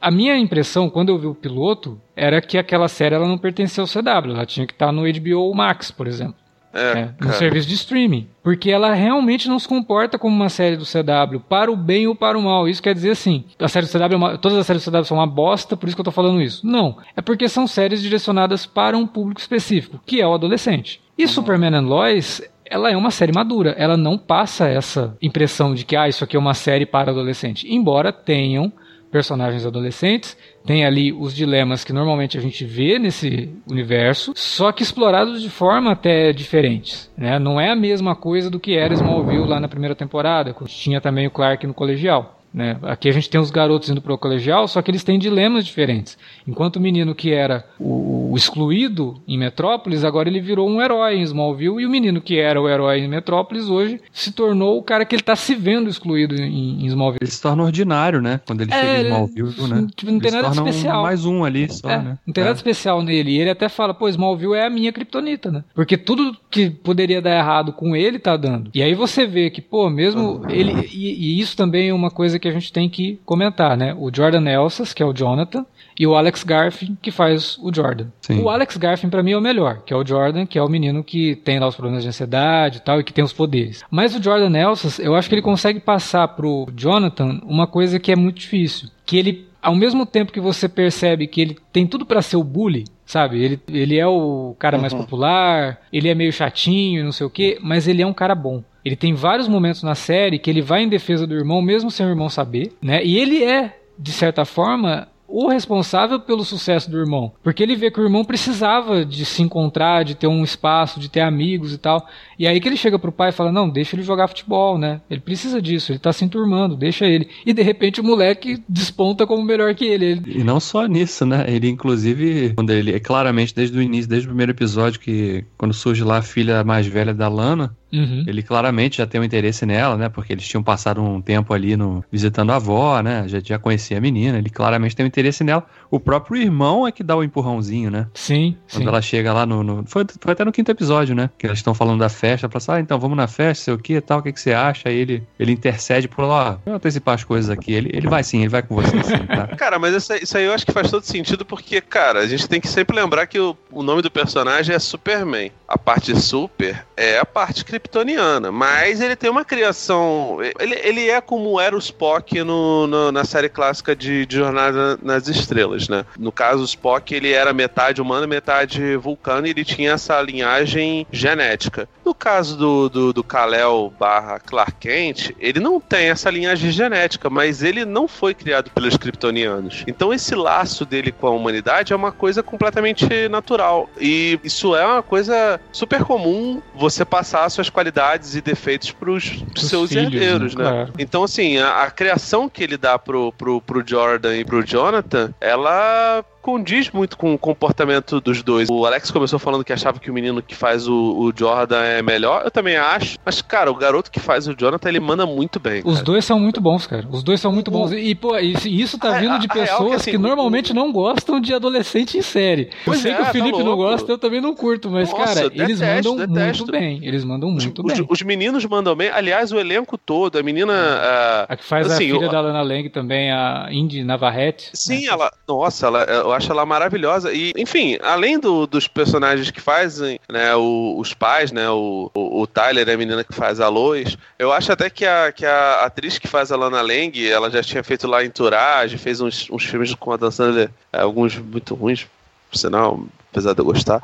[0.00, 3.82] A minha impressão, quando eu vi o piloto, era que aquela série ela não pertencia
[3.82, 6.34] ao CW, ela tinha que estar no HBO Max, por exemplo.
[6.72, 8.28] É, é, no serviço de streaming.
[8.42, 12.14] Porque ela realmente não se comporta como uma série do CW, para o bem ou
[12.14, 12.68] para o mal.
[12.68, 15.04] Isso quer dizer assim, a série do CW é uma, todas as séries do CW
[15.04, 16.66] são uma bosta, por isso que eu tô falando isso.
[16.66, 16.96] Não.
[17.16, 21.00] É porque são séries direcionadas para um público específico, que é o adolescente.
[21.18, 21.28] E uhum.
[21.28, 23.74] Superman and Lois ela é uma série madura.
[23.76, 27.66] Ela não passa essa impressão de que ah, isso aqui é uma série para adolescente.
[27.68, 28.72] Embora tenham
[29.10, 30.36] personagens adolescentes,
[30.70, 35.50] tem ali os dilemas que normalmente a gente vê nesse universo, só que explorados de
[35.50, 37.10] forma até diferentes.
[37.18, 37.40] Né?
[37.40, 41.26] Não é a mesma coisa do que era Smallville lá na primeira temporada, tinha também
[41.26, 42.39] o Clark no colegial.
[42.52, 42.76] Né?
[42.82, 45.64] Aqui a gente tem os garotos indo para o colegial, só que eles têm dilemas
[45.64, 46.18] diferentes.
[46.46, 51.16] Enquanto o menino que era o, o, excluído em Metrópolis, agora ele virou um herói
[51.16, 54.82] em Smallville, e o menino que era o herói em Metrópolis hoje se tornou o
[54.82, 57.20] cara que ele está se vendo excluído em, em, Smallville.
[57.22, 58.40] Ele se torna ordinário, né?
[58.44, 59.86] Quando ele é, chega em Smallville, né?
[59.94, 60.98] Tipo, não tem nada especial.
[60.98, 62.18] Um, mais um ali só, é, né?
[62.26, 62.56] Não tem nada é.
[62.56, 63.30] especial nele.
[63.30, 65.62] E ele até fala, pô, Smallville é a minha kriptonita, né?
[65.72, 68.72] Porque tudo que poderia dar errado com ele tá dando.
[68.74, 70.88] E aí você vê que, pô, mesmo ele.
[70.92, 73.94] E, e isso também é uma coisa que a gente tem que comentar, né?
[73.98, 75.64] O Jordan Elsas, que é o Jonathan,
[75.98, 78.06] e o Alex Garfin, que faz o Jordan.
[78.22, 78.40] Sim.
[78.40, 80.68] O Alex Garfin, para mim, é o melhor, que é o Jordan, que é o
[80.68, 83.82] menino que tem lá os problemas de ansiedade e tal, e que tem os poderes.
[83.90, 88.10] Mas o Jordan Elsas, eu acho que ele consegue passar pro Jonathan uma coisa que
[88.10, 88.88] é muito difícil.
[89.04, 92.44] Que ele, ao mesmo tempo que você percebe que ele tem tudo para ser o
[92.44, 93.42] bully, sabe?
[93.42, 94.80] Ele, ele é o cara uhum.
[94.80, 98.34] mais popular, ele é meio chatinho, não sei o quê, mas ele é um cara
[98.34, 98.62] bom.
[98.84, 102.06] Ele tem vários momentos na série que ele vai em defesa do irmão, mesmo sem
[102.06, 103.04] o irmão saber, né?
[103.04, 107.32] E ele é, de certa forma, o responsável pelo sucesso do irmão.
[107.42, 111.08] Porque ele vê que o irmão precisava de se encontrar, de ter um espaço, de
[111.08, 112.04] ter amigos e tal.
[112.40, 115.02] E aí que ele chega pro pai e fala: Não, deixa ele jogar futebol, né?
[115.10, 117.28] Ele precisa disso, ele tá se enturmando, deixa ele.
[117.44, 120.06] E de repente o moleque desponta como melhor que ele.
[120.06, 120.38] ele...
[120.38, 121.44] E não só nisso, né?
[121.46, 125.74] Ele, inclusive, quando ele, é claramente desde o início, desde o primeiro episódio, que quando
[125.74, 128.24] surge lá a filha mais velha da Lana, Uhum.
[128.26, 130.08] Ele claramente já tem um interesse nela, né?
[130.08, 133.26] Porque eles tinham passado um tempo ali no visitando a avó, né?
[133.26, 135.66] Já, já conhecia a menina, ele claramente tem um interesse nela.
[135.90, 138.06] O próprio irmão é que dá o empurrãozinho, né?
[138.14, 138.56] Sim.
[138.70, 138.88] Quando sim.
[138.88, 139.62] ela chega lá no.
[139.62, 141.30] no foi, foi, até no quinto episódio, né?
[141.36, 143.78] Que eles estão falando da festa, pra assim, ah, então vamos na festa, sei o
[143.78, 144.88] que tal, o que, que você acha?
[144.88, 147.72] Aí ele, ele intercede por lá, eu antecipar as coisas aqui.
[147.72, 149.48] Ele, ele vai sim, ele vai com você sim, tá?
[149.56, 152.48] Cara, mas isso, isso aí eu acho que faz todo sentido porque, cara, a gente
[152.48, 155.52] tem que sempre lembrar que o, o nome do personagem é Superman.
[155.66, 160.38] A parte super é a parte kryptoniana mas ele tem uma criação.
[160.58, 164.98] Ele, ele é como era o Spock no, no, na série clássica de, de, Jornada
[165.02, 166.04] nas Estrelas, né?
[166.18, 171.06] No caso, o Spock ele era metade humano, metade vulcano e ele tinha essa linhagem
[171.10, 171.88] genética.
[172.04, 177.30] No caso do, do, do Kal-El barra Clark Kent, ele não tem essa linhagem genética,
[177.30, 179.84] mas ele não foi criado pelos kryptonianos.
[179.86, 183.88] Então esse laço dele com a humanidade é uma coisa completamente natural.
[183.98, 189.68] E isso é uma coisa super comum você passar suas qualidades e defeitos pros, pros
[189.68, 190.70] seus filhos, herdeiros, né?
[190.70, 190.88] né?
[190.98, 195.32] Então, assim, a, a, criação que ele dá pro, pro, pro Jordan e pro Jonathan,
[195.40, 198.68] ela condiz muito com o comportamento dos dois.
[198.70, 202.02] O Alex começou falando que achava que o menino que faz o, o Jordan é
[202.02, 202.42] melhor.
[202.44, 203.18] Eu também acho.
[203.24, 205.82] Mas, cara, o garoto que faz o Jonathan, ele manda muito bem.
[205.84, 207.06] Os dois são muito bons, cara.
[207.10, 207.92] Os dois são muito bons.
[207.92, 212.16] E, pô, isso tá vindo de pessoas que, assim, que, normalmente não gostam de adolescente
[212.18, 212.70] em série.
[212.86, 215.10] Eu sei é, que o tá Felipe tá não gosta, eu também não curto, mas,
[215.10, 216.62] Nossa, cara, detesto, eles mandam detesto.
[216.64, 217.00] muito bem.
[217.02, 218.02] Eles mandam muito os, bem.
[218.02, 219.10] Os, os, meninos mandam bem.
[219.10, 220.72] Aliás, o elenco todo, a menina.
[220.72, 222.30] A, a que faz assim, a filha o...
[222.30, 224.70] da Lana Lang também, a Indy Navarrete.
[224.72, 225.06] Sim, né?
[225.06, 225.30] ela.
[225.46, 227.32] Nossa, ela, eu acho ela maravilhosa.
[227.32, 232.46] E, enfim, além do, dos personagens que fazem, né, o, os pais, né, o, o,
[232.46, 235.84] Tyler e a menina que faz a Lois, eu acho até que a, que a
[235.84, 239.64] atriz que faz a Lana Lang, ela já tinha feito lá Entourage, fez uns, uns
[239.64, 242.06] filmes com a Dan Sandler, é, alguns muito ruins,
[242.50, 244.02] por sinal, apesar de eu gostar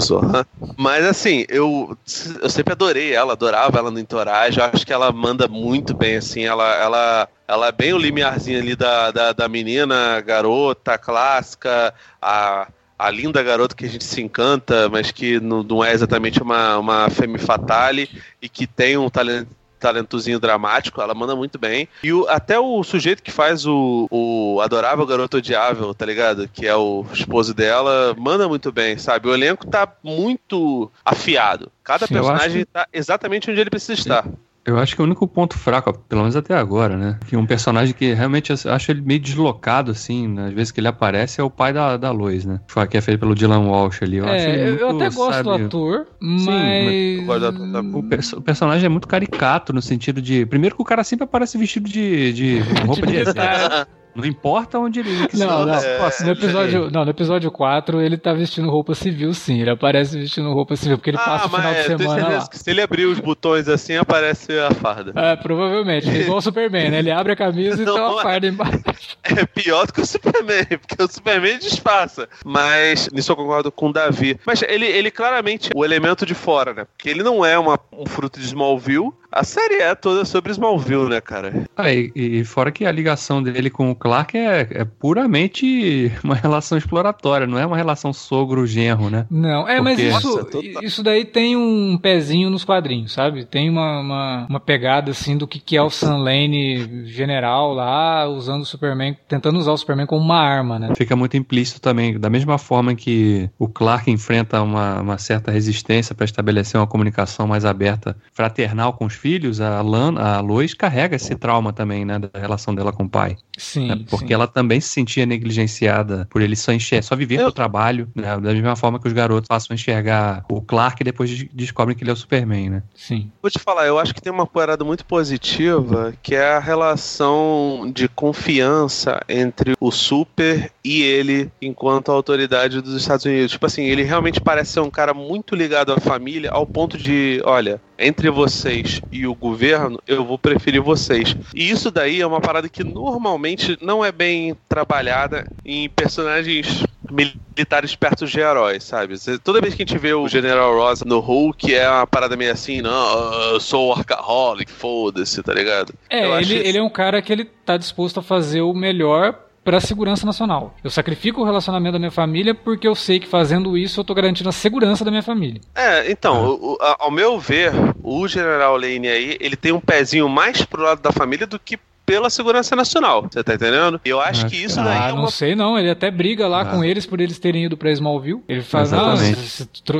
[0.00, 0.44] Zohan.
[0.76, 1.96] Mas assim, eu,
[2.40, 4.58] eu sempre adorei ela, adorava ela no Entourage.
[4.58, 6.44] Eu acho que ela manda muito bem, assim.
[6.44, 12.68] Ela, ela, ela é bem o limiarzinho ali da, da, da menina, garota, clássica, a,
[12.98, 16.78] a linda garota que a gente se encanta, mas que não, não é exatamente uma,
[16.78, 18.08] uma femme fatale
[18.42, 21.88] e que tem um talento talentozinho dramático, ela manda muito bem.
[22.02, 26.48] E o, até o sujeito que faz o, o adorável garoto odiável, tá ligado?
[26.48, 29.28] Que é o esposo dela, manda muito bem, sabe?
[29.28, 31.70] O elenco tá muito afiado.
[31.82, 32.70] Cada personagem que...
[32.70, 34.26] tá exatamente onde ele precisa estar.
[34.64, 37.18] Eu acho que o único ponto fraco, pelo menos até agora, né?
[37.26, 40.48] Que um personagem que realmente eu acho ele meio deslocado, assim, né?
[40.48, 42.60] às vezes que ele aparece, é o pai da, da Lois, né?
[42.90, 44.18] Que é feito pelo Dylan Walsh ali.
[44.18, 46.42] Eu, é, acho ele muito, eu até gosto sabe, do ator, mas.
[46.42, 50.44] Sim, mas o, perso o, personagem é muito caricato no sentido de.
[50.44, 53.97] Primeiro que o cara sempre aparece vestido de, de roupa de exército.
[54.18, 55.28] Não importa onde ele.
[55.34, 55.74] Não, não.
[55.74, 59.60] É, no, episódio, não, no episódio 4 ele tá vestindo roupa civil, sim.
[59.60, 62.48] Ele aparece vestindo roupa civil, porque ele ah, passa o final de semana lá.
[62.50, 65.12] se ele abrir os botões assim, aparece a farda.
[65.14, 66.10] É, provavelmente.
[66.10, 66.98] É igual o Superman, né?
[66.98, 69.16] Ele abre a camisa e tá a farda embaixo.
[69.22, 72.28] é pior do que o Superman, porque o Superman disfarça.
[72.44, 74.36] Mas nisso eu concordo com o Davi.
[74.44, 76.84] Mas ele, ele claramente o elemento de fora, né?
[76.84, 81.08] Porque ele não é uma, um fruto de Smallville, a série é toda sobre Smallville,
[81.08, 81.64] né, cara?
[81.76, 86.34] Ah, e, e, fora que a ligação dele com o Clark é, é, puramente uma
[86.34, 89.26] relação exploratória, não é uma relação sogro-genro, né?
[89.30, 89.80] Não, é, Porque...
[89.82, 93.44] mas isso, Nossa, isso daí tem um pezinho nos quadrinhos, sabe?
[93.44, 98.26] Tem uma, uma, uma, pegada, assim, do que, que é o Sam Lane general lá,
[98.26, 100.94] usando o Superman, tentando usar o Superman como uma arma, né?
[100.96, 106.14] Fica muito implícito também, da mesma forma que o Clark enfrenta uma, uma certa resistência
[106.14, 111.16] para estabelecer uma comunicação mais aberta, fraternal com os filhos, a, Lan, a Lois carrega
[111.16, 113.36] esse trauma também, né, da relação dela com o pai.
[113.58, 113.88] Sim.
[113.88, 114.34] Né, porque sim.
[114.34, 117.44] ela também se sentia negligenciada por ele só enxergar, só viver Eu...
[117.44, 121.04] pro trabalho, né, da mesma forma que os garotos passam a enxergar o Clark e
[121.04, 122.82] depois descobrem que ele é o Superman, né?
[122.94, 123.30] Sim.
[123.42, 127.90] Vou te falar, eu acho que tem uma parada muito positiva que é a relação
[127.92, 133.52] de confiança entre o Super e ele enquanto autoridade dos Estados Unidos.
[133.52, 137.42] Tipo assim, ele realmente parece ser um cara muito ligado à família ao ponto de,
[137.44, 141.36] olha, entre vocês e o governo, eu vou preferir vocês.
[141.54, 143.47] E isso daí é uma parada que normalmente
[143.80, 149.14] não é bem trabalhada em personagens militares perto de heróis, sabe?
[149.42, 152.52] Toda vez que a gente vê o General Rosa no Hulk, é uma parada meio
[152.52, 155.94] assim, não, eu sou workaholic, foda-se, tá ligado?
[156.10, 159.76] É, ele, ele é um cara que ele tá disposto a fazer o melhor para
[159.76, 160.74] a segurança nacional.
[160.82, 164.14] Eu sacrifico o relacionamento da minha família porque eu sei que fazendo isso eu tô
[164.14, 165.60] garantindo a segurança da minha família.
[165.74, 166.48] É, então, ah.
[166.48, 167.72] o, a, ao meu ver,
[168.02, 171.78] o General Lane aí, ele tem um pezinho mais pro lado da família do que
[172.08, 173.28] pela segurança nacional.
[173.30, 174.00] Você tá entendendo?
[174.02, 175.20] Eu acho que isso daí ah, é uma...
[175.20, 175.78] não sei não.
[175.78, 176.64] Ele até briga lá ah.
[176.64, 178.42] com eles por eles terem ido pra Smallville.
[178.48, 179.16] Ele fala, não,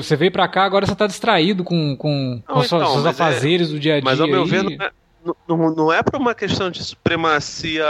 [0.01, 3.09] você veio pra cá, agora você tá distraído com, com, não, com então, seus é-
[3.11, 3.73] afazeres é...
[3.73, 4.05] do dia a dia.
[4.05, 4.91] Mas ao meu ver, não é,
[5.47, 7.85] não, não é para uma questão de supremacia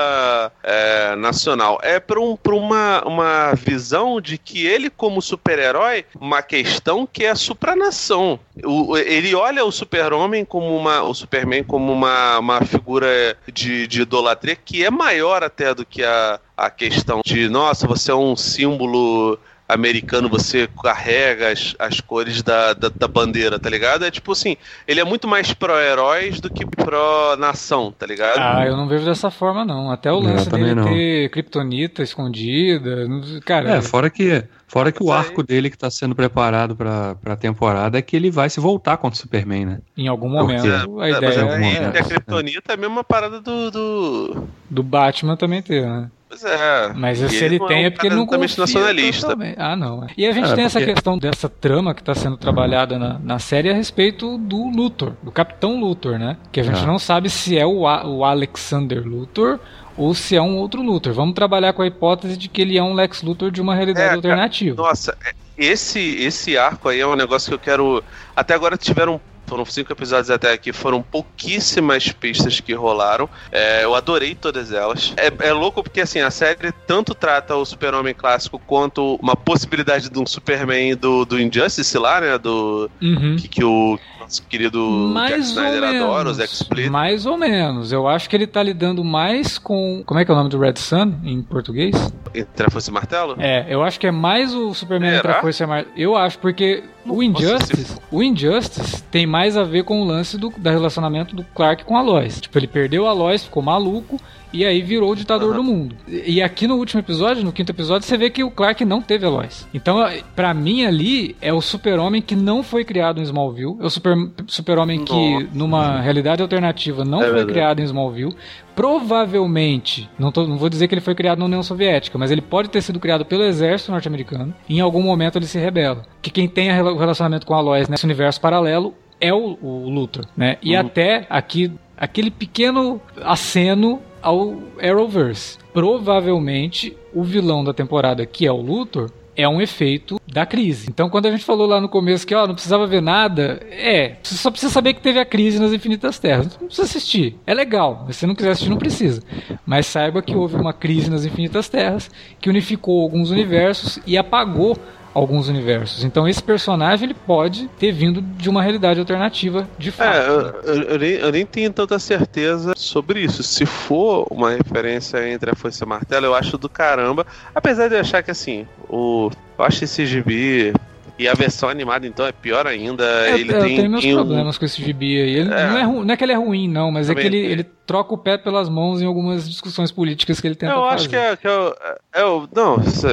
[0.63, 7.07] é, nacional, é para um, uma, uma visão de que ele, como super-herói, uma questão
[7.07, 8.41] que é supranação.
[8.65, 11.03] O, ele olha o super-homem como uma.
[11.03, 16.03] o Superman como uma, uma figura de, de idolatria que é maior até do que
[16.03, 19.39] a, a questão de, nossa, você é um símbolo
[19.69, 24.05] americano você carrega as, as cores da, da, da, bandeira, tá ligado?
[24.05, 24.57] É tipo assim,
[24.87, 28.39] ele é muito mais pró-heróis do que pró-nação, tá ligado?
[28.39, 29.91] Ah, eu não vejo dessa forma, não.
[29.91, 30.85] Até o lance dele não.
[30.85, 33.07] ter kryptonita escondida.
[33.45, 33.77] Cara.
[33.77, 34.43] É, fora que.
[34.67, 38.31] Fora que o arco dele que tá sendo preparado pra, pra temporada é que ele
[38.31, 39.79] vai se voltar contra o Superman, né?
[39.97, 40.61] Em algum momento.
[40.61, 44.49] Porque, a é, ideia é, é, a Kryptonita é a mesma parada do, do.
[44.69, 46.11] Do Batman também ter, né?
[46.29, 46.93] Pois é.
[46.95, 49.29] Mas se ele, ele tem é porque ele não confia nacionalista.
[49.29, 49.57] Totalmente.
[49.59, 50.07] Ah, não.
[50.17, 50.79] E a gente é, tem porque...
[50.79, 55.15] essa questão dessa trama que está sendo trabalhada na, na série a respeito do Luthor,
[55.23, 56.37] do Capitão Luthor, né?
[56.53, 56.87] Que a gente é.
[56.87, 59.59] não sabe se é o, o Alexander Luthor
[59.97, 61.13] ou se é um outro Luthor.
[61.15, 64.13] Vamos trabalhar com a hipótese de que ele é um Lex Luthor de uma realidade
[64.13, 64.81] é, alternativa.
[64.81, 68.05] Nossa, é, esse, esse arco aí é um negócio que eu quero.
[68.37, 73.29] Até agora tiveram foram cinco episódios até aqui, foram pouquíssimas pistas que rolaram.
[73.51, 75.13] É, eu adorei todas elas.
[75.17, 80.09] É, é, louco porque assim, a série tanto trata o super-homem clássico quanto uma possibilidade
[80.11, 82.39] de um Superman do, do Injustice lá, né?
[82.39, 82.91] Do.
[83.01, 83.37] Uhum.
[83.37, 83.99] Que, que o
[84.29, 84.79] nosso querido
[85.13, 86.91] mais Jack Snyder menos, adora, os X-Split.
[86.91, 87.91] Mais ou menos.
[87.91, 90.03] Eu acho que ele tá lidando mais com.
[90.05, 91.95] Como é que é o nome do Red Sun em português?
[92.35, 93.37] Entre Força e Martelo?
[93.39, 95.19] É, eu acho que é mais o Superman Será?
[95.19, 95.95] entre a Força e Martelo.
[95.97, 100.53] Eu acho, porque o Injustice, o Injustice tem mais a ver com o lance do
[100.59, 102.41] da relacionamento do Clark com a Lois.
[102.41, 104.21] Tipo, ele perdeu a Lois, ficou maluco
[104.53, 105.57] e aí virou o ditador uhum.
[105.57, 105.97] do mundo.
[106.09, 109.27] E aqui no último episódio, no quinto episódio, você vê que o Clark não teve
[109.27, 109.69] a Lois.
[109.73, 109.99] Então,
[110.35, 114.99] para mim ali é o super-homem que não foi criado em Smallville, é o super-homem
[114.99, 117.53] super que numa realidade alternativa não é foi verdade.
[117.53, 118.35] criado em Smallville.
[118.75, 122.41] Provavelmente, não, tô, não vou dizer que ele foi criado na União Soviética, mas ele
[122.41, 124.55] pode ter sido criado pelo exército norte-americano.
[124.69, 126.05] Em algum momento ele se rebela.
[126.23, 130.27] Que quem tem o relacionamento com a Lois nesse universo paralelo é o, o Luthor,
[130.37, 130.59] né?
[130.63, 130.81] E uhum.
[130.81, 135.59] até aqui aquele pequeno aceno ao Arrowverse.
[135.73, 140.89] Provavelmente o vilão da temporada, que é o Luthor, é um efeito da crise.
[140.91, 144.17] Então, quando a gente falou lá no começo que ó, não precisava ver nada, é,
[144.21, 146.59] você só precisa saber que teve a crise nas Infinitas Terras.
[146.61, 147.37] Não precisa assistir.
[147.47, 149.23] É legal, mas se não quiser assistir, não precisa.
[149.65, 152.11] Mas saiba que houve uma crise nas Infinitas Terras
[152.41, 154.77] que unificou alguns universos e apagou
[155.15, 156.05] alguns universos.
[156.05, 160.17] Então esse personagem ele pode ter vindo de uma realidade alternativa de fato.
[160.17, 163.43] É, eu, eu, eu, nem, eu, nem, tenho tanta certeza sobre isso.
[163.43, 167.27] Se for uma referência entre a Força e Martelo, eu acho do caramba.
[167.55, 170.73] Apesar de eu achar que assim, o, eu acho esse gibi
[171.19, 173.05] E a versão animada, então, é pior ainda.
[173.29, 175.31] É, ele eu tem, tenho meus problemas com esse gibi aí.
[175.35, 175.67] Ele É.
[175.67, 177.45] não, é ru- não é que ele é ruim, não, mas é Também que ele,
[177.47, 180.95] ele troca o pé pelas mãos em algumas discussões políticas que ele tenta Eu fazer.
[180.95, 181.75] acho que é, que é, o-
[182.15, 183.07] é o- Não, isso,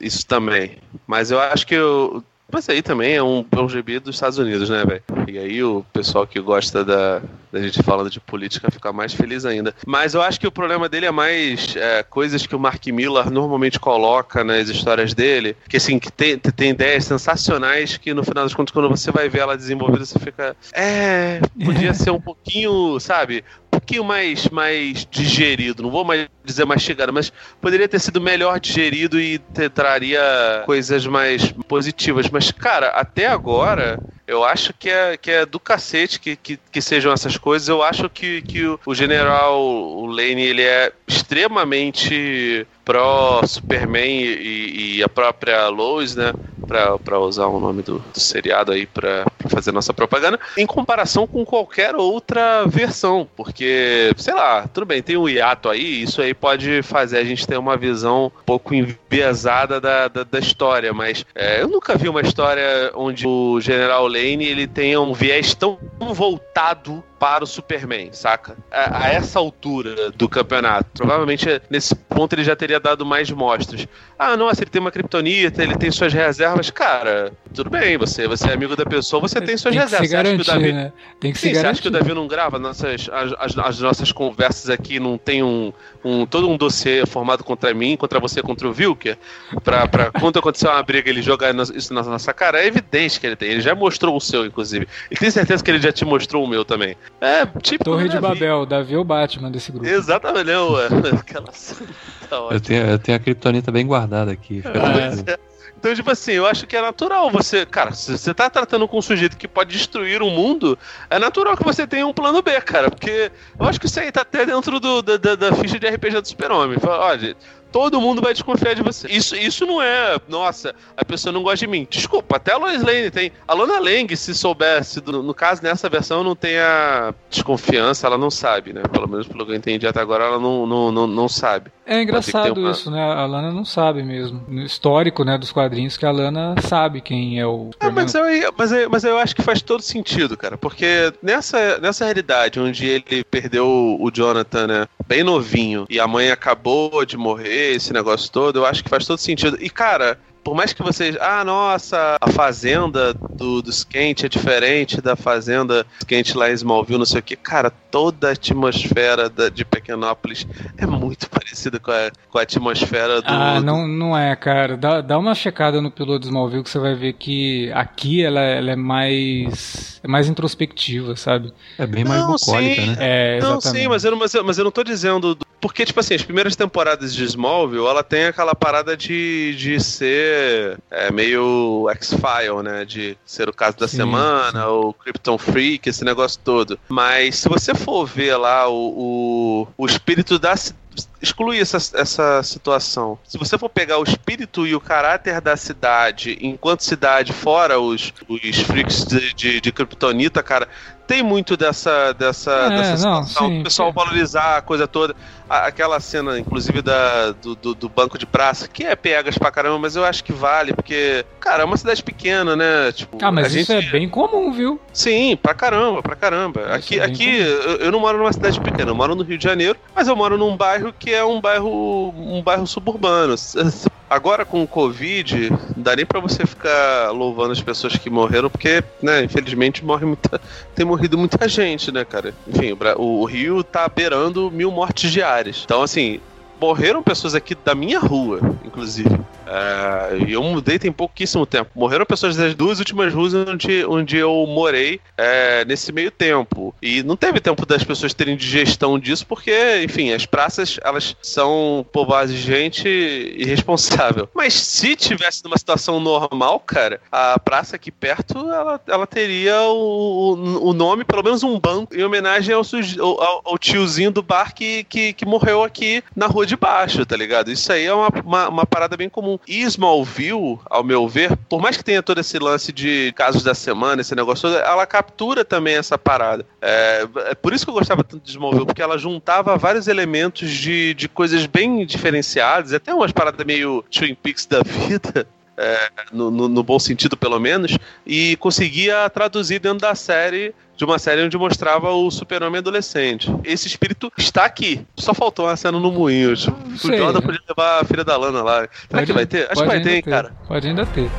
[0.00, 0.72] isso também.
[1.06, 2.22] Mas eu acho que o.
[2.50, 5.02] Mas aí também é um, é um dos Estados Unidos, né, velho?
[5.28, 7.20] E aí o pessoal que gosta da,
[7.52, 9.74] da gente falando de política fica mais feliz ainda.
[9.86, 13.30] Mas eu acho que o problema dele é mais é, coisas que o Mark Miller
[13.30, 18.44] normalmente coloca nas histórias dele, que assim, que tem, tem ideias sensacionais que no final
[18.44, 20.56] das contas, quando você vai ver ela desenvolvida, você fica.
[20.72, 21.40] É.
[21.62, 23.44] Podia ser um pouquinho, sabe?
[23.66, 25.82] Um pouquinho mais, mais digerido.
[25.82, 31.06] Não vou mais dizer mastigado, mas poderia ter sido melhor digerido e ter, traria coisas
[31.06, 32.28] mais positivas.
[32.30, 36.82] Mas, cara, até agora, eu acho que é, que é do cacete que, que, que
[36.82, 37.66] sejam essas coisas.
[37.66, 45.08] Eu acho que, que o, General o Lane, ele é extremamente pró-Superman e, e a
[45.08, 46.32] própria Lois, né?
[46.66, 51.42] Pra, usar o nome do, do seriado aí pra fazer nossa propaganda, em comparação com
[51.42, 56.82] qualquer outra versão, porque, sei lá, tudo bem, tem um hiato aí, isso aí pode
[56.82, 61.62] fazer a gente ter uma visão um pouco enviesada da, da, da história, mas é,
[61.62, 67.02] eu nunca vi uma história onde o General Lane ele tenha um viés tão voltado
[67.18, 68.56] para o Superman, saca?
[68.70, 70.88] A, a essa altura do campeonato.
[70.94, 73.86] Provavelmente nesse ponto ele já teria dado mais mostras.
[74.18, 76.70] Ah, nossa, ele tem uma kryptonita, ele tem suas reservas.
[76.70, 79.96] Cara, tudo bem, você, você é amigo da pessoa, você tem suas Tem que se
[79.96, 80.08] reservas.
[80.10, 80.92] Você acha que o garantir, Davi, né?
[81.20, 81.82] Tem que Sim, se você acha garantir.
[81.82, 85.72] que o Davi não grava nossas, as, as- as nossas conversas aqui, não tem um,
[86.04, 89.18] um todo um dossiê formado contra mim, contra você, contra o Wilker?
[89.64, 92.60] Pra, pra quando acontecer uma briga ele jogar isso na nossa cara?
[92.62, 93.50] É evidente que ele tem.
[93.50, 94.86] Ele já mostrou o seu, inclusive.
[95.10, 96.96] E tenho certeza que ele já te mostrou o meu também.
[97.20, 97.84] É, tipo.
[97.84, 98.40] Torre de Davi.
[98.40, 99.86] Babel, Davi é o Batman desse grupo.
[99.86, 100.86] Exatamente, não, ué.
[101.18, 101.90] Aquela cena
[102.28, 104.62] tá Eu tenho, eu tenho a Kryptonita bem guardada aqui.
[104.64, 105.38] Ah, tranquilo.
[105.78, 107.64] Então, tipo assim, eu acho que é natural você.
[107.64, 110.76] Cara, se você tá tratando com um sujeito que pode destruir o mundo,
[111.08, 112.90] é natural que você tenha um plano B, cara.
[112.90, 115.88] Porque eu acho que isso aí tá até dentro do, da, da, da ficha de
[115.88, 116.78] RPG do Super-Homem.
[116.82, 117.36] Olha,
[117.70, 119.08] todo mundo vai desconfiar de você.
[119.08, 121.86] Isso, isso não é, nossa, a pessoa não gosta de mim.
[121.88, 123.32] Desculpa, até a Lois Lane tem.
[123.46, 128.18] A Lona Lang, se soubesse, do- no caso, nessa versão, não tem a desconfiança, ela
[128.18, 128.82] não sabe, né?
[128.90, 131.70] Pelo menos pelo que eu entendi até agora, ela não, não, não, não sabe.
[131.88, 133.02] É engraçado uma- isso, né?
[133.02, 134.42] A Lana não sabe mesmo.
[134.46, 138.04] No histórico, né, dos quadrinhos, que a Lana sabe quem é o Superman.
[138.04, 140.58] mas eu, mas, eu, mas eu acho que faz todo sentido, cara.
[140.58, 143.66] Porque nessa, nessa realidade onde ele perdeu
[143.98, 144.86] o Jonathan, né?
[145.06, 149.06] Bem novinho, e a mãe acabou de morrer, esse negócio todo, eu acho que faz
[149.06, 149.56] todo sentido.
[149.60, 150.18] E, cara.
[150.44, 151.14] Por mais que vocês.
[151.20, 156.54] Ah, nossa, a fazenda do, dos Kent é diferente da fazenda dos Kent lá em
[156.54, 157.36] Smallville, não sei o que.
[157.36, 163.20] Cara, toda a atmosfera da- de Pequenópolis é muito parecida com a, com a atmosfera
[163.22, 163.28] do.
[163.28, 164.76] Ah, não, não é, cara.
[164.76, 168.40] Dá, dá uma checada no piloto do Smallville que você vai ver que aqui ela,
[168.40, 171.52] ela é mais é mais introspectiva, sabe?
[171.78, 172.86] É bem mais Não, bucólica, sim.
[172.88, 172.96] né?
[172.98, 175.34] É, Não, sim, mas eu, não- mas, eu, mas eu não tô dizendo.
[175.34, 179.80] do- Porque, tipo assim, as primeiras temporadas de Smallville, ela tem aquela parada de, de
[179.80, 182.84] ser é, meio X-File, né?
[182.84, 186.78] De ser o caso da Sim, semana, o Krypton Freak, esse negócio todo.
[186.88, 190.56] Mas se você for ver lá o, o, o espírito da.
[190.56, 190.74] ci-
[191.22, 193.18] Exclui essa, essa situação.
[193.24, 198.12] Se você for pegar o espírito e o caráter da cidade, enquanto cidade, fora os,
[198.28, 200.68] os freaks de, de, de Kryptonita, cara,
[201.08, 205.16] tem muito dessa, dessa, É, dessa não, situação sim, do pessoal valorizar a coisa toda.
[205.48, 209.78] Aquela cena, inclusive, da, do, do, do banco de praça, que é pegas pra caramba,
[209.78, 212.92] mas eu acho que vale, porque, cara, é uma cidade pequena, né?
[212.92, 213.88] Tipo, Ah, mas a isso gente...
[213.88, 214.78] é bem comum, viu?
[214.92, 216.60] Sim, pra caramba, pra caramba.
[216.60, 219.38] Isso Aqui, é aqui eu, eu não moro numa cidade pequena, eu moro no Rio
[219.38, 223.34] de Janeiro, mas eu moro num bairro que é um bairro, um bairro suburbano.
[224.10, 228.48] Agora com o Covid, não dá nem pra você ficar louvando as pessoas que morreram,
[228.48, 230.40] porque, né, infelizmente morre muita,
[230.74, 232.34] tem morrido muita gente, né, cara?
[232.46, 235.62] Enfim, o, o Rio tá beirando mil mortes diárias.
[235.64, 236.20] Então, assim,
[236.60, 239.18] morreram pessoas aqui da minha rua, inclusive.
[239.46, 241.70] É, eu mudei tem pouquíssimo tempo.
[241.74, 246.74] Morreram pessoas das duas últimas ruas onde, onde eu morei é, nesse meio tempo.
[246.82, 251.84] E não teve tempo das pessoas terem digestão disso, porque, enfim, as praças elas são
[251.92, 252.88] povoadas de gente
[253.36, 254.28] irresponsável.
[254.34, 260.68] Mas se tivesse numa situação normal, cara, a praça aqui perto ela, ela teria o,
[260.68, 262.62] o nome, pelo menos um banco, em homenagem ao,
[263.00, 267.16] ao- ao tiozinho do bar que, que, que morreu aqui na rua de baixo, tá
[267.16, 267.50] ligado?
[267.50, 269.38] Isso aí é uma, uma, uma parada bem comum.
[269.46, 273.54] E Smallville, ao meu ver, por mais que tenha todo esse lance de casos da
[273.54, 276.44] semana, esse negócio ela captura também essa parada.
[276.60, 280.50] É, é por isso que eu gostava tanto de Smallville, porque ela juntava vários elementos
[280.50, 285.26] de, de coisas bem diferenciadas, até umas paradas meio Twin Peaks da vida.
[285.58, 287.76] é, no, no, no bom sentido pelo menos,
[288.06, 293.28] e conseguia traduzir dentro da série de uma série onde mostrava o super-homem adolescente.
[293.42, 294.86] Esse espírito está aqui.
[294.96, 296.36] Só faltou uma cena no moinho.
[296.36, 298.58] Tipo, o Jordan podia levar a filha da Lana lá.
[298.60, 299.50] Será pode, que vai ter?
[299.50, 300.32] Acho que vai ter, hein, cara.
[300.46, 301.10] Pode ainda ter.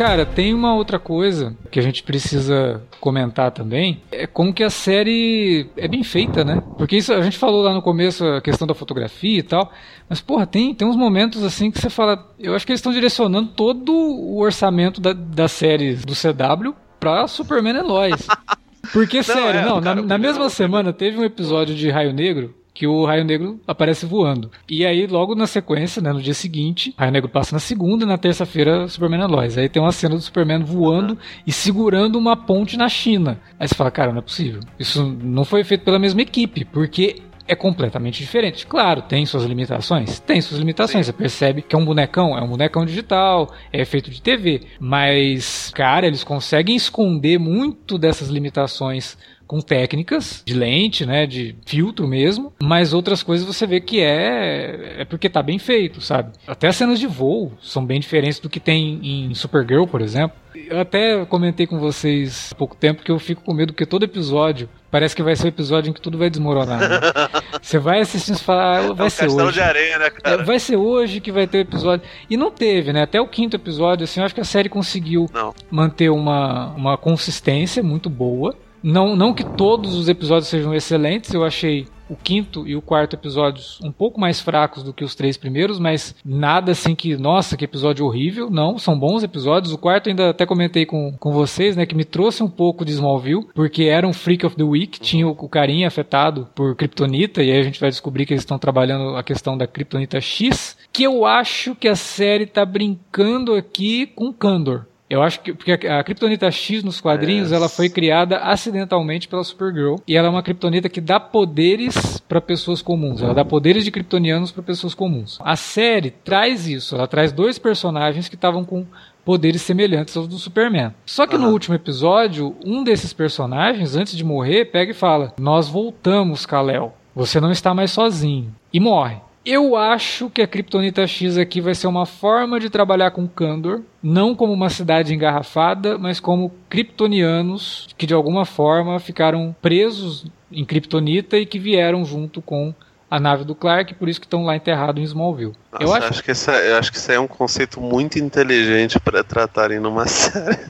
[0.00, 4.70] Cara, tem uma outra coisa que a gente precisa comentar também, é como que a
[4.70, 6.62] série é bem feita, né?
[6.78, 9.70] Porque isso a gente falou lá no começo a questão da fotografia e tal,
[10.08, 12.94] mas porra, tem, tem uns momentos assim que você fala, eu acho que eles estão
[12.94, 18.26] direcionando todo o orçamento da, das séries do CW pra Superman e Lois.
[18.94, 22.54] Porque, não, sério, é, não, na, na mesma semana teve um episódio de Raio Negro
[22.72, 24.50] que o Raio Negro aparece voando.
[24.68, 28.08] E aí, logo na sequência, né, no dia seguinte, Raio Negro passa na segunda e
[28.08, 29.58] na terça-feira, Superman é Lois.
[29.58, 33.40] Aí tem uma cena do Superman voando e segurando uma ponte na China.
[33.58, 34.60] Aí você fala, cara, não é possível.
[34.78, 38.64] Isso não foi feito pela mesma equipe, porque é completamente diferente.
[38.64, 40.20] Claro, tem suas limitações?
[40.20, 41.06] Tem suas limitações.
[41.06, 41.12] Sim.
[41.12, 44.62] Você percebe que é um bonecão, é um bonecão digital, é feito de TV.
[44.78, 52.06] Mas, cara, eles conseguem esconder muito dessas limitações com técnicas de lente, né, de filtro
[52.06, 56.30] mesmo, mas outras coisas você vê que é é porque tá bem feito, sabe?
[56.46, 60.38] Até as cenas de voo são bem diferentes do que tem em Supergirl, por exemplo.
[60.54, 64.04] Eu até comentei com vocês há pouco tempo que eu fico com medo que todo
[64.04, 66.80] episódio parece que vai ser o episódio em que tudo vai desmoronar.
[66.80, 67.00] Né?
[67.60, 69.52] Você vai assistindo e fala, ah, vai é ser hoje.
[69.52, 70.42] De areia, né, cara?
[70.42, 72.06] É, vai ser hoje que vai ter o episódio.
[72.28, 73.02] E não teve, né?
[73.02, 75.54] Até o quinto episódio, assim, eu acho que a série conseguiu não.
[75.70, 78.54] manter uma, uma consistência muito boa.
[78.82, 83.14] Não, não que todos os episódios sejam excelentes, eu achei o quinto e o quarto
[83.14, 87.56] episódios um pouco mais fracos do que os três primeiros, mas nada assim que, nossa,
[87.56, 88.50] que episódio horrível.
[88.50, 89.72] Não, são bons episódios.
[89.72, 92.92] O quarto ainda até comentei com, com vocês, né, que me trouxe um pouco de
[92.92, 97.42] Smallville, porque era um Freak of the Week, tinha o, o carinha afetado por Kryptonita,
[97.42, 100.76] e aí a gente vai descobrir que eles estão trabalhando a questão da Kryptonita X,
[100.92, 104.89] que eu acho que a série tá brincando aqui com Kandor.
[105.10, 109.42] Eu acho que porque a, a Kryptonita X nos quadrinhos, ela foi criada acidentalmente pela
[109.42, 113.20] Supergirl e ela é uma Kryptonita que dá poderes para pessoas comuns.
[113.20, 115.38] Ela dá poderes de kryptonianos para pessoas comuns.
[115.42, 118.86] A série traz isso, ela traz dois personagens que estavam com
[119.24, 120.94] poderes semelhantes aos do Superman.
[121.04, 121.42] Só que uhum.
[121.42, 126.94] no último episódio, um desses personagens, antes de morrer, pega e fala: "Nós voltamos, Kal-El.
[127.14, 129.16] Você não está mais sozinho." E morre.
[129.44, 133.80] Eu acho que a Kryptonita X aqui vai ser uma forma de trabalhar com Kandor,
[134.02, 140.64] não como uma cidade engarrafada, mas como kryptonianos que de alguma forma ficaram presos em
[140.64, 142.74] Kryptonita e que vieram junto com
[143.10, 145.54] a nave do Clark, por isso que estão lá enterrados em Smallville.
[145.72, 146.06] Nossa, eu, acho...
[146.06, 150.06] acho que essa, eu acho que isso é um conceito muito inteligente para tratarem numa
[150.06, 150.60] série.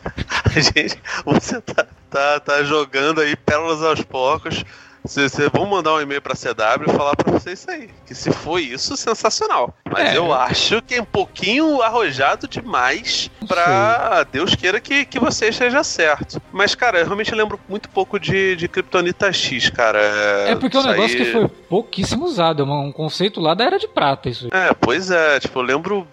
[0.45, 4.65] A gente, você tá, tá, tá jogando aí pérolas aos poucos
[5.05, 7.89] vocês vão mandar um e-mail pra CW e falar pra você isso aí.
[8.07, 9.75] Que se foi isso, sensacional.
[9.91, 10.17] Mas é.
[10.17, 15.83] eu acho que é um pouquinho arrojado demais pra Deus queira que, que você esteja
[15.83, 16.41] certo.
[16.53, 19.99] Mas, cara, eu realmente lembro muito pouco de, de Kryptonita X, cara.
[20.49, 21.25] É porque é um negócio aí...
[21.25, 22.63] que foi pouquíssimo usado.
[22.63, 24.69] É um conceito lá da Era de Prata, isso aí.
[24.69, 25.41] É, pois é.
[25.41, 26.07] Tipo, eu lembro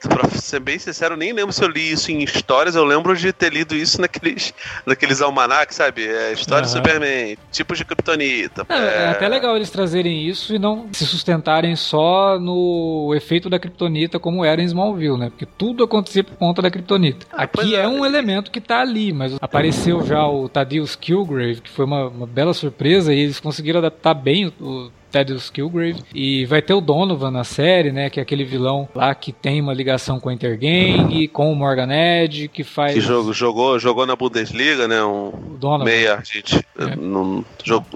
[0.00, 3.32] pra ser bem sincero, nem lembro se eu li isso em histórias, eu lembro de
[3.32, 4.54] ter lido isso naqueles,
[4.86, 6.06] naqueles almanacs, sabe?
[6.06, 6.72] É, história uhum.
[6.72, 8.66] do Superman, tipos de Kryptonita.
[8.68, 9.02] É, é...
[9.04, 14.18] é, até legal eles trazerem isso e não se sustentarem só no efeito da Kryptonita
[14.18, 15.30] como era em Smallville, né?
[15.30, 17.26] Porque tudo acontecia por conta da Kryptonita.
[17.32, 21.60] Ah, Aqui é, é um elemento que tá ali, mas apareceu já o Thaddeus Killgrave,
[21.60, 26.02] que foi uma, uma bela surpresa e eles conseguiram adaptar bem o, o Thaddeus Killgrave.
[26.14, 28.10] E vai ter o Donovan na série, né?
[28.10, 31.88] Que é aquele vilão lá que tem uma ligação com a Intergang, com o Morgan
[31.90, 32.94] Edge, que faz.
[32.94, 35.02] Que jogo, jogou, jogou na Bundesliga, né?
[35.02, 35.84] Um Donovan.
[35.84, 36.56] meia, gente.
[36.78, 36.96] É.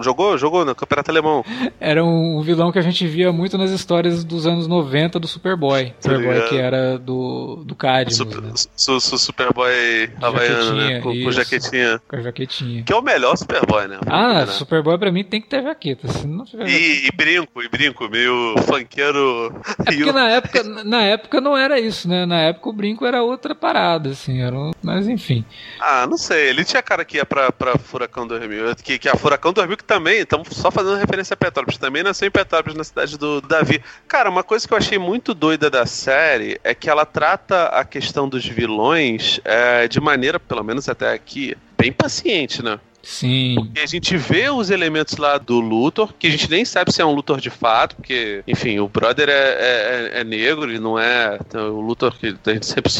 [0.00, 1.44] Jogou, jogou no Campeonato Alemão.
[1.78, 5.92] Era um vilão que a gente via muito nas histórias dos anos 90 do Superboy.
[6.00, 8.16] Superboy que era do, do Cadmus.
[8.16, 8.52] Super, né?
[8.54, 11.00] su, su, Superboy havaiano, né?
[11.00, 12.00] Com, com, jaquetinha.
[12.08, 12.82] Com a jaquetinha.
[12.84, 13.98] Que é o melhor Superboy, né?
[14.06, 16.08] Ah, Superboy pra mim tem que ter jaqueta.
[16.08, 19.52] Se não tiver e, e brinco, e brinco, meio funkeiro.
[19.80, 22.24] É porque na época, na época não era isso, né?
[22.24, 24.70] Na época o brinco era outra parada, assim, era um...
[24.82, 25.44] mas enfim.
[25.80, 29.16] Ah, não sei, ele tinha cara que ia pra, pra Furacão 2000, que, que a
[29.16, 32.84] Furacão 2000 que também, estamos só fazendo referência a Petrópolis, também nasceu em Petrópolis, na
[32.84, 33.82] cidade do Davi.
[34.06, 37.84] Cara, uma coisa que eu achei muito doida da série é que ela trata a
[37.84, 42.78] questão dos vilões é, de maneira, pelo menos até aqui, bem paciente, né?
[43.02, 43.54] Sim.
[43.56, 47.00] Porque a gente vê os elementos lá do Luthor, que a gente nem sabe se
[47.00, 50.98] é um Luthor de fato, porque, enfim, o brother é, é, é negro, ele não
[50.98, 51.38] é.
[51.40, 52.92] Então, o Luthor que a gente sempre.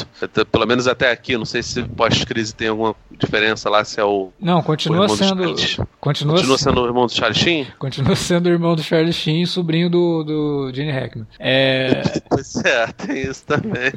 [0.50, 4.30] Pelo menos até aqui, não sei se pós-crise tem alguma diferença lá, se é o.
[4.40, 5.54] Não, continua o sendo.
[6.00, 7.66] Continua, continua sendo o irmão do Charlie Sheen?
[7.78, 11.26] Continua sendo o irmão do Charlie Sheen e sobrinho do, do Gene Hackman.
[11.38, 12.02] É.
[12.28, 13.92] pois é, tem isso também.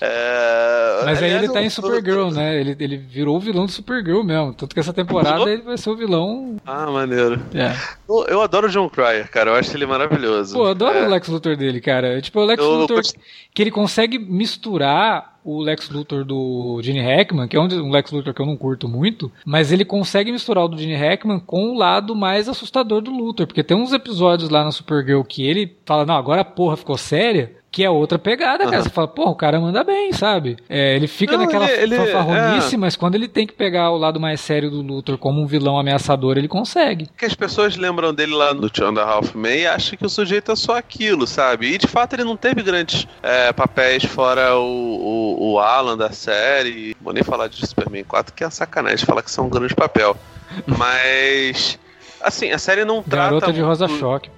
[0.00, 1.02] É...
[1.04, 2.60] Mas aí ele tá em Supergirl, né?
[2.60, 4.54] Ele, ele virou o vilão do Supergirl mesmo.
[4.54, 6.56] Tanto que essa temporada ele vai ser o vilão.
[6.66, 7.40] Ah, maneiro.
[7.54, 7.74] É.
[8.08, 9.50] Eu, eu adoro o John Cryer, cara.
[9.50, 10.54] Eu acho ele maravilhoso.
[10.54, 11.06] Pô, eu adoro é.
[11.06, 12.20] o Lex Luthor dele, cara.
[12.20, 13.20] Tipo, o Lex eu, Luthor eu...
[13.52, 18.32] que ele consegue misturar o Lex Luthor do Gene Hackman, que é um Lex Luthor
[18.32, 21.74] que eu não curto muito, mas ele consegue misturar o do Gene Hackman com o
[21.74, 26.06] lado mais assustador do Luthor, porque tem uns episódios lá na Supergirl que ele fala,
[26.06, 28.76] não, agora a porra ficou séria, que é outra pegada, cara.
[28.76, 28.82] Uhum.
[28.84, 30.56] Você fala, porra, o cara manda bem, sabe?
[30.68, 32.78] É, ele fica não, naquela ele, fanfarronice, é...
[32.78, 35.76] mas quando ele tem que pegar o lado mais sério do Luthor como um vilão
[35.76, 37.08] ameaçador, ele consegue.
[37.18, 40.06] Que as pessoas lembram dele lá no Two and a Half Men e acham que
[40.06, 41.74] o sujeito é só aquilo, sabe?
[41.74, 46.12] E de fato ele não teve grandes é, papéis fora o, o, o, Alan da
[46.12, 46.94] série.
[47.00, 50.16] Vou nem falar de Superman 4, que é sacanagem falar que são um grande papel.
[50.64, 51.76] Mas.
[52.20, 53.30] Assim, a série não trata.
[53.30, 54.30] Garota de Rosa Choque.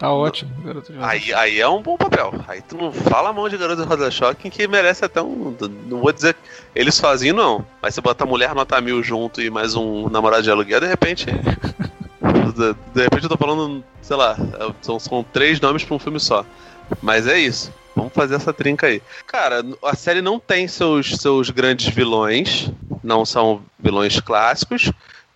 [0.00, 2.32] Tá ótimo, Garota de aí, aí é um bom papel.
[2.48, 5.54] Aí tu não fala a mão de Garota de Rosa Choque que merece até um.
[5.86, 6.34] Não vou dizer
[6.74, 7.66] eles sozinhos, não.
[7.82, 10.86] Mas você bota a mulher nota mil junto e mais um namorado de aluguel, de
[10.86, 11.26] repente.
[12.16, 14.38] de, de, repente eu tô falando, sei lá,
[14.80, 16.46] são, são três nomes pra um filme só.
[17.02, 17.70] Mas é isso.
[17.94, 19.02] Vamos fazer essa trinca aí.
[19.26, 22.70] Cara, a série não tem seus, seus grandes vilões,
[23.04, 24.90] não são vilões clássicos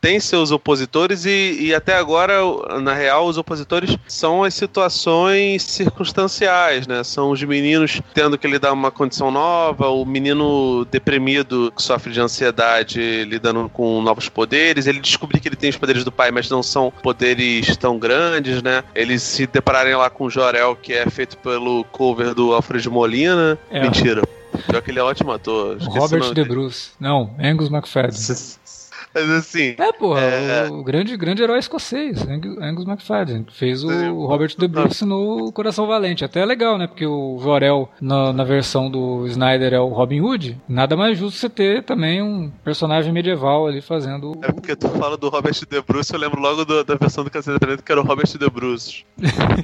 [0.05, 2.35] tem seus opositores e, e até agora,
[2.79, 7.03] na real, os opositores são as situações circunstanciais, né?
[7.03, 12.21] São os meninos tendo que lidar uma condição nova, o menino deprimido que sofre de
[12.21, 16.51] ansiedade lidando com novos poderes, ele descobrir que ele tem os poderes do pai, mas
[16.51, 18.85] não são poderes tão grandes, né?
[18.95, 23.59] Eles se depararem lá com o Jorel, que é feito pelo cover do Alfred Molina.
[23.71, 23.81] É.
[23.81, 24.23] Mentira.
[24.69, 25.79] Pior que ele é ótimo ator.
[25.81, 26.91] Robert De Bruce.
[27.01, 28.21] Não, Angus McFadden.
[29.15, 29.75] Mas assim.
[29.79, 30.69] É, porra, é...
[30.69, 35.87] o grande, grande herói escocês, Angus McFadden, que fez o Robert De Bruce no Coração
[35.87, 36.25] Valente.
[36.25, 36.87] Até é legal, né?
[36.87, 40.61] Porque o Jorel, na, na versão do Snyder, é o Robin Hood.
[40.69, 44.33] Nada mais justo você ter também um personagem medieval ali fazendo.
[44.43, 47.31] É porque tu fala do Robert De Bruce, eu lembro logo do, da versão do
[47.31, 49.05] Cacete Planeta que era o Robert De Bruce.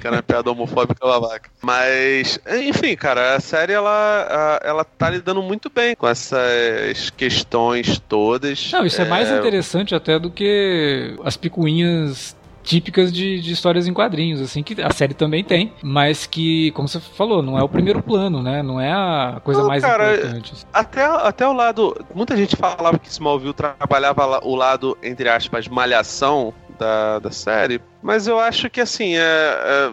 [0.01, 1.51] que era uma piada homofóbica babaca.
[1.63, 8.71] Mas, enfim, cara, a série ela, ela tá lidando muito bem com essas questões todas.
[8.73, 13.87] Não, isso é, é mais interessante até do que as picuinhas típicas de, de, histórias
[13.87, 17.63] em quadrinhos, assim, que a série também tem, mas que, como você falou, não é
[17.63, 18.63] o primeiro plano, né?
[18.63, 20.67] Não é a coisa não, mais cara, importante.
[20.73, 21.97] Até, até o lado.
[22.15, 28.27] Muita gente falava que Smallville trabalhava o lado, entre aspas, malhação da, da série, mas
[28.27, 29.87] eu acho que assim, é, é,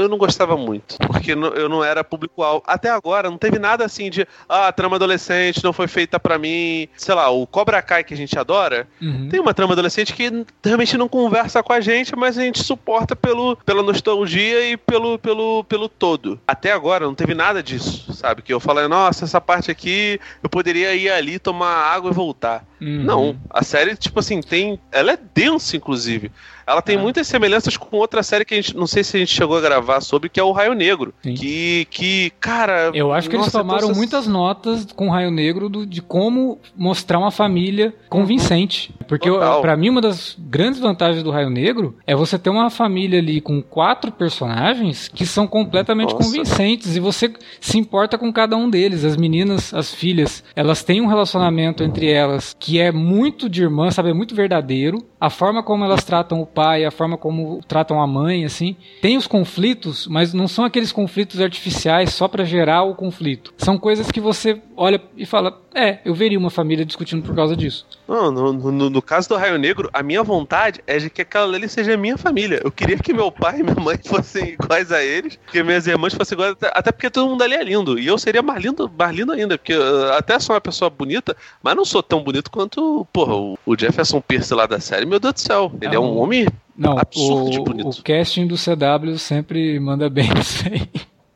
[0.00, 0.96] eu não gostava muito.
[0.98, 2.62] Porque eu não era público-alvo.
[2.66, 6.38] Até agora, não teve nada assim de ah, a trama adolescente não foi feita para
[6.38, 6.88] mim.
[6.96, 9.28] Sei lá, o Cobra Kai que a gente adora, uhum.
[9.28, 13.14] tem uma trama adolescente que realmente não conversa com a gente, mas a gente suporta
[13.14, 16.40] pelo, pela nostalgia e pelo, pelo, pelo todo.
[16.46, 18.42] Até agora, não teve nada disso, sabe?
[18.42, 22.64] Que eu falei, nossa, essa parte aqui eu poderia ir ali tomar água e voltar.
[22.80, 23.02] Uhum.
[23.02, 24.78] Não, a série, tipo assim, tem.
[24.92, 26.30] Ela é densa, inclusive.
[26.66, 26.98] Ela tem é.
[26.98, 29.60] muitas semelhanças com outra série que a gente não sei se a gente chegou a
[29.60, 31.14] gravar sobre, que é o Raio Negro.
[31.22, 31.34] Sim.
[31.34, 32.90] Que, que, cara.
[32.94, 33.96] Eu acho que nossa, eles tomaram então...
[33.96, 38.94] muitas notas com o Raio Negro do, de como mostrar uma família convincente.
[39.06, 39.30] Porque
[39.60, 43.40] para mim, uma das grandes vantagens do Raio Negro é você ter uma família ali
[43.40, 46.24] com quatro personagens que são completamente nossa.
[46.24, 49.04] convincentes e você se importa com cada um deles.
[49.04, 53.90] As meninas, as filhas, elas têm um relacionamento entre elas que é muito de irmã,
[53.90, 54.10] sabe?
[54.10, 55.04] É muito verdadeiro.
[55.20, 58.76] A forma como elas tratam o pai, a forma como tratam a mãe, assim.
[59.02, 63.52] Tem os conflitos, mas não são aqueles conflitos artificiais só para gerar o conflito.
[63.58, 67.56] São coisas que você olha e fala: é, eu veria uma família discutindo por causa
[67.56, 67.84] disso.
[68.06, 71.56] Não, no, no, no, caso do Raio Negro, a minha vontade é de que aquela
[71.56, 72.60] ali seja minha família.
[72.62, 76.14] Eu queria que meu pai e minha mãe fossem iguais a eles, que minhas irmãs
[76.14, 77.98] fossem iguais, até porque todo mundo ali é lindo.
[77.98, 81.36] E eu seria mais lindo, mais lindo ainda, porque eu até sou uma pessoa bonita,
[81.62, 85.06] mas não sou tão bonito quanto, porra, o, o Jefferson Pierce lá da série.
[85.06, 86.43] Meu Deus do céu, ele é, é um homem
[86.76, 87.88] não, absurdo o, de bonito.
[87.88, 90.88] O casting do CW sempre manda bem isso aí.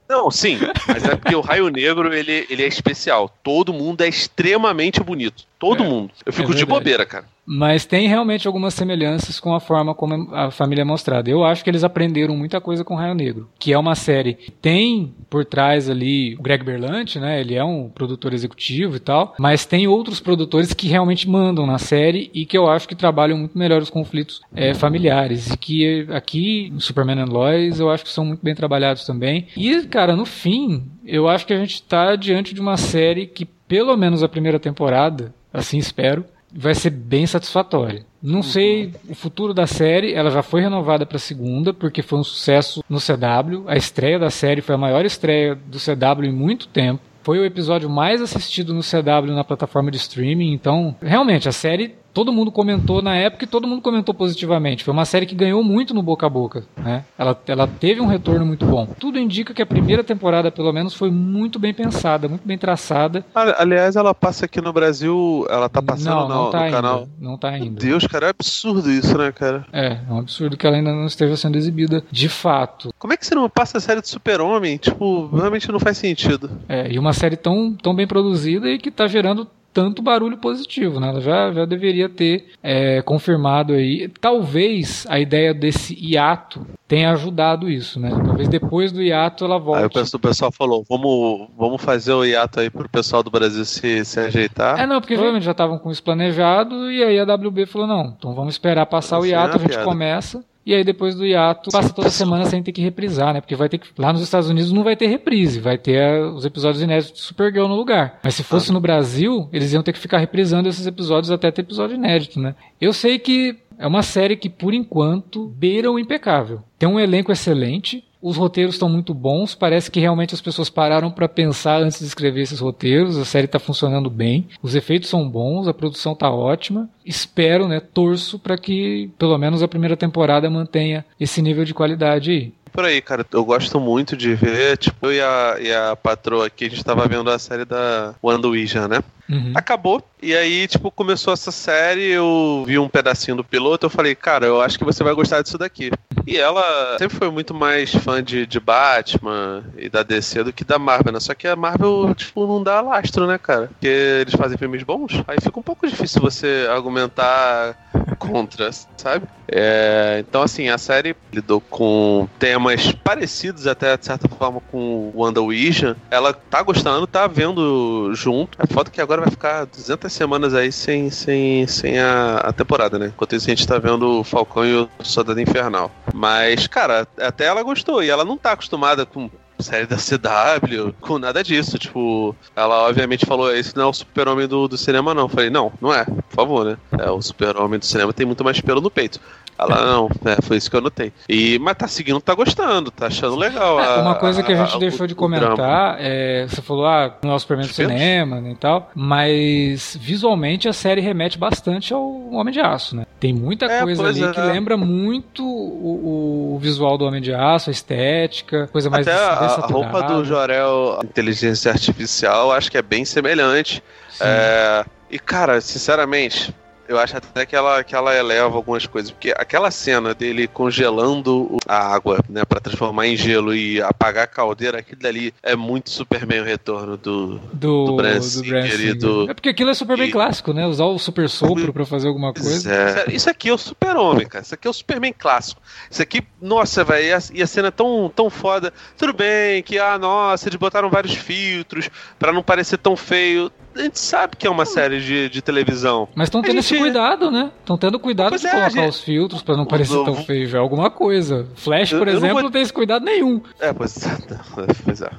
[0.09, 3.31] Não, sim, mas é porque o Raio Negro ele, ele é especial.
[3.43, 5.45] Todo mundo é extremamente bonito.
[5.59, 6.11] Todo é, mundo.
[6.25, 7.27] Eu fico é de bobeira, cara.
[7.51, 11.31] Mas tem realmente algumas semelhanças com a forma como a família é mostrada.
[11.31, 14.51] Eu acho que eles aprenderam muita coisa com Raio Negro, que é uma série que
[14.51, 17.41] tem por trás ali o Greg Berlanti, né?
[17.41, 21.79] Ele é um produtor executivo e tal, mas tem outros produtores que realmente mandam na
[21.79, 25.51] série e que eu acho que trabalham muito melhor os conflitos é, familiares.
[25.51, 29.47] E que aqui, Superman and Lois, eu acho que são muito bem trabalhados também.
[29.57, 33.47] E, cara, no fim, eu acho que a gente está diante de uma série que,
[33.47, 38.05] pelo menos a primeira temporada, assim espero, vai ser bem satisfatória.
[38.23, 38.43] Não uhum.
[38.43, 42.83] sei o futuro da série, ela já foi renovada para segunda porque foi um sucesso
[42.89, 43.65] no CW.
[43.67, 47.01] A estreia da série foi a maior estreia do CW em muito tempo.
[47.23, 51.95] Foi o episódio mais assistido no CW na plataforma de streaming, então realmente a série
[52.13, 54.85] todo mundo comentou na época e todo mundo comentou positivamente.
[54.85, 57.05] Foi uma série que ganhou muito no boca a boca, né?
[57.17, 58.87] Ela, ela teve um retorno muito bom.
[58.99, 63.25] Tudo indica que a primeira temporada, pelo menos, foi muito bem pensada, muito bem traçada.
[63.35, 66.77] Aliás, ela passa aqui no Brasil, ela tá passando não, não no, tá no ainda,
[66.77, 67.09] canal.
[67.19, 67.67] Não tá ainda.
[67.67, 69.67] Meu Deus, cara, é absurdo isso, né, cara?
[69.73, 72.91] É, é um absurdo que ela ainda não esteja sendo exibida de fato.
[72.99, 74.77] Como é que você não passa a série do Super-Homem?
[74.77, 76.51] Tipo, realmente não faz sentido.
[76.69, 79.47] É, e uma série tão, tão bem produzida e que tá gerando
[79.79, 81.09] tanto barulho positivo, né?
[81.09, 84.09] Ela já, já deveria ter é, confirmado aí.
[84.21, 88.11] Talvez a ideia desse hiato tenha ajudado isso, né?
[88.11, 89.97] Talvez depois do hiato ela volte.
[89.97, 94.05] Aí o pessoal falou, vamos, vamos fazer o hiato aí pro pessoal do Brasil se,
[94.05, 94.81] se ajeitar.
[94.81, 98.17] É, não, porque provavelmente já estavam com isso planejado e aí a WB falou, não,
[98.19, 99.85] então vamos esperar passar o hiato, a gente piada.
[99.85, 103.41] começa e aí depois do hiato passa toda semana sem ter que reprisar, né?
[103.41, 103.89] Porque vai ter que.
[103.97, 107.27] Lá nos Estados Unidos não vai ter reprise, vai ter uh, os episódios inéditos de
[107.27, 108.21] Supergirl no lugar.
[108.23, 108.75] Mas se fosse ah.
[108.75, 112.55] no Brasil, eles iam ter que ficar reprisando esses episódios até ter episódio inédito, né?
[112.79, 116.63] Eu sei que é uma série que, por enquanto, beira o impecável.
[116.79, 121.11] Tem um elenco excelente, os roteiros estão muito bons, parece que realmente as pessoas pararam
[121.11, 123.17] para pensar antes de escrever esses roteiros.
[123.17, 126.89] A série está funcionando bem, os efeitos são bons, a produção está ótima.
[127.05, 132.31] Espero, né, torço para que pelo menos a primeira temporada mantenha esse nível de qualidade
[132.31, 133.27] aí por aí, cara.
[133.33, 136.85] Eu gosto muito de ver, tipo, eu e a, e a patroa aqui, a gente
[136.85, 139.03] tava vendo a série da WandaVision, né?
[139.29, 139.53] Uhum.
[139.55, 140.03] Acabou.
[140.21, 144.47] E aí, tipo, começou essa série, eu vi um pedacinho do piloto, eu falei, cara,
[144.47, 145.91] eu acho que você vai gostar disso daqui.
[146.27, 150.65] E ela sempre foi muito mais fã de, de Batman e da DC do que
[150.65, 151.21] da Marvel, né?
[151.21, 153.69] Só que a Marvel, tipo, não dá lastro, né, cara?
[153.69, 157.77] Porque eles fazem filmes bons, aí fica um pouco difícil você argumentar
[158.19, 159.27] contra, sabe?
[159.51, 165.23] É, então, assim, a série lidou com temas parecidos até, de certa forma, com o
[165.23, 165.95] WandaVision.
[166.11, 168.59] Ela tá gostando, tá vendo junto.
[168.61, 172.99] É foda que agora vai ficar 200 semanas aí sem, sem, sem a, a temporada,
[172.99, 173.07] né?
[173.15, 175.91] Enquanto isso, a gente tá vendo o Falcão e o Soldado Infernal.
[176.15, 178.03] Mas, cara, até ela gostou.
[178.03, 179.31] E ela não tá acostumada com
[179.63, 181.79] série da CW, com nada disso.
[181.79, 185.23] Tipo, ela obviamente falou: esse não é o super-homem do, do cinema, não.
[185.23, 186.77] Eu falei: não, não é, por favor, né?
[186.99, 189.21] É, o super-homem do cinema tem muito mais pelo no peito.
[189.59, 191.13] Ela não, é, foi isso que eu notei.
[191.29, 193.81] E, mas tá seguindo, tá gostando, tá achando legal.
[193.81, 196.47] É, uma coisa que a, gente a, deixou de comentar é.
[196.49, 200.73] Você falou, ah, não é o Superman do cinema né, e tal, mas visualmente a
[200.73, 203.05] série remete bastante ao Homem de Aço, né?
[203.19, 204.31] Tem muita é, coisa ali é.
[204.31, 209.19] que lembra muito o, o, visual do Homem de Aço, a estética, coisa mais Até
[209.19, 213.83] a, a roupa do Jorel, inteligência artificial, acho que é bem semelhante.
[214.21, 216.55] É, e, cara, sinceramente,
[216.89, 219.11] eu acho até que ela, que ela eleva algumas coisas.
[219.11, 224.27] Porque aquela cena dele congelando a água, né, para transformar em gelo e apagar a
[224.27, 228.97] caldeira, aquilo dali é muito Superman o retorno do, do, do Singer.
[228.97, 229.31] Do...
[229.31, 230.13] É porque aquilo é super bem e...
[230.13, 230.67] clássico, né?
[230.67, 232.73] Usar o super sopro para fazer alguma coisa.
[232.73, 233.13] É.
[233.13, 234.43] Isso aqui é o super-homem, cara.
[234.43, 235.61] Isso aqui é o Superman clássico.
[235.91, 238.73] Isso aqui, nossa, velho, e a cena é tão, tão foda.
[238.97, 243.85] Tudo bem que, ah, nossa, eles botaram vários filtros para não parecer tão feio a
[243.85, 246.09] gente sabe que é uma série de, de televisão.
[246.15, 246.75] Mas estão tendo gente...
[246.75, 247.51] esse cuidado, né?
[247.61, 248.89] Estão tendo cuidado pois de é, colocar gente...
[248.89, 250.57] os filtros para não parecer tão feio.
[250.57, 251.47] É alguma coisa.
[251.55, 252.43] Flash, por eu, exemplo, vou...
[252.45, 253.41] não tem esse cuidado nenhum.
[253.61, 253.99] É, pois,
[254.85, 255.11] pois é.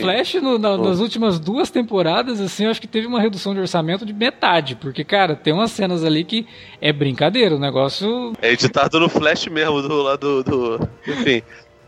[0.00, 3.60] Flash, no, na, nas últimas duas temporadas, assim, eu acho que teve uma redução de
[3.60, 4.76] orçamento de metade.
[4.76, 6.46] Porque, cara, tem umas cenas ali que
[6.80, 7.56] é brincadeira.
[7.56, 8.32] O negócio.
[8.40, 10.78] É editado no Flash mesmo, do lado do.
[10.78, 10.88] do...
[11.06, 11.42] Enfim.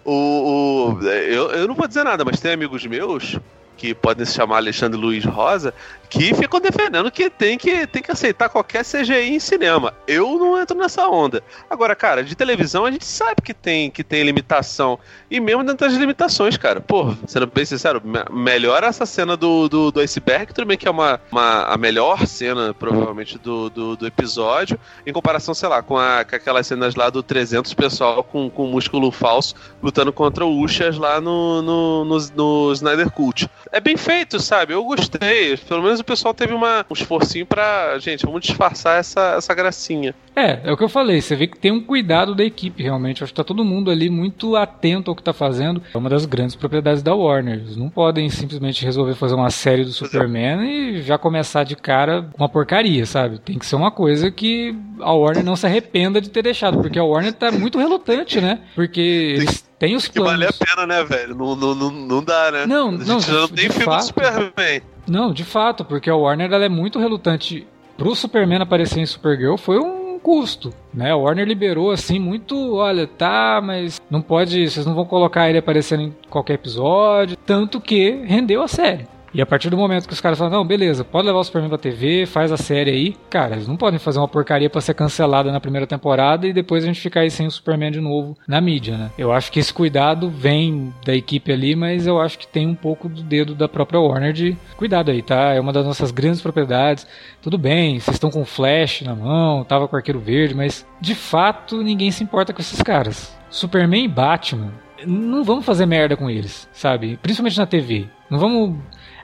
[0.05, 3.39] O, o, eu, eu não vou dizer nada, mas tem amigos meus
[3.79, 5.73] que podem se chamar Alexandre Luiz Rosa,
[6.11, 9.95] que ficam defendendo que tem que, tem que aceitar qualquer CGI em cinema.
[10.07, 11.43] Eu não entro nessa onda.
[11.71, 14.99] Agora, cara, de televisão a gente sabe que tem, que tem limitação.
[15.31, 16.81] E mesmo dentro das limitações, cara.
[16.81, 20.91] Pô, sendo bem sincero, melhor essa cena do, do, do iceberg, tudo bem que é
[20.91, 25.97] uma, uma, a melhor cena, provavelmente, do, do, do episódio, em comparação, sei lá, com,
[25.97, 30.61] a, com aquelas cenas lá do 300 pessoal com, com músculo falso lutando contra o
[30.61, 33.49] Ushas lá no, no, no, no Snyder Cult.
[33.73, 34.73] É bem feito, sabe?
[34.73, 35.57] Eu gostei.
[35.57, 37.99] Pelo menos o pessoal teve uma, um esforcinho pra.
[37.99, 40.15] Gente, vamos disfarçar essa, essa gracinha.
[40.35, 41.21] É, é o que eu falei.
[41.21, 43.23] Você vê que tem um cuidado da equipe, realmente.
[43.23, 45.83] Acho que tá todo mundo ali muito atento ao que tá fazendo.
[45.93, 47.55] É uma das grandes propriedades da Warner.
[47.55, 52.31] Eles não podem simplesmente resolver fazer uma série do Superman e já começar de cara
[52.37, 53.39] uma porcaria, sabe?
[53.39, 56.99] Tem que ser uma coisa que a Warner não se arrependa de ter deixado, porque
[56.99, 58.61] a Warner tá muito relutante, né?
[58.75, 60.61] Porque eles têm os Que vale planos.
[60.61, 61.35] a pena, né, velho?
[61.35, 62.67] Não, não, não, não dá, né?
[62.67, 64.01] Não, não, não de- tem de filme fato.
[64.01, 64.83] do Superman.
[65.07, 67.67] Não, de fato, porque a Warner ela é muito relutante.
[67.97, 71.11] Pro Superman aparecer em Supergirl foi um custo, né?
[71.13, 75.59] A Warner liberou assim muito, olha, tá, mas não pode, vocês não vão colocar ele
[75.59, 79.07] aparecendo em qualquer episódio, tanto que rendeu a série.
[79.33, 81.69] E a partir do momento que os caras falam, não, beleza, pode levar o Superman
[81.69, 83.17] pra TV, faz a série aí.
[83.29, 86.83] Cara, eles não podem fazer uma porcaria pra ser cancelada na primeira temporada e depois
[86.83, 89.11] a gente ficar aí sem o Superman de novo na mídia, né?
[89.19, 92.75] Eu acho que esse cuidado vem da equipe ali, mas eu acho que tem um
[92.75, 95.53] pouco do dedo da própria Warner de cuidado aí, tá?
[95.53, 97.07] É uma das nossas grandes propriedades.
[97.43, 101.83] Tudo bem, vocês estão com Flash na mão, tava com Arqueiro Verde, mas de fato
[101.83, 103.37] ninguém se importa com esses caras.
[103.51, 104.73] Superman e Batman,
[105.07, 107.19] não vamos fazer merda com eles, sabe?
[107.23, 108.07] Principalmente na TV.
[108.31, 108.77] Não vamos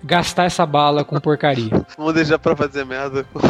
[0.04, 1.70] gastar essa bala com porcaria.
[1.96, 3.40] Vamos deixar pra fazer merda com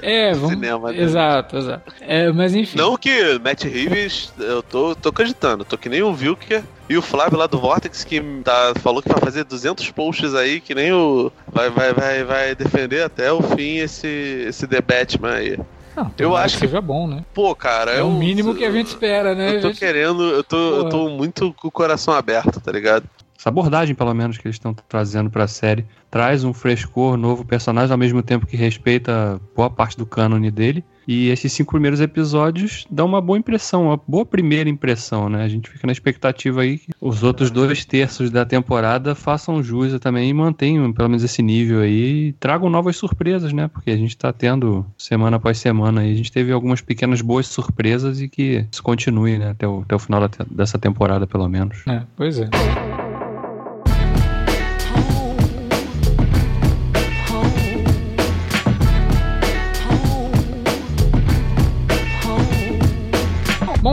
[0.00, 0.50] É, vamos.
[0.50, 0.90] cinema.
[0.90, 1.00] né?
[1.02, 1.92] Exato, exato.
[2.00, 2.78] É, mas enfim.
[2.78, 7.02] Não que Matt Reeves, eu tô, tô acreditando, tô que nem o Vilker e o
[7.02, 10.92] Flávio lá do Vortex que tá, falou que vai fazer 200 posts aí, que nem
[10.92, 11.30] o.
[11.52, 14.06] Vai, vai, vai, vai defender até o fim esse,
[14.48, 15.58] esse The Batman aí.
[15.94, 17.24] Não, eu tomara acho que- seja bom, né?
[17.34, 19.56] Pô, cara, É eu, o mínimo que a gente espera, né?
[19.56, 23.04] Eu tô gente- querendo, eu tô, eu tô muito com o coração aberto, tá ligado?
[23.38, 27.92] Essa abordagem, pelo menos, que eles estão trazendo pra série, traz um frescor, novo personagem,
[27.92, 30.84] ao mesmo tempo que respeita boa parte do cânone dele.
[31.06, 35.42] E esses cinco primeiros episódios dão uma boa impressão, uma boa primeira impressão, né?
[35.42, 39.98] A gente fica na expectativa aí que os outros dois terços da temporada façam jus
[40.00, 43.68] também e mantenham pelo menos esse nível aí e tragam novas surpresas, né?
[43.68, 47.46] Porque a gente tá tendo semana após semana aí, a gente teve algumas pequenas boas
[47.46, 49.50] surpresas e que isso continue, né?
[49.50, 51.86] Até o, até o final da dessa temporada, pelo menos.
[51.86, 52.50] É, pois é.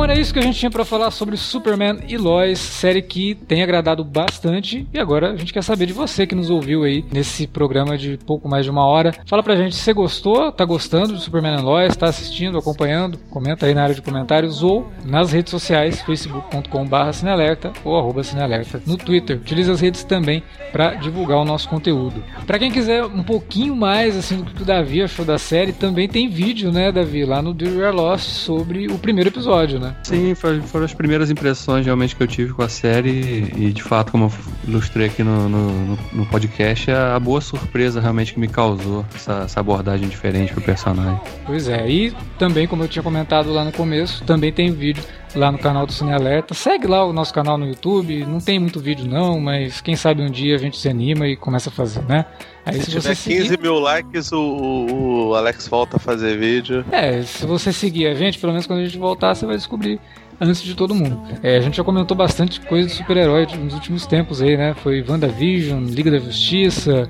[0.06, 3.64] Era isso que a gente tinha pra falar sobre Superman e Lois, série que tem
[3.64, 4.88] agradado bastante.
[4.94, 8.18] E agora a gente quer saber de você que nos ouviu aí nesse programa de
[8.24, 9.16] pouco mais de uma hora.
[9.26, 13.18] Fala pra gente se você gostou, tá gostando de Superman e Lois, tá assistindo, acompanhando.
[13.32, 18.82] Comenta aí na área de comentários ou nas redes sociais, facebook.com.br cinealerta ou arroba cinealerta
[18.86, 19.38] no Twitter.
[19.38, 22.24] Utilize as redes também para divulgar o nosso conteúdo.
[22.46, 26.08] Pra quem quiser um pouquinho mais assim do que o Davi achou da série, também
[26.08, 29.96] tem vídeo, né, Davi, lá no Do You Are Lost sobre o primeiro episódio, né?
[30.06, 34.12] Sim, foram as primeiras impressões realmente que eu tive com a série e de fato,
[34.12, 34.32] como eu
[34.68, 39.60] ilustrei aqui no, no, no- podcast, a boa surpresa realmente que me causou essa, essa
[39.60, 41.20] abordagem diferente pro personagem.
[41.46, 45.04] Pois é, e também, como eu tinha comentado lá no começo, também tem vídeo
[45.36, 46.54] lá no canal do Cine Alerta.
[46.54, 50.22] Segue lá o nosso canal no YouTube, não tem muito vídeo não, mas quem sabe
[50.22, 52.26] um dia a gente se anima e começa a fazer, né?
[52.66, 56.00] Aí Se se, tiver você 15 seguir, mil likes, o, o- o Alex volta a
[56.00, 56.84] fazer vídeo.
[56.92, 60.00] é, se você seguir a gente, pelo menos quando a gente voltar, você vai descobrir
[60.42, 61.22] antes de todo mundo.
[61.44, 64.74] É, a gente já comentou bastante coisa de super-herói nos últimos tempos aí, né?
[64.82, 67.08] Foi WandaVision, Liga da Justiça,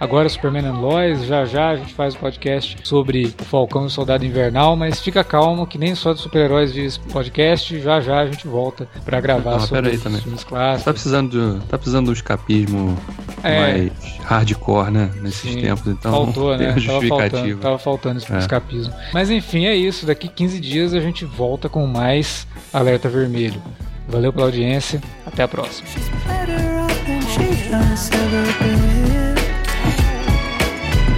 [0.00, 3.86] agora Superman and Lois, já já a gente faz o podcast sobre o Falcão e
[3.86, 8.00] o Soldado Invernal, mas fica calmo que nem só de super-heróis vive esse podcast, já
[8.00, 10.20] já a gente volta pra gravar Ah, sobre os também.
[10.20, 10.92] filmes Tá clássicos.
[10.92, 12.96] precisando, de, tá precisando de um escapismo
[13.42, 13.60] É.
[13.60, 13.92] mais
[14.24, 15.10] hardcore, né?
[15.22, 16.74] Nesses Sim, tempos, então Faltou, né?
[16.74, 18.38] Tava faltando, tava faltando esse É.
[18.38, 18.92] escapismo.
[19.12, 20.06] Mas enfim, é isso.
[20.06, 23.60] Daqui 15 dias a gente volta com mais Alerta Vermelho.
[24.08, 25.00] Valeu pela audiência.
[25.26, 25.86] Até a próxima.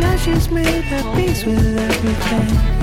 [0.01, 2.80] Now she's made at peace with everything.